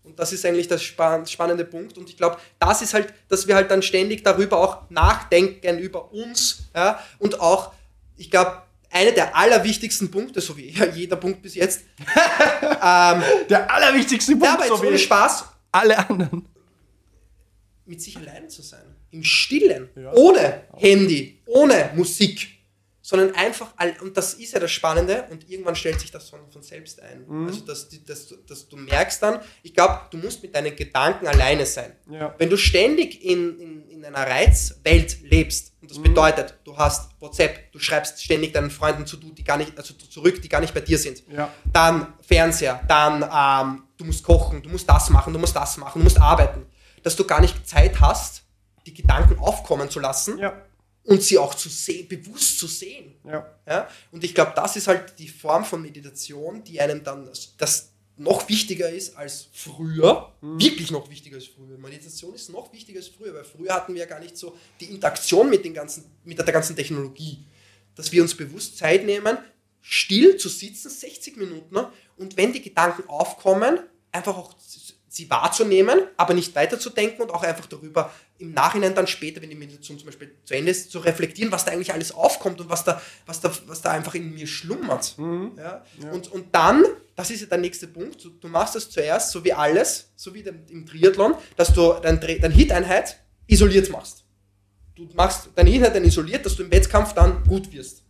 [0.06, 1.98] Und das ist eigentlich der span spannende Punkt.
[1.98, 6.12] Und ich glaube, das ist halt, dass wir halt dann ständig darüber auch nachdenken, über
[6.14, 6.64] uns.
[6.76, 7.00] Ja?
[7.20, 7.74] Und auch,
[8.16, 14.32] ich glaube, einer der allerwichtigsten Punkte, so wie jeder Punkt bis jetzt, ähm, Der allerwichtigste
[14.34, 16.48] Punkt, ja, aber jetzt so ohne Spaß, alle anderen.
[17.86, 18.96] mit sich allein zu sein.
[19.12, 19.90] Im Stillen.
[19.96, 20.14] Ja.
[20.14, 22.55] Ohne Handy, ohne Musik.
[23.08, 26.40] Sondern einfach, all- und das ist ja das Spannende, und irgendwann stellt sich das von,
[26.52, 27.24] von selbst ein.
[27.28, 27.46] Mhm.
[27.48, 31.28] Also, dass, dass, du- dass du merkst dann, ich glaube, du musst mit deinen Gedanken
[31.28, 31.96] alleine sein.
[32.10, 32.34] Ja.
[32.40, 37.72] Wenn du ständig in, in, in einer Reizwelt lebst, und das bedeutet, du hast WhatsApp,
[37.72, 40.82] du schreibst ständig deinen Freunden zu, die gar nicht, also zurück, die gar nicht bei
[40.82, 41.22] dir sind.
[41.32, 41.52] Ja.
[41.72, 46.00] Dann Fernseher, dann ähm, du musst kochen, du musst das machen, du musst das machen,
[46.00, 46.66] du musst arbeiten.
[47.04, 48.42] Dass du gar nicht Zeit hast,
[48.88, 50.60] die Gedanken aufkommen zu lassen, Ja.
[51.06, 53.16] Und sie auch zu sehen, bewusst zu sehen.
[53.24, 53.56] Ja.
[53.68, 53.90] Ja?
[54.12, 58.48] Und ich glaube, das ist halt die Form von Meditation, die einem dann das noch
[58.48, 61.78] wichtiger ist als früher, wirklich noch wichtiger als früher.
[61.78, 64.86] Meditation ist noch wichtiger als früher, weil früher hatten wir ja gar nicht so die
[64.86, 67.46] Interaktion mit, den ganzen, mit der ganzen Technologie,
[67.94, 69.38] dass wir uns bewusst Zeit nehmen,
[69.82, 71.78] still zu sitzen, 60 Minuten,
[72.18, 73.80] und wenn die Gedanken aufkommen,
[74.12, 74.56] einfach auch
[75.16, 79.56] sie wahrzunehmen, aber nicht weiterzudenken und auch einfach darüber im Nachhinein dann später, wenn die
[79.56, 82.84] Meditation zum Beispiel zu Ende ist, zu reflektieren, was da eigentlich alles aufkommt und was
[82.84, 85.16] da, was da, was da einfach in mir schlummert.
[85.58, 85.86] Ja?
[86.12, 86.84] Und, und dann,
[87.16, 90.34] das ist ja der nächste Punkt, du, du machst das zuerst, so wie alles, so
[90.34, 94.26] wie dem, im Triathlon, dass du deine dein Hit-Einheit isoliert machst.
[94.96, 98.04] Du machst deine Hit-Einheit dann isoliert, dass du im Wettkampf dann gut wirst.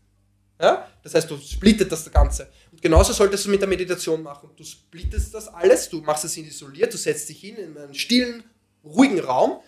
[0.60, 0.88] Ja?
[1.04, 2.50] Das heißt, du splittet das Ganze.
[2.86, 4.52] Genauso solltest du mit der Meditation machen.
[4.56, 8.44] Du splittest das alles, du machst es isoliert, du setzt dich hin in einen stillen,
[8.84, 9.60] ruhigen Raum,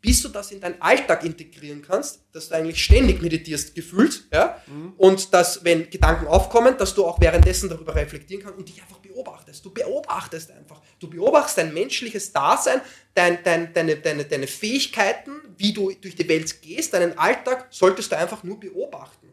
[0.00, 4.62] bis du das in deinen Alltag integrieren kannst, dass du eigentlich ständig meditierst, gefühlt, ja,
[4.98, 8.98] und dass, wenn Gedanken aufkommen, dass du auch währenddessen darüber reflektieren kannst und dich einfach
[8.98, 9.64] beobachtest.
[9.64, 10.80] Du beobachtest einfach.
[11.00, 12.80] Du beobachtest dein menschliches Dasein,
[13.14, 18.12] dein, dein, deine, deine, deine Fähigkeiten, wie du durch die Welt gehst, deinen Alltag, solltest
[18.12, 19.26] du einfach nur beobachten.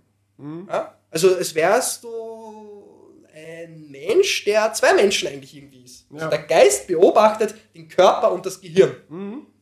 [0.67, 0.97] Ja?
[1.11, 2.96] Also es wärst du
[3.65, 6.05] ein Mensch, der zwei Menschen eigentlich irgendwie ist.
[6.11, 6.29] Also Ja.
[6.29, 8.95] der Geist beobachtet den Körper und das Gehirn.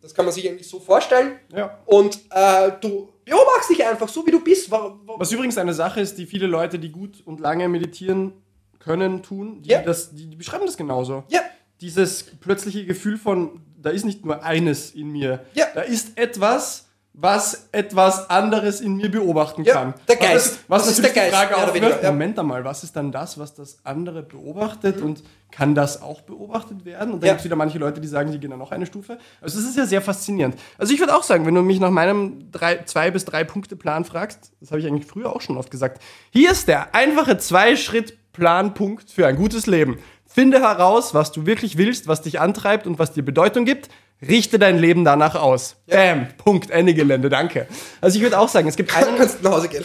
[0.01, 1.39] Das kann man sich eigentlich so vorstellen.
[1.55, 1.79] Ja.
[1.85, 4.69] Und äh, du beobachtest dich einfach so, wie du bist.
[4.71, 8.33] Wa- wa- Was übrigens eine Sache ist, die viele Leute, die gut und lange meditieren
[8.79, 9.81] können, tun, die, Ja.
[9.81, 11.23] das, die, die beschreiben das genauso.
[11.29, 11.41] Ja.
[11.81, 15.65] Dieses plötzliche Gefühl von, da ist nicht nur eines in mir, Ja.
[15.73, 16.84] da ist etwas,
[17.17, 19.93] was etwas anderes in mir beobachten Ja, kann.
[20.07, 20.47] der Was Geist.
[20.51, 22.11] das- Was Das ist der Geist, Frage aufwirft, ja.
[22.11, 26.83] Moment einmal, was ist dann das, was das andere beobachtet und kann das auch beobachtet
[26.83, 27.13] werden?
[27.13, 27.33] Und dann Ja.
[27.33, 29.17] gibt es wieder manche Leute, die sagen, die gehen dann noch eine Stufe.
[29.39, 30.55] Also es ist ja sehr faszinierend.
[30.77, 33.77] Also ich würde auch sagen, wenn du mich nach meinem drei, zwei bis drei Punkte
[33.77, 36.01] Plan fragst, das habe ich eigentlich früher auch schon oft gesagt,
[36.31, 39.97] hier ist der einfache Zwei-Schritt-Planpunkt für ein gutes Leben.
[40.25, 43.89] Finde heraus, was du wirklich willst, was dich antreibt und was dir Bedeutung gibt.
[44.21, 45.75] Richte dein Leben danach aus.
[45.87, 47.67] Bam, Punkt, Ende Gelände, danke.
[48.01, 49.17] Also ich würde auch sagen, es gibt einen,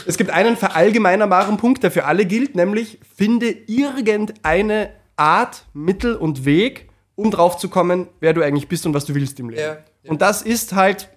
[0.07, 6.45] es gibt einen verallgemeinerbaren Punkt, der für alle gilt, nämlich finde irgendeine Art, Mittel und
[6.45, 9.61] Weg, um drauf zu kommen, wer du eigentlich bist und was du willst im Leben.
[9.61, 10.11] Ja, ja.
[10.11, 11.11] Und das ist halt,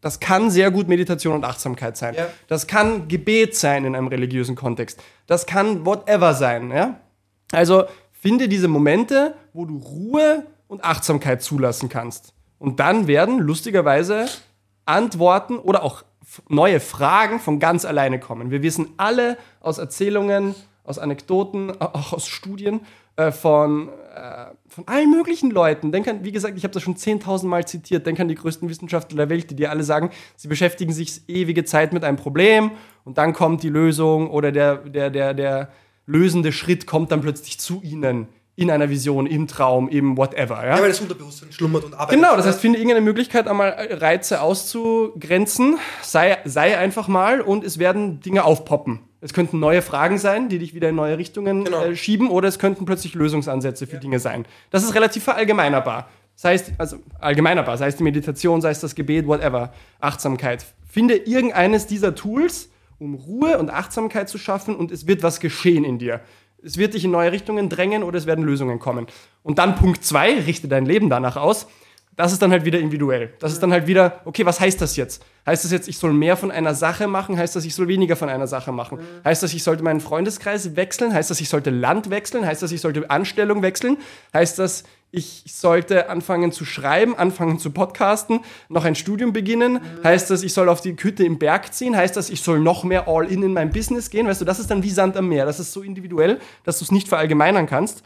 [0.00, 2.14] das kann sehr gut Meditation und Achtsamkeit sein.
[2.14, 2.28] Ja.
[2.48, 5.02] Das kann Gebet sein in einem religiösen Kontext.
[5.26, 6.70] Das kann whatever sein.
[6.70, 7.00] Ja?
[7.52, 12.32] Also finde diese Momente, wo du Ruhe und Achtsamkeit zulassen kannst.
[12.60, 14.26] Und dann werden lustigerweise
[14.84, 16.04] Antworten oder auch
[16.48, 18.50] neue Fragen von ganz alleine kommen.
[18.50, 20.54] Wir wissen alle aus Erzählungen,
[20.84, 22.82] aus Anekdoten, auch aus Studien
[23.16, 25.90] äh, von, äh, von allen möglichen Leuten.
[25.90, 28.06] Denk an, wie gesagt, ich habe das schon 10.000 Mal zitiert.
[28.06, 31.64] Denk an die größten Wissenschaftler der Welt, die dir alle sagen, sie beschäftigen sich ewige
[31.64, 32.72] Zeit mit einem Problem
[33.04, 35.70] und dann kommt die Lösung oder der, der, der, der
[36.04, 38.28] lösende Schritt kommt dann plötzlich zu ihnen
[38.60, 40.62] in einer Vision, im Traum, im whatever.
[40.66, 40.76] Ja?
[40.76, 42.20] Ja, weil das Unterbewusstsein schlummert und arbeitet.
[42.20, 47.78] Genau, das heißt, finde irgendeine Möglichkeit, einmal Reize auszugrenzen, sei, sei einfach mal und es
[47.78, 49.00] werden Dinge aufpoppen.
[49.22, 51.84] Es könnten neue Fragen sein, die dich wieder in neue Richtungen Genau.
[51.84, 54.44] äh, schieben, oder es könnten plötzlich Lösungsansätze für Dinge sein.
[54.70, 56.10] Das ist relativ verallgemeinerbar.
[56.34, 60.66] Sei es, also allgemeinerbar, sei es die Meditation, sei es das Gebet, whatever, Achtsamkeit.
[60.86, 65.84] Finde irgendeines dieser Tools, um Ruhe und Achtsamkeit zu schaffen und es wird was geschehen
[65.84, 66.20] in dir.
[66.64, 69.06] Es wird dich in neue Richtungen drängen oder es werden Lösungen kommen.
[69.42, 71.66] Und dann Punkt zwei, richte dein Leben danach aus.
[72.16, 73.32] Das ist dann halt wieder individuell.
[73.38, 75.24] Das ist dann halt wieder, okay, was heißt das jetzt?
[75.46, 77.38] Heißt das jetzt, ich soll mehr von einer Sache machen?
[77.38, 78.98] Heißt das, ich soll weniger von einer Sache machen?
[79.24, 81.14] Heißt das, ich sollte meinen Freundeskreis wechseln?
[81.14, 82.44] Heißt das, ich sollte Land wechseln?
[82.44, 83.96] Heißt das, ich sollte Anstellung wechseln?
[84.34, 89.80] Heißt das, ich sollte anfangen zu schreiben, anfangen zu podcasten, noch ein Studium beginnen?
[90.04, 91.96] Heißt das, ich soll auf die Hütte im Berg ziehen?
[91.96, 94.26] Heißt das, ich soll noch mehr All-in in mein Business gehen?
[94.26, 95.46] Weißt du, das ist dann wie Sand am Meer.
[95.46, 98.02] Das ist so individuell, dass du es nicht verallgemeinern kannst.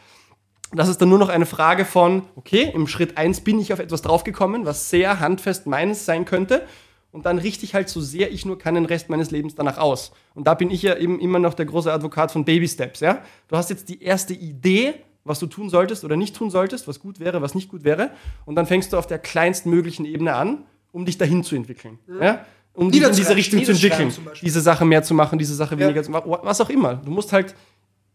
[0.73, 3.79] Das ist dann nur noch eine Frage von, okay, im Schritt 1 bin ich auf
[3.79, 6.67] etwas draufgekommen, was sehr handfest meines sein könnte.
[7.13, 9.79] Und dann richte ich halt so sehr ich nur kann den Rest meines Lebens danach
[9.79, 10.11] aus.
[10.35, 12.99] Und da bin ich ja eben immer noch der große Advokat von Baby Steps.
[12.99, 13.23] Ja?
[13.47, 14.95] Du hast jetzt die erste Idee,
[15.25, 18.11] was du tun solltest oder nicht tun solltest, was gut wäre, was nicht gut wäre.
[18.45, 21.99] Und dann fängst du auf der kleinstmöglichen Ebene an, um dich dahin zu entwickeln.
[22.21, 22.45] Ja?
[22.75, 24.13] Um dich in diese Richtung zu entwickeln.
[24.43, 26.97] Diese Sache mehr zu machen, diese Sache weniger zu machen, was auch immer.
[26.97, 27.55] Du musst halt,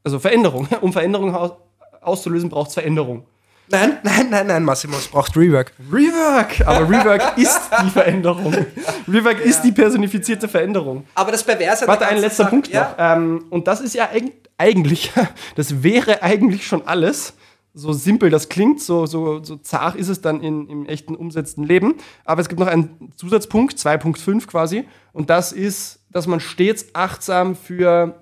[0.04, 0.68] also Veränderung.
[0.82, 1.54] Um Veränderung aus,
[2.02, 3.26] auszulösen, braucht es Veränderung.
[3.72, 5.74] Nein, nein, nein, nein, Massimo, es braucht Rework.
[5.92, 6.68] Rework!
[6.68, 8.66] Aber Rework ist die Veränderung.
[9.08, 11.06] Rework ist die personifizierte Veränderung.
[11.16, 12.82] Aber das Perverse Warte, ein letzter Sache- Punkt ja?
[12.82, 12.96] noch.
[12.98, 15.12] Ähm, und das ist ja eig- eigentlich,
[15.56, 17.34] das wäre eigentlich schon alles.
[17.76, 21.64] so simpel das klingt, so, so, so zart ist es dann in, im echten umsetzten
[21.64, 21.96] Leben.
[22.26, 27.56] Aber es gibt noch einen Zusatzpunkt, 2.5 quasi, und das ist, dass man stets achtsam
[27.56, 28.16] für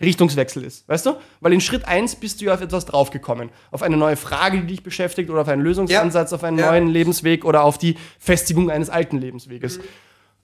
[0.00, 1.16] Richtungswechsel ist, weißt du?
[1.40, 3.50] Weil in Schritt 1 bist du ja auf etwas draufgekommen.
[3.70, 6.36] Auf eine neue Frage, die dich beschäftigt, oder auf einen Lösungsansatz, ja.
[6.36, 6.70] auf einen ja.
[6.70, 9.78] neuen Lebensweg oder auf die Festigung eines alten Lebensweges.
[9.78, 9.82] Mhm.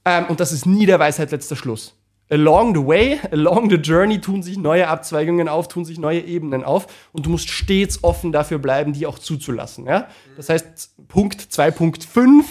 [0.05, 1.97] Ähm, und das ist nie der Weisheit letzter Schluss.
[2.31, 6.65] Along the way, along the journey tun sich neue Abzweigungen auf, tun sich neue Ebenen
[6.65, 9.87] auf und du musst stets offen dafür bleiben, die auch zuzulassen.
[9.87, 10.09] Ja?
[10.37, 12.45] Das heißt, Punkt 2.5,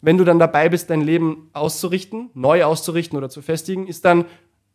[0.00, 4.26] wenn du dann dabei bist, dein Leben auszurichten, neu auszurichten oder zu festigen, ist dann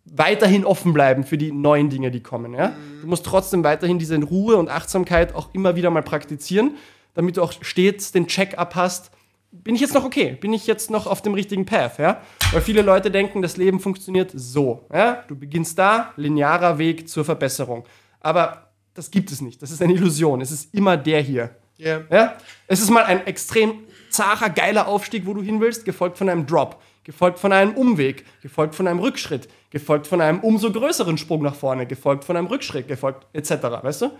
[0.05, 2.53] weiterhin offen bleiben für die neuen Dinge, die kommen.
[2.53, 2.73] Ja?
[3.01, 6.75] Du musst trotzdem weiterhin diese Ruhe und Achtsamkeit auch immer wieder mal praktizieren,
[7.13, 9.11] damit du auch stets den Check-up hast.
[9.51, 10.37] Bin ich jetzt noch okay?
[10.39, 11.99] Bin ich jetzt noch auf dem richtigen Path?
[11.99, 12.21] Ja?
[12.51, 14.85] Weil viele Leute denken, das Leben funktioniert so.
[14.93, 15.23] Ja?
[15.27, 17.85] Du beginnst da, linearer Weg zur Verbesserung.
[18.21, 19.61] Aber das gibt es nicht.
[19.61, 20.41] Das ist eine Illusion.
[20.41, 21.51] Es ist immer der hier.
[21.79, 22.03] Yeah.
[22.11, 22.37] Ja?
[22.67, 23.79] Es ist mal ein extrem
[24.09, 28.25] zacher, geiler Aufstieg, wo du hin willst, gefolgt von einem Drop gefolgt von einem Umweg,
[28.41, 32.47] gefolgt von einem Rückschritt, gefolgt von einem umso größeren Sprung nach vorne, gefolgt von einem
[32.47, 33.51] Rückschritt, gefolgt etc.
[33.81, 34.11] Weißt du?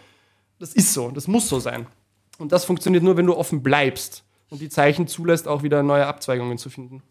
[0.60, 1.88] Das ist so, das muss so sein.
[2.38, 6.06] Und das funktioniert nur, wenn du offen bleibst und die Zeichen zulässt, auch wieder neue
[6.06, 7.04] Abzweigungen zu finden.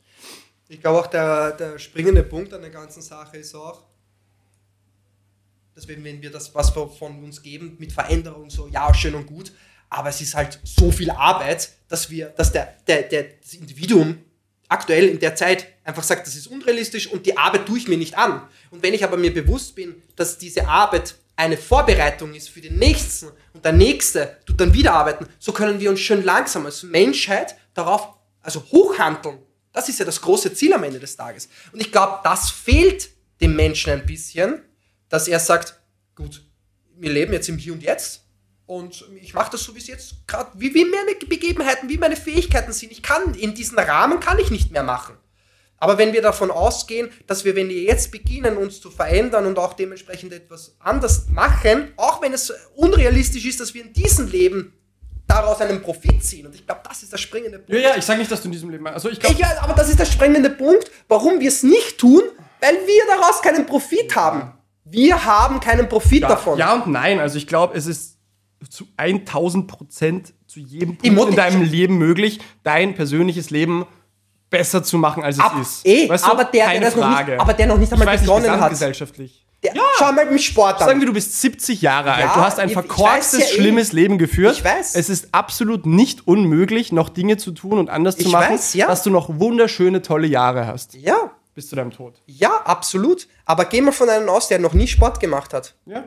[0.68, 3.82] Ich glaube auch, der, der springende Punkt an der ganzen Sache ist auch,
[5.74, 9.14] dass wenn, wenn wir das, was wir von uns geben, mit Veränderung so, ja, schön
[9.14, 9.52] und gut,
[9.88, 14.18] aber es ist halt so viel Arbeit, dass wir, dass der, der, der das Individuum
[14.70, 17.98] aktuell in der Zeit einfach sagt, das ist unrealistisch und die Arbeit tue ich mir
[17.98, 18.48] nicht an.
[18.70, 22.78] Und wenn ich aber mir bewusst bin, dass diese Arbeit eine Vorbereitung ist für den
[22.78, 26.82] nächsten und der nächste tut dann wieder arbeiten, so können wir uns schön langsam als
[26.82, 29.38] Menschheit darauf, also hochhandeln.
[29.72, 31.48] Das ist ja das große Ziel am Ende des Tages.
[31.72, 33.10] Und ich glaube, das fehlt
[33.40, 34.62] dem Menschen ein bisschen,
[35.08, 35.80] dass er sagt,
[36.14, 36.42] gut,
[36.96, 38.24] wir leben jetzt im Hier und Jetzt
[38.70, 42.14] und ich mache das so, wie es jetzt gerade, wie, wie meine Begebenheiten, wie meine
[42.14, 42.92] Fähigkeiten sind.
[42.92, 45.16] Ich kann, in diesen Rahmen kann ich nicht mehr machen.
[45.78, 49.58] Aber wenn wir davon ausgehen, dass wir, wenn wir jetzt beginnen, uns zu verändern und
[49.58, 54.72] auch dementsprechend etwas anders machen, auch wenn es unrealistisch ist, dass wir in diesem Leben
[55.26, 56.46] daraus einen Profit ziehen.
[56.46, 57.72] Und ich glaube, das ist der springende Punkt.
[57.72, 58.86] Ja, ja, ich sage nicht, dass du in diesem Leben.
[58.86, 62.22] Also ich glaub, ja, aber das ist der springende Punkt, warum wir es nicht tun,
[62.60, 64.52] weil wir daraus keinen Profit haben.
[64.84, 66.56] Wir haben keinen Profit ja, davon.
[66.56, 67.18] Ja und nein.
[67.18, 68.19] Also ich glaube, es ist
[68.68, 73.86] zu 1000 Prozent zu jedem Punkt in deinem Leben möglich, dein persönliches Leben
[74.50, 75.86] besser zu machen, als es Ab, ist.
[75.86, 76.30] Eh, weißt du?
[76.30, 77.32] aber, der, Keine der Frage.
[77.32, 78.70] Nicht, aber der noch nicht einmal ich begonnen nicht, hat.
[78.70, 79.46] gesellschaftlich.
[79.62, 79.82] Der, ja.
[79.98, 80.88] Schau mal mit Sport an.
[80.88, 82.24] Sagen wir, du bist 70 Jahre alt.
[82.34, 83.48] du hast ein verkorkstes, ja eh.
[83.54, 83.96] schlimmes eh.
[83.96, 84.56] Leben geführt.
[84.56, 84.94] Ich weiß.
[84.94, 88.74] Es ist absolut nicht unmöglich, noch Dinge zu tun und anders ich zu machen, weiß,
[88.74, 88.86] ja.
[88.86, 90.94] dass du noch wunderschöne, tolle Jahre hast.
[90.94, 91.32] Ja.
[91.54, 92.22] Bis zu deinem Tod.
[92.26, 93.28] Ja, absolut.
[93.44, 95.74] Aber geh mal von einem aus, der noch nie Sport gemacht hat.
[95.84, 96.04] Ja.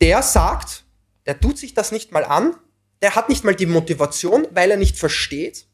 [0.00, 0.81] Der sagt,
[1.26, 2.54] der tut sich das nicht mal an,
[3.00, 5.66] der hat nicht mal die Motivation, weil er nicht versteht,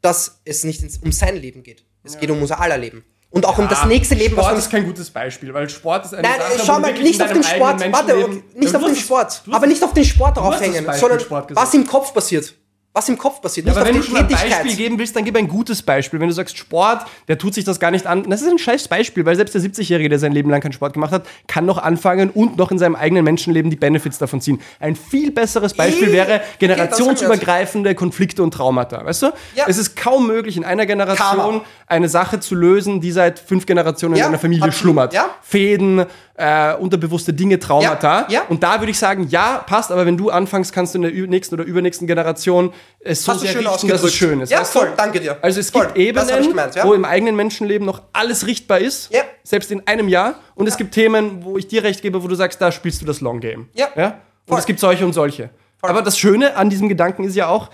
[0.00, 1.84] dass es nicht um sein Leben geht.
[2.02, 2.20] Es ja.
[2.20, 3.04] geht um unser aller Leben.
[3.30, 4.36] Und auch ja, um das nächste Leben.
[4.36, 7.32] Sport ist kein gutes Beispiel, weil Sport ist eine Nein, Sache, schau mal, nicht auf
[7.32, 11.20] den Sport, warte, nicht auf den Sport, aber nicht auf den Sport draufhängen, sondern
[11.50, 12.54] was im Kopf passiert
[12.94, 13.66] was im Kopf passiert.
[13.66, 16.20] Ja, aber wenn du schon ein Beispiel geben willst, dann gib ein gutes Beispiel.
[16.20, 18.30] Wenn du sagst Sport, der tut sich das gar nicht an.
[18.30, 20.92] Das ist ein scheiß Beispiel, weil selbst der 70-Jährige, der sein Leben lang keinen Sport
[20.92, 24.60] gemacht hat, kann noch anfangen und noch in seinem eigenen Menschenleben die Benefits davon ziehen.
[24.78, 29.04] Ein viel besseres Beispiel wäre generationsübergreifende Konflikte und Traumata.
[29.04, 29.32] Weißt du?
[29.56, 29.64] Ja.
[29.66, 31.64] Es ist kaum möglich, in einer Generation Karma.
[31.88, 34.80] eine Sache zu lösen, die seit fünf Generationen ja, in einer Familie absolut.
[34.80, 35.12] schlummert.
[35.12, 35.30] Ja.
[35.42, 36.06] Fäden,
[36.36, 38.22] äh, unterbewusste Dinge, Traumata.
[38.22, 38.42] Ja, ja.
[38.48, 41.26] Und da würde ich sagen, ja, passt, aber wenn du anfängst, kannst du in der
[41.28, 44.50] nächsten oder übernächsten Generation es so sehr richten, dass es schön ist.
[44.50, 45.38] Ja, voll, danke dir.
[45.42, 46.84] Also es voll, gibt Ebenen, gemeint, ja.
[46.84, 49.22] wo im eigenen Menschenleben noch alles richtbar ist, ja.
[49.44, 50.34] selbst in einem Jahr.
[50.56, 53.06] Und es gibt Themen, wo ich dir recht gebe, wo du sagst, da spielst du
[53.06, 53.68] das Long Game.
[53.74, 53.88] Ja.
[53.94, 54.18] ja?
[54.48, 55.50] Und es gibt solche und solche.
[55.78, 55.90] Voll.
[55.90, 57.70] Aber das Schöne an diesem Gedanken ist ja auch,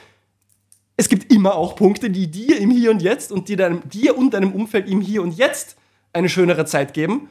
[0.99, 4.19] es gibt immer auch Punkte, die dir im Hier und Jetzt und die deinem, dir
[4.19, 5.77] und deinem Umfeld im Hier und Jetzt
[6.13, 7.31] eine schönere Zeit geben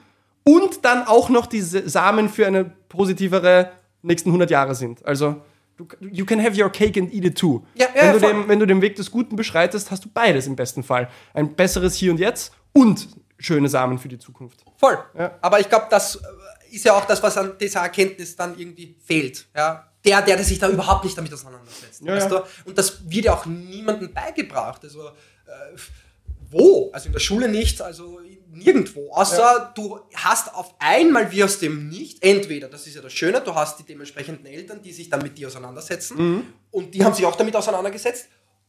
[0.49, 3.71] und dann auch noch diese Samen für eine positivere
[4.01, 5.05] nächsten 100 Jahre sind.
[5.05, 5.41] Also,
[5.77, 7.63] du, you can have your cake and eat it too.
[7.75, 10.47] Ja, ja, wenn, du dem, wenn du den Weg des Guten beschreitest, hast du beides
[10.47, 11.07] im besten Fall.
[11.33, 14.65] Ein besseres Hier und Jetzt und schöne Samen für die Zukunft.
[14.77, 14.97] Voll.
[15.17, 15.37] Ja.
[15.41, 18.97] Aber ich glaube, das äh, ist ja auch das, was an dieser Erkenntnis dann irgendwie
[19.05, 19.47] fehlt.
[19.55, 19.85] Ja?
[20.03, 22.01] Der, der sich da überhaupt nicht damit auseinandersetzt.
[22.01, 22.31] Ja, weißt.
[22.31, 22.41] Du?
[22.65, 24.83] Und das wird ja auch niemandem beigebracht.
[24.83, 25.77] Also, äh,
[26.51, 26.89] wo?
[26.91, 28.19] Also in der Schule nicht, also
[28.51, 29.11] nirgendwo.
[29.11, 29.71] Außer ja.
[29.75, 33.53] du hast auf einmal wie aus dem Nicht, entweder, das ist ja das Schöne, du
[33.53, 36.43] hast die dementsprechenden Eltern, die sich dann mit dir auseinandersetzen mhm.
[36.71, 38.27] und die haben sich auch damit auseinandergesetzt.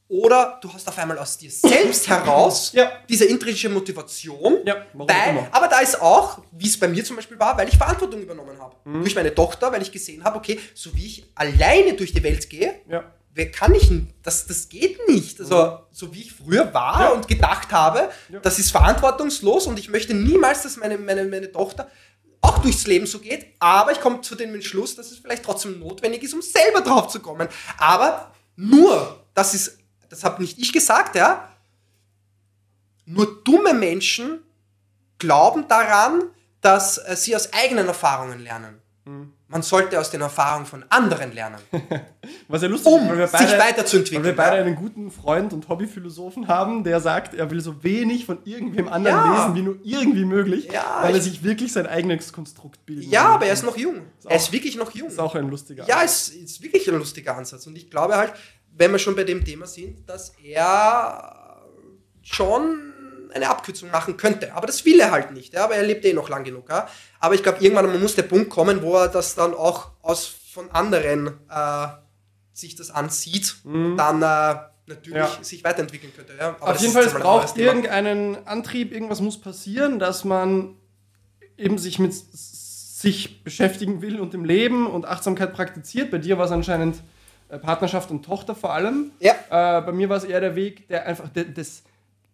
[0.09, 2.91] Oder du hast auf einmal aus dir selbst heraus Ja.
[3.09, 4.59] diese intrinsische Motivation.
[4.65, 7.77] Ja, weil, aber da ist auch, wie es bei mir zum Beispiel war, weil ich
[7.77, 8.75] Verantwortung übernommen habe.
[8.85, 9.03] Mhm.
[9.03, 12.51] Durch meine Tochter, weil ich gesehen habe, okay, so wie ich alleine durch die Welt
[12.51, 13.05] gehe, Ja.
[13.35, 14.13] Wer kann ich denn?
[14.23, 15.41] Das, das geht nicht.
[15.41, 17.03] Also, so wie ich früher war Mhm.
[17.03, 17.09] Ja.
[17.11, 18.41] und gedacht habe, Ja.
[18.41, 21.89] das ist verantwortungslos und ich möchte niemals, dass meine, meine, meine Tochter
[22.43, 25.79] auch durchs Leben so geht, aber ich komme zu dem Entschluss, dass es vielleicht trotzdem
[25.79, 27.49] notwendig ist, um selber drauf zu kommen.
[27.77, 29.79] Aber nur, das ist,
[30.09, 31.49] das habe nicht ich gesagt, ja,
[33.05, 34.41] nur dumme Menschen
[35.19, 36.23] glauben daran,
[36.61, 38.81] dass äh, sie aus eigenen Erfahrungen lernen.
[39.49, 41.59] Man sollte aus den Erfahrungen von anderen lernen,
[42.49, 44.25] Was ja lustig um ist, weil wir sich beide, weil weiterzuentwickeln.
[44.25, 48.39] wir beide einen guten Freund und Hobbyphilosophen haben, der sagt, er will so wenig von
[48.45, 49.33] irgendwem anderen Ja.
[49.43, 53.11] lesen, wie nur irgendwie möglich, Ja, weil er ich- sich wirklich sein eigenes Konstrukt bilden
[53.11, 54.03] Ja, aber er ist noch jung.
[54.25, 55.09] auch- Er ist wirklich noch jung.
[55.09, 57.67] Das ist auch ein lustiger Ja, es ist wirklich ein lustiger Ansatz.
[57.67, 58.33] Und ich glaube halt,
[58.77, 61.63] wenn wir schon bei dem Thema sind, dass er
[62.23, 62.90] schon
[63.33, 64.55] eine Abkürzung machen könnte.
[64.55, 65.53] Aber das will er halt nicht.
[65.55, 65.65] Ja?
[65.65, 66.69] Aber er lebt eh noch lang genug.
[66.69, 66.89] Ja?
[67.19, 70.71] Aber ich glaube, irgendwann muss der Punkt kommen, wo er das dann auch aus von
[70.73, 71.87] anderen äh,
[72.53, 75.17] sich das ansieht und dann äh, natürlich Mhm.
[75.17, 75.39] Ja.
[75.43, 76.33] sich weiterentwickeln könnte.
[76.39, 76.57] Ja?
[76.61, 80.75] Aber Auf jeden Fall, es braucht irgendeinen Antrieb, irgendwas muss passieren, dass man
[81.57, 86.11] eben sich mit sich beschäftigen will und dem Leben und Achtsamkeit praktiziert.
[86.11, 86.97] Bei dir war es anscheinend
[87.49, 89.13] äh, Partnerschaft und Tochter vor allem.
[89.21, 89.33] Ja.
[89.79, 91.83] Äh, bei mir war es eher der Weg der einfach de, des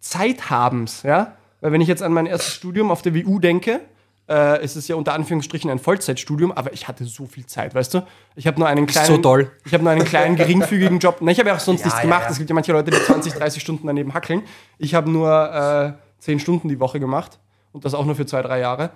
[0.01, 1.33] Zeithabens, ja.
[1.61, 3.81] Weil wenn ich jetzt an mein erstes Studium auf der WU denke,
[4.29, 7.95] äh, ist es ja unter Anführungsstrichen ein Vollzeitstudium, aber ich hatte so viel Zeit, weißt
[7.95, 8.07] du?
[8.35, 9.51] Ich habe nur einen kleinen, so toll.
[9.65, 11.19] ich habe nur einen kleinen geringfügigen Job.
[11.21, 12.23] Na, ich habe ja auch sonst Ja, nichts ja, gemacht.
[12.25, 12.31] ja.
[12.31, 14.43] Es gibt ja manche Leute, die 20, 30 Stunden daneben hackeln.
[14.79, 17.39] Ich habe nur äh, 10 Stunden die Woche gemacht
[17.73, 18.91] und das auch nur für zwei, drei Jahre.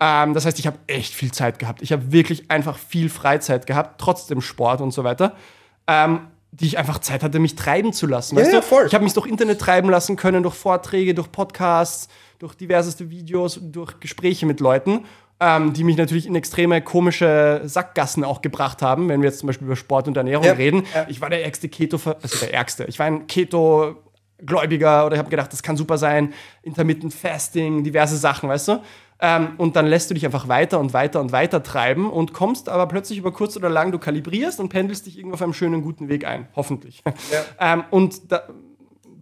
[0.00, 1.80] Ähm, das heißt, ich habe echt viel Zeit gehabt.
[1.82, 5.34] Ich habe wirklich einfach viel Freizeit gehabt, trotzdem Sport und so weiter.
[5.86, 6.20] Ähm,
[6.60, 8.38] die ich einfach Zeit hatte, mich treiben zu lassen.
[8.38, 8.62] ja, du?
[8.62, 8.86] voll.
[8.86, 12.08] Ich habe mich durch Internet treiben lassen können, durch Vorträge, durch Podcasts,
[12.38, 15.04] durch diverseste Videos, durch Gespräche mit Leuten,
[15.40, 19.48] ähm, die mich natürlich in extreme komische Sackgassen auch gebracht haben, wenn wir jetzt zum
[19.48, 20.84] Beispiel über Sport und Ernährung Ja, reden.
[20.94, 21.06] ja.
[21.08, 22.84] Ich war der ärgste Keto, also der ärgste.
[22.84, 23.96] Ich war ein Keto
[24.44, 26.32] Gläubiger oder ich habe gedacht, das kann super sein,
[26.62, 28.82] Intermittent Fasting, diverse Sachen, weißt du?
[29.26, 32.68] Ähm, und dann lässt du dich einfach weiter und weiter und weiter treiben und kommst
[32.68, 35.80] aber plötzlich über kurz oder lang, du kalibrierst und pendelst dich irgendwo auf einem schönen,
[35.80, 36.46] guten Weg ein.
[36.54, 37.02] Hoffentlich.
[37.58, 38.42] ähm, und da,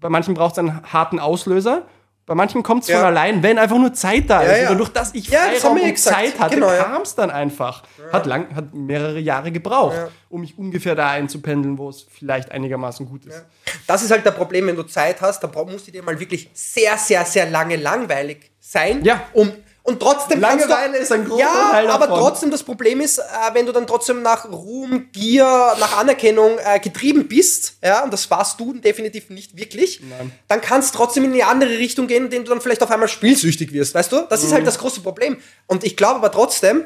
[0.00, 1.86] bei manchen braucht es einen harten Auslöser.
[2.26, 2.98] Bei manchen kommt es Ja.
[2.98, 4.62] von allein, wenn einfach nur Zeit da Ja, ist.
[4.62, 4.70] ja.
[4.70, 5.98] Und durch das ich Ja, Freiraum ja und.
[5.98, 6.82] Zeit hatte, Genau, ja.
[6.84, 7.82] kam es dann einfach.
[8.12, 10.08] Hat, lang, hat mehrere Jahre gebraucht, Ja.
[10.28, 13.44] um mich ungefähr da einzupendeln, wo es vielleicht einigermaßen gut ist.
[13.86, 16.48] Das ist halt das Problem, wenn du Zeit hast, dann musst du dir mal wirklich
[16.54, 19.04] sehr, sehr, sehr lange langweilig sein.
[19.04, 19.22] Ja.
[19.32, 19.50] Um,
[19.84, 22.20] und trotzdem kannst Langeweile ist ein großer Ja, Teil aber davon.
[22.22, 23.22] trotzdem das Problem ist, äh,
[23.52, 25.44] wenn du dann trotzdem nach Ruhm, Gier,
[25.80, 30.30] nach Anerkennung äh, getrieben bist, ja, und das warst du definitiv nicht wirklich, Nein.
[30.48, 33.08] dann kann es trotzdem in eine andere Richtung gehen, indem du dann vielleicht auf einmal
[33.08, 34.22] spielsüchtig wirst, weißt du?
[34.30, 34.46] Das Mhm.
[34.46, 35.38] ist halt das große Problem.
[35.66, 36.84] Und ich glaube aber trotzdem,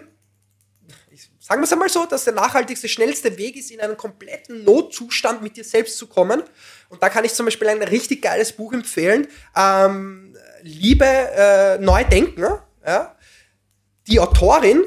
[1.38, 5.42] sagen wir es einmal so, dass der nachhaltigste, schnellste Weg ist, in einen kompletten Notzustand
[5.42, 6.42] mit dir selbst zu kommen.
[6.88, 9.28] Und da kann ich zum Beispiel ein richtig geiles Buch empfehlen.
[9.56, 12.44] Ähm, Liebe äh, neu denken.
[12.86, 13.16] Ja?
[14.06, 14.84] Die Autorin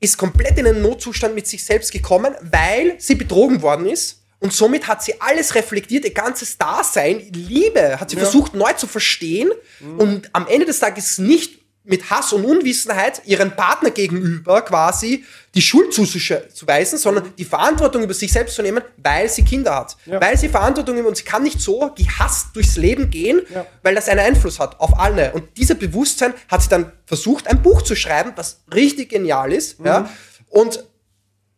[0.00, 4.22] ist komplett in einen Notzustand mit sich selbst gekommen, weil sie betrogen worden ist.
[4.38, 8.86] Und somit hat sie alles reflektiert, ihr ganzes Dasein, Liebe, hat sie versucht neu zu
[8.86, 9.50] verstehen
[9.96, 15.62] und am Ende des Tages nicht mit Hass und Unwissenheit ihren Partner gegenüber quasi die
[15.62, 19.96] Schuld zuzuweisen, sondern die Verantwortung über sich selbst zu nehmen, weil sie Kinder hat.
[20.04, 20.20] Ja.
[20.20, 23.64] Weil sie Verantwortung über und sie kann nicht so gehasst durchs Leben gehen, Ja.
[23.82, 25.32] weil das einen Einfluss hat auf alle.
[25.32, 29.78] Und dieser Bewusstsein hat sie dann versucht, ein Buch zu schreiben, was richtig genial ist.
[29.84, 30.10] Ja?
[30.48, 30.84] Und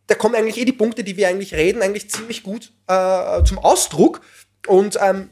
[0.07, 3.59] da kommen eigentlich eh die Punkte, die wir eigentlich reden, eigentlich ziemlich gut äh, zum
[3.59, 4.21] Ausdruck.
[4.67, 5.29] Und ähm,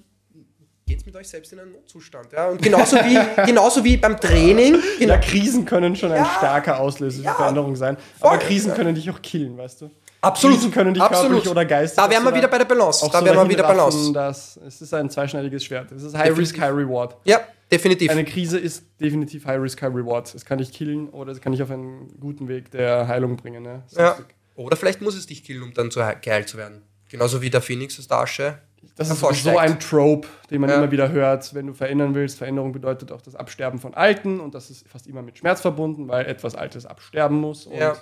[0.88, 2.32] geht's mit euch selbst in einen Notzustand.
[2.34, 2.48] Ja?
[2.48, 4.78] Und genauso wie, genauso wie beim Training.
[5.00, 6.32] Genau, Ja, Krisen können schon ein Ja.
[6.38, 7.32] starker Auslöser Ja.
[7.34, 7.98] für Veränderung sein.
[8.20, 8.30] Voll.
[8.32, 9.92] Aber Krisen können dich auch killen, weißt du?
[10.22, 10.56] Absolut.
[10.58, 11.28] Krisen können dich Absolut.
[11.30, 11.98] körperlich oder geistig.
[12.04, 13.06] Da wären wir wieder bei der Balance.
[13.06, 14.12] auch Da so wären wir wieder Balance.
[14.14, 15.92] Dass es ist ein zweischneidiges Schwert.
[15.92, 17.16] Es ist High Risk, High Reward.
[17.26, 17.42] Ja,
[17.72, 18.10] definitiv.
[18.10, 20.34] Eine Krise ist definitiv High Risk, High Reward.
[20.34, 23.62] Es kann dich killen oder es kann dich auf einen guten Weg der Heilung bringen.
[23.62, 23.84] Ne?
[23.92, 24.18] Das ja.
[24.56, 26.82] Oder vielleicht muss es dich killen, um dann zu he- geheilt zu werden.
[27.10, 28.58] Genauso wie der Phoenix aus der Asche.
[28.98, 30.78] Das ist so ein Trope, den man Ja.
[30.78, 32.38] immer wieder hört, wenn du verändern willst.
[32.38, 36.08] Veränderung bedeutet auch das Absterben von Alten und das ist fast immer mit Schmerz verbunden,
[36.08, 37.96] weil etwas Altes absterben muss und Ja.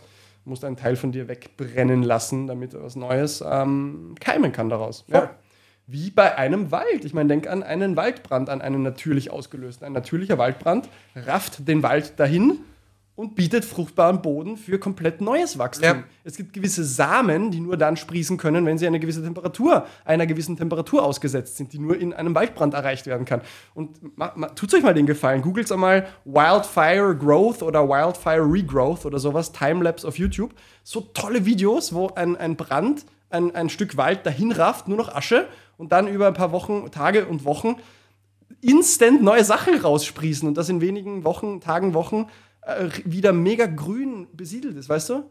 [0.45, 5.03] musst einen Teil von dir wegbrennen lassen, damit etwas Neues ähm, keimen kann daraus.
[5.07, 5.31] Ja.
[5.87, 7.03] Wie bei einem Wald.
[7.05, 9.85] Ich meine, denk an einen Waldbrand, an einen natürlich ausgelösten.
[9.85, 12.59] Ein natürlicher Waldbrand rafft den Wald dahin
[13.15, 15.83] und bietet fruchtbaren Boden für komplett neues Wachstum.
[15.83, 16.03] Ja.
[16.23, 20.27] Es gibt gewisse Samen, die nur dann sprießen können, wenn sie eine gewisse Temperatur, einer
[20.27, 23.41] gewissen Temperatur ausgesetzt sind, die nur in einem Waldbrand erreicht werden kann.
[23.73, 23.99] Und
[24.55, 30.05] tut euch mal den Gefallen, googelt einmal Wildfire Growth oder Wildfire Regrowth oder sowas, Timelapse
[30.07, 30.53] auf YouTube.
[30.83, 35.13] So tolle Videos, wo ein, ein Brand ein, ein Stück Wald dahin rafft, nur noch
[35.13, 35.47] Asche
[35.77, 37.77] und dann über ein paar Wochen, Tage und Wochen
[38.61, 42.27] instant neue Sachen raussprießen und das in wenigen Wochen, Tagen, Wochen
[43.03, 45.29] wieder mega grün besiedelt ist, weißt du?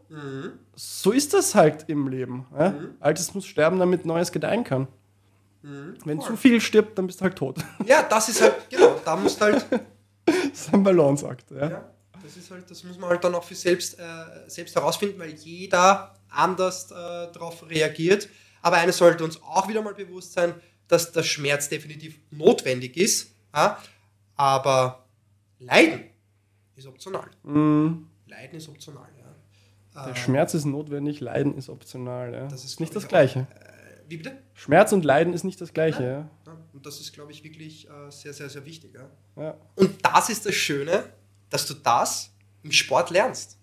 [0.75, 2.45] So ist das halt im Leben.
[2.57, 2.73] Ja?
[2.99, 4.87] Altes muss sterben, damit Neues gedeihen kann.
[5.61, 7.57] Wenn zu viel stirbt, dann bist du halt tot.
[7.85, 9.65] Ja, das ist halt, genau, da musst halt,
[10.25, 11.49] das ist ein Balanceakt.
[11.51, 11.69] Ja?
[11.69, 11.93] ja,
[12.23, 14.03] das ist halt, das muss man halt dann auch für selbst, äh,
[14.47, 18.29] selbst herausfinden, weil jeder anders äh, darauf reagiert.
[18.61, 20.53] Aber eines sollte uns auch wieder mal bewusst sein,
[20.87, 23.79] dass der Schmerz definitiv notwendig ist, ja?
[24.35, 25.05] aber
[25.59, 26.03] Leiden
[26.75, 27.29] ist optional.
[28.27, 29.25] Leiden ist optional, ja.
[30.03, 32.33] Der Schmerz ist notwendig, Leiden ist optional.
[32.33, 32.47] Ja?
[32.47, 33.47] Das ist, nicht das ich, Gleiche.
[33.55, 34.37] Äh, wie bitte?
[34.53, 36.03] Schmerz und Leiden ist nicht das Gleiche.
[36.03, 36.29] Ja?
[36.45, 38.93] Ja, und das ist, glaube ich, wirklich äh, sehr, sehr, sehr wichtig.
[39.35, 39.57] Ja?
[39.75, 41.05] Und das ist das Schöne,
[41.49, 42.33] dass du das
[42.63, 43.57] im Sport lernst.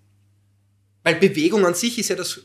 [1.03, 2.41] Weil Bewegung an sich ist ja das,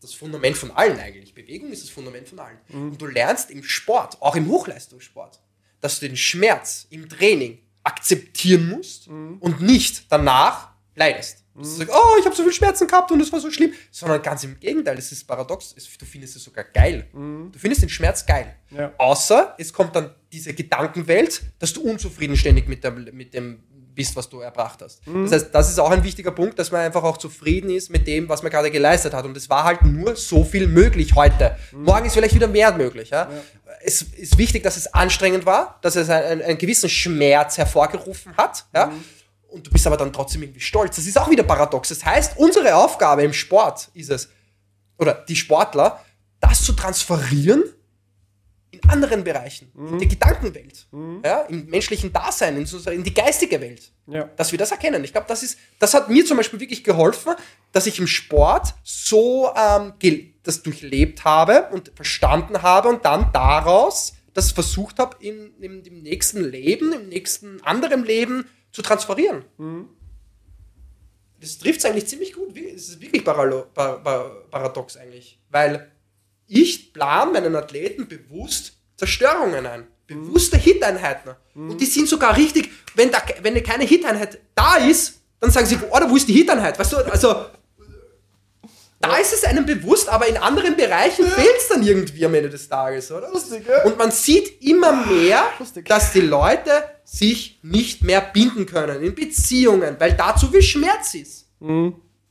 [0.00, 1.34] das Fundament von allen eigentlich.
[1.34, 2.58] Bewegung ist das Fundament von allen.
[2.72, 5.40] Und du lernst im Sport, auch im Hochleistungssport,
[5.80, 11.42] dass du den Schmerz im Training akzeptieren musst und nicht danach leidest.
[11.54, 13.72] Du sagst, oh, ich habe so viel Schmerzen gehabt und es war so schlimm.
[13.90, 15.74] Sondern ganz im Gegenteil, es ist paradox.
[15.74, 17.08] Du findest es sogar geil.
[17.12, 18.56] Du findest den Schmerz geil.
[18.70, 18.92] Ja.
[18.96, 23.62] Außer es kommt dann diese Gedankenwelt, dass du unzufrieden ständig mit, der, mit dem
[23.94, 25.00] bist, was du erbracht hast.
[25.06, 28.06] Das heißt, das ist auch ein wichtiger Punkt, dass man einfach auch zufrieden ist mit
[28.06, 29.24] dem, was man gerade geleistet hat.
[29.24, 31.56] Und es war halt nur so viel möglich heute.
[31.72, 33.10] Morgen ist vielleicht wieder mehr möglich.
[33.10, 33.28] Ja?
[33.84, 38.64] Es ist wichtig, dass es anstrengend war, dass es einen, einen gewissen Schmerz hervorgerufen hat.
[38.74, 38.92] Ja?
[39.48, 40.96] Und du bist aber dann trotzdem irgendwie stolz.
[40.96, 41.90] Das ist auch wieder paradox.
[41.90, 44.28] Das heißt, unsere Aufgabe im Sport ist es,
[44.98, 46.02] oder die Sportler,
[46.40, 47.64] das zu transferieren
[48.72, 50.88] in anderen Bereichen, in der Gedankenwelt,
[51.24, 54.24] ja, im menschlichen Dasein, in, so- in die geistige Welt, Ja.
[54.36, 55.04] dass wir das erkennen.
[55.04, 57.34] Ich glaube, das ist, das hat mir zum Beispiel wirklich geholfen,
[57.72, 59.92] dass ich im Sport so ähm,
[60.42, 66.02] das durchlebt habe und verstanden habe und dann daraus das versucht habe, in, in, im
[66.02, 69.44] nächsten Leben, im nächsten anderen Leben zu transferieren.
[71.38, 72.56] Das trifft es eigentlich ziemlich gut.
[72.56, 75.38] Es ist wirklich paradox eigentlich.
[75.50, 75.91] Weil
[76.52, 79.86] ich plane meinen Athleten bewusst Zerstörungen ein.
[80.06, 81.30] Bewusste Hit-Einheiten.
[81.54, 85.78] Und die sind sogar richtig, wenn, da, wenn keine Hit-Einheit da ist, dann sagen sie,
[85.90, 86.78] oh, wo ist die Hit-Einheit?
[86.78, 87.46] Weißt du, also
[89.00, 92.50] da ist es einem bewusst, aber in anderen Bereichen fehlt es dann irgendwie am Ende
[92.50, 93.30] des Tages, oder?
[93.32, 93.82] Lustig, ja?
[93.82, 95.86] Und man sieht immer mehr, lustig.
[95.88, 101.14] dass die Leute sich nicht mehr binden können in Beziehungen, weil da zu viel Schmerz
[101.14, 101.48] ist.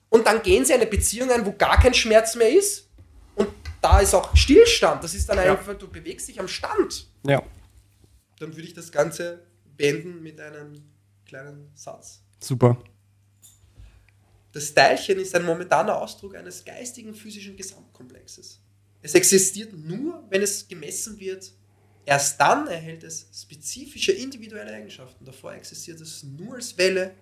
[0.09, 2.87] Und dann gehen sie in eine Beziehung ein, wo gar kein Schmerz mehr ist.
[3.81, 5.03] Da ist auch Stillstand.
[5.03, 5.51] Das ist dann Ja.
[5.57, 7.07] einfach, du bewegst dich am Stand.
[7.25, 7.41] ja,
[8.39, 9.43] Dann würde ich das Ganze
[9.77, 10.73] beenden mit einem
[11.25, 12.21] kleinen Satz.
[12.39, 12.77] super.
[14.53, 18.59] Das Teilchen ist ein momentaner Ausdruck eines geistigen physischen Gesamtkomplexes.
[19.01, 21.51] Es existiert nur, wenn es gemessen wird.
[22.05, 25.23] Erst dann erhält es spezifische individuelle Eigenschaften.
[25.23, 27.15] Davor existiert es nur als Welle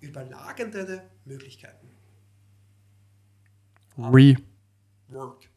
[0.00, 1.90] überlagernde Möglichkeiten.
[3.98, 4.36] Re.
[5.08, 5.48] Work.